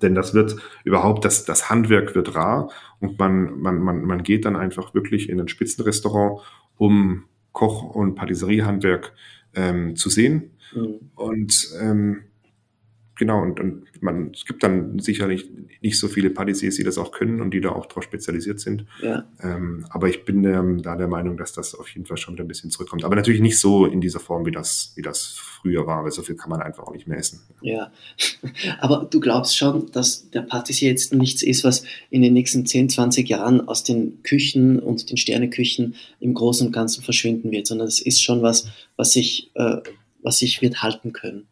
[0.00, 4.44] Denn das wird überhaupt, das, das Handwerk wird rar und man, man, man, man geht
[4.44, 6.40] dann einfach wirklich in ein Spitzenrestaurant,
[6.78, 9.12] um Koch- und Patisseriehandwerk
[9.54, 10.50] ähm, zu sehen.
[10.74, 11.10] Mhm.
[11.14, 12.24] Und ähm,
[13.22, 15.48] genau, und, und man, es gibt dann sicherlich
[15.80, 18.84] nicht so viele Patissiers, die das auch können und die da auch drauf spezialisiert sind.
[19.00, 19.28] Ja.
[19.40, 22.42] Ähm, aber ich bin ähm, da der Meinung, dass das auf jeden Fall schon wieder
[22.42, 23.04] ein bisschen zurückkommt.
[23.04, 26.22] Aber natürlich nicht so in dieser Form, wie das, wie das früher war, weil so
[26.22, 27.42] viel kann man einfach auch nicht mehr essen.
[27.60, 27.92] Ja,
[28.80, 32.88] aber du glaubst schon, dass der Patissier jetzt nichts ist, was in den nächsten 10,
[32.88, 37.86] 20 Jahren aus den Küchen und den Sterneküchen im Großen und Ganzen verschwinden wird, sondern
[37.86, 38.66] es ist schon was,
[38.96, 39.76] was sich, äh,
[40.24, 41.46] was sich wird halten können.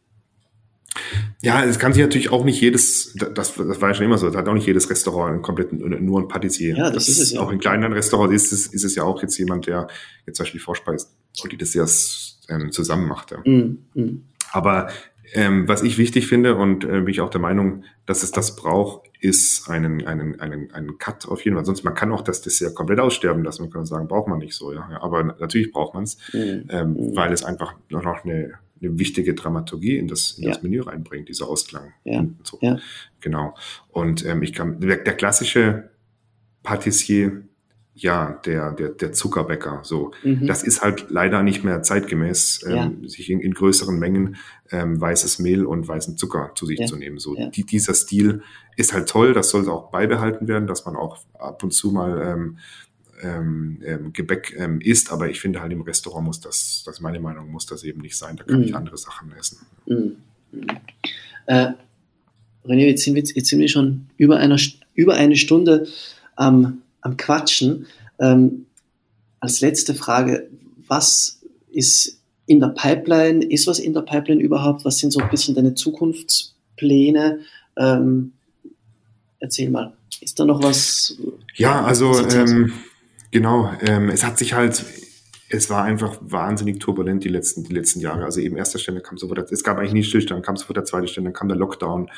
[1.42, 4.26] Ja, es kann sich natürlich auch nicht jedes, das, das war ja schon immer so,
[4.26, 6.76] das hat auch nicht jedes Restaurant einen kompletten, nur ein Patissier.
[6.76, 7.40] Ja, das, das ist es ja.
[7.40, 9.88] Auch in kleinen Restaurants ist es, ist es ja auch jetzt jemand, der
[10.26, 11.10] jetzt zum Beispiel vorspeist
[11.42, 13.30] und die Desserts ähm, zusammen macht.
[13.30, 13.38] Ja.
[13.44, 14.24] Mm, mm.
[14.52, 14.88] Aber
[15.32, 18.56] ähm, was ich wichtig finde und äh, bin ich auch der Meinung, dass es das
[18.56, 21.64] braucht, ist einen, einen, einen, einen Cut auf jeden Fall.
[21.64, 23.62] Sonst man kann auch das Dessert komplett aussterben lassen.
[23.62, 24.72] Man kann sagen, braucht man nicht so.
[24.72, 24.88] Ja.
[25.00, 27.16] Aber natürlich braucht man es, mm, ähm, mm.
[27.16, 30.50] weil es einfach noch eine eine wichtige Dramaturgie in das, in ja.
[30.50, 31.92] das Menü reinbringt, dieser Ausklang.
[32.04, 32.24] Ja.
[32.42, 32.58] So.
[32.60, 32.78] ja.
[33.20, 33.54] Genau.
[33.88, 35.90] Und ähm, ich kann, der, der klassische
[36.62, 37.42] Patissier,
[37.94, 40.12] ja, der, der, der Zuckerbäcker, so.
[40.22, 40.46] Mhm.
[40.46, 43.08] Das ist halt leider nicht mehr zeitgemäß, ähm, ja.
[43.08, 44.36] sich in, in größeren Mengen
[44.70, 46.86] ähm, weißes Mehl und weißen Zucker zu sich ja.
[46.86, 47.18] zu nehmen.
[47.18, 47.50] So, ja.
[47.50, 48.42] die, dieser Stil
[48.76, 52.22] ist halt toll, das soll auch beibehalten werden, dass man auch ab und zu mal
[52.22, 52.58] ähm,
[53.22, 57.00] ähm, ähm, Gebäck ähm, isst, aber ich finde halt im Restaurant muss das, das ist
[57.00, 58.36] meine Meinung, muss das eben nicht sein.
[58.36, 58.64] Da kann mm.
[58.64, 59.58] ich andere Sachen essen.
[59.86, 60.12] Mm.
[61.46, 61.72] Äh,
[62.64, 64.58] René, jetzt sind, wir, jetzt sind wir schon über, einer,
[64.94, 65.86] über eine Stunde
[66.36, 67.86] am, am Quatschen.
[68.18, 68.66] Ähm,
[69.40, 70.48] als letzte Frage,
[70.86, 71.40] was
[71.70, 73.44] ist in der Pipeline?
[73.44, 74.84] Ist was in der Pipeline überhaupt?
[74.84, 77.40] Was sind so ein bisschen deine Zukunftspläne?
[77.76, 78.32] Ähm,
[79.38, 79.92] erzähl mal.
[80.20, 81.16] Ist da noch was?
[81.56, 82.72] Ja, also ähm,
[83.30, 84.84] Genau, ähm, es hat sich halt,
[85.48, 88.24] es war einfach wahnsinnig turbulent die letzten, die letzten Jahre.
[88.24, 91.06] Also eben erster Stelle kam sofort, es gab eigentlich nie Stillstand, kam sofort der zweite
[91.06, 92.10] Stelle, dann kam der Lockdown,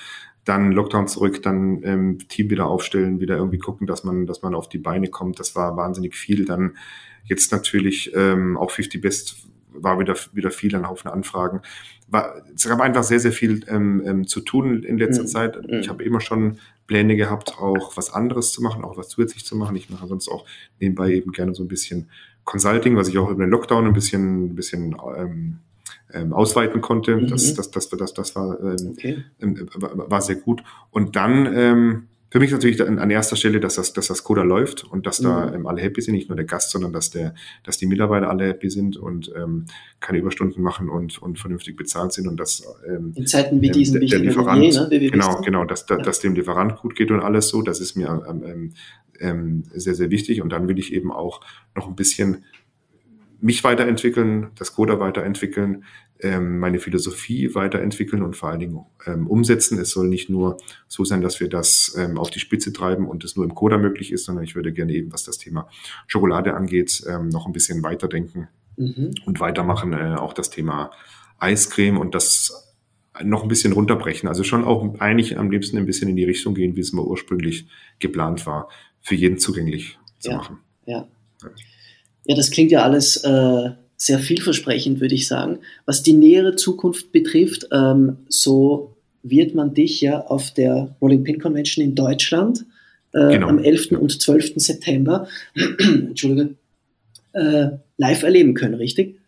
[0.45, 4.55] dann Lockdown zurück, dann ähm, Team wieder aufstellen, wieder irgendwie gucken, dass man, dass man
[4.55, 5.39] auf die Beine kommt.
[5.39, 6.47] Das war wahnsinnig viel.
[6.47, 6.77] Dann
[7.25, 9.37] jetzt natürlich ähm, auch 50 Best
[9.75, 11.61] war wieder, wieder viel, ein Haufen Anfragen.
[12.13, 15.29] War, es gab einfach sehr, sehr viel ähm, ähm, zu tun in letzter mhm.
[15.29, 15.59] Zeit.
[15.69, 19.57] Ich habe immer schon Pläne gehabt, auch was anderes zu machen, auch was zusätzlich zu
[19.57, 19.75] machen.
[19.77, 20.45] Ich mache sonst auch
[20.79, 22.11] nebenbei eben gerne so ein bisschen
[22.45, 25.59] Consulting, was ich auch über den Lockdown ein bisschen, ein bisschen ähm,
[26.13, 27.17] ähm, ausweiten konnte.
[27.17, 27.29] Mhm.
[27.29, 29.25] Das, das, das, das, das war, ähm, okay.
[29.41, 30.63] ähm, war sehr gut.
[30.91, 34.43] Und dann ähm, für mich natürlich an, an erster Stelle, dass das, dass das Coda
[34.43, 35.25] läuft und dass mhm.
[35.25, 38.31] da ähm, alle happy sind, nicht nur der Gast, sondern dass der, dass die Mitarbeiter
[38.31, 39.67] alle happy sind und ähm,
[40.01, 43.73] keine Überstunden machen und, und vernünftig bezahlt sind und dass ähm, in Zeiten wie ähm,
[43.75, 45.99] diesen der, der Lieferant, je, ne, genau, genau, dass, ja.
[45.99, 48.73] dass dem Lieferant gut geht und alles so, das ist mir ähm,
[49.21, 50.41] ähm, sehr, sehr wichtig.
[50.41, 51.43] Und dann will ich eben auch
[51.75, 52.45] noch ein bisschen
[53.43, 55.85] mich weiterentwickeln, das Coda weiterentwickeln,
[56.21, 59.79] ähm, meine Philosophie weiterentwickeln und vor allen Dingen ähm, umsetzen.
[59.79, 63.25] Es soll nicht nur so sein, dass wir das ähm, auf die Spitze treiben und
[63.25, 65.69] es nur im Coda möglich ist, sondern ich würde gerne eben, was das Thema
[66.07, 69.15] Schokolade angeht, ähm, noch ein bisschen weiterdenken mhm.
[69.27, 69.93] und weitermachen.
[69.93, 70.93] Äh, auch das Thema
[71.39, 72.73] Eiscreme und das
[73.23, 74.29] noch ein bisschen runterbrechen.
[74.29, 77.05] Also schon auch eigentlich am liebsten ein bisschen in die Richtung gehen, wie es mal
[77.05, 77.67] ursprünglich
[77.99, 78.69] geplant war,
[79.01, 80.59] für jeden zugänglich zu ja, machen.
[80.87, 81.09] Ja.
[81.43, 81.51] ja,
[82.27, 85.59] das klingt ja alles äh, sehr vielversprechend, würde ich sagen.
[85.87, 91.41] Was die nähere Zukunft betrifft, ähm, so wird man dich ja auf der Rolling Pin
[91.41, 92.65] Convention in Deutschland
[93.13, 93.49] äh, genau.
[93.49, 93.93] am 11.
[93.93, 94.55] und 12.
[94.57, 95.29] September
[95.79, 96.55] Entschuldige,
[97.33, 99.21] äh, live erleben können, richtig?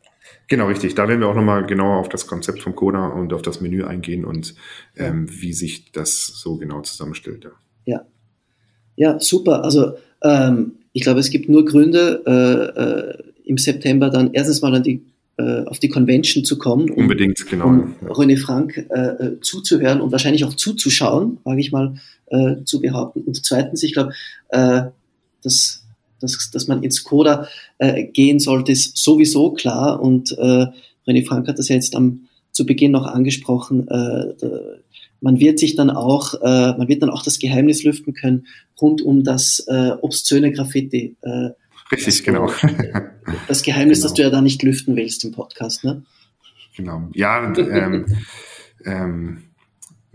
[0.49, 0.95] Genau, richtig.
[0.95, 3.84] Da werden wir auch nochmal genauer auf das Konzept vom Coda und auf das Menü
[3.84, 4.55] eingehen und
[4.97, 7.45] ähm, wie sich das so genau zusammenstellt.
[7.45, 7.51] Ja,
[7.86, 8.05] ja,
[8.97, 9.64] ja super.
[9.64, 14.74] Also ähm, ich glaube, es gibt nur Gründe, äh, äh, im September dann erstens mal
[14.74, 15.03] an die,
[15.36, 16.88] äh, auf die Convention zu kommen.
[16.88, 17.66] Um, Unbedingt, genau.
[17.66, 22.80] Um René Frank äh, äh, zuzuhören und wahrscheinlich auch zuzuschauen, wage ich mal äh, zu
[22.80, 23.22] behaupten.
[23.22, 24.12] Und zweitens, ich glaube,
[24.51, 24.82] äh,
[25.42, 25.84] dass,
[26.20, 30.01] dass, dass man ins Coda äh, gehen sollte, ist sowieso klar.
[30.01, 30.66] Und äh,
[31.09, 33.88] René Frank hat das ja jetzt am, zu Beginn noch angesprochen.
[33.88, 34.47] Äh,
[35.25, 38.47] man wird sich dann auch, äh, man wird dann auch das Geheimnis lüften können
[38.81, 41.16] rund um das äh, obszöne Graffiti.
[41.22, 41.51] Äh,
[41.91, 42.53] Richtig, das, genau.
[43.49, 44.09] Das Geheimnis, genau.
[44.09, 46.03] das du ja da nicht lüften willst im Podcast, ne?
[46.77, 47.09] Genau.
[47.14, 48.05] Ja, ähm,
[48.85, 49.45] ähm,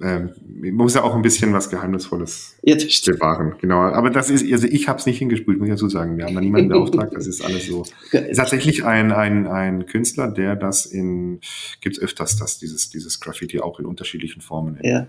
[0.01, 3.55] ähm, man muss ja auch ein bisschen was Geheimnisvolles ja, bewahren.
[3.59, 3.79] Genau.
[3.79, 6.17] Aber das ist, also ich habe es nicht hingespült, muss ich dazu sagen.
[6.17, 7.85] Wir haben da niemanden beauftragt, das ist alles so.
[8.11, 11.39] Ist tatsächlich ein, ein, ein Künstler, der das in,
[11.81, 15.07] gibt es öfters, dass dieses, dieses Graffiti auch in unterschiedlichen Formen ja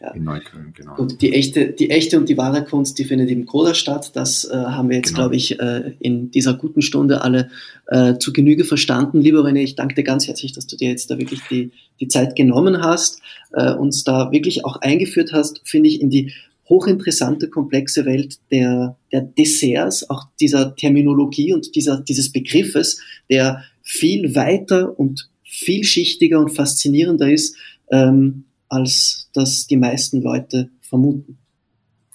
[0.00, 0.12] ja.
[0.12, 0.94] in Neukölln, genau.
[0.94, 4.12] Gut, die echte, die echte und die wahre Kunst, die findet im Coda statt.
[4.14, 5.22] Das äh, haben wir jetzt, genau.
[5.22, 7.50] glaube ich, äh, in dieser guten Stunde alle
[7.86, 9.20] äh, zu Genüge verstanden.
[9.20, 12.08] Lieber René, ich danke dir ganz herzlich, dass du dir jetzt da wirklich die, die
[12.08, 13.20] Zeit genommen hast,
[13.52, 16.32] äh, uns da wirklich auch eingeführt hast, finde ich, in die
[16.68, 24.34] hochinteressante, komplexe Welt der, der Desserts, auch dieser Terminologie und dieser, dieses Begriffes, der viel
[24.34, 27.56] weiter und vielschichtiger und faszinierender ist,
[27.90, 31.38] ähm, als das die meisten Leute vermuten.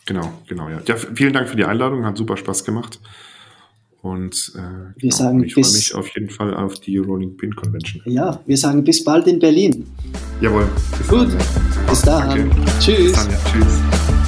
[0.05, 0.81] Genau, genau, ja.
[0.85, 2.99] ja vielen Dank für die Einladung, hat super Spaß gemacht.
[4.01, 7.55] Und äh, wir genau, sagen ich freue mich auf jeden Fall auf die Rolling Pin
[7.55, 8.01] Convention.
[8.05, 9.87] Ja, wir sagen bis bald in Berlin.
[10.41, 10.67] Jawohl.
[10.97, 11.89] Bis Gut, dann, ja.
[11.89, 12.51] bis dann.
[12.79, 12.97] Tschüss.
[12.97, 13.37] Bis dann, ja.
[13.45, 14.22] Tschüss.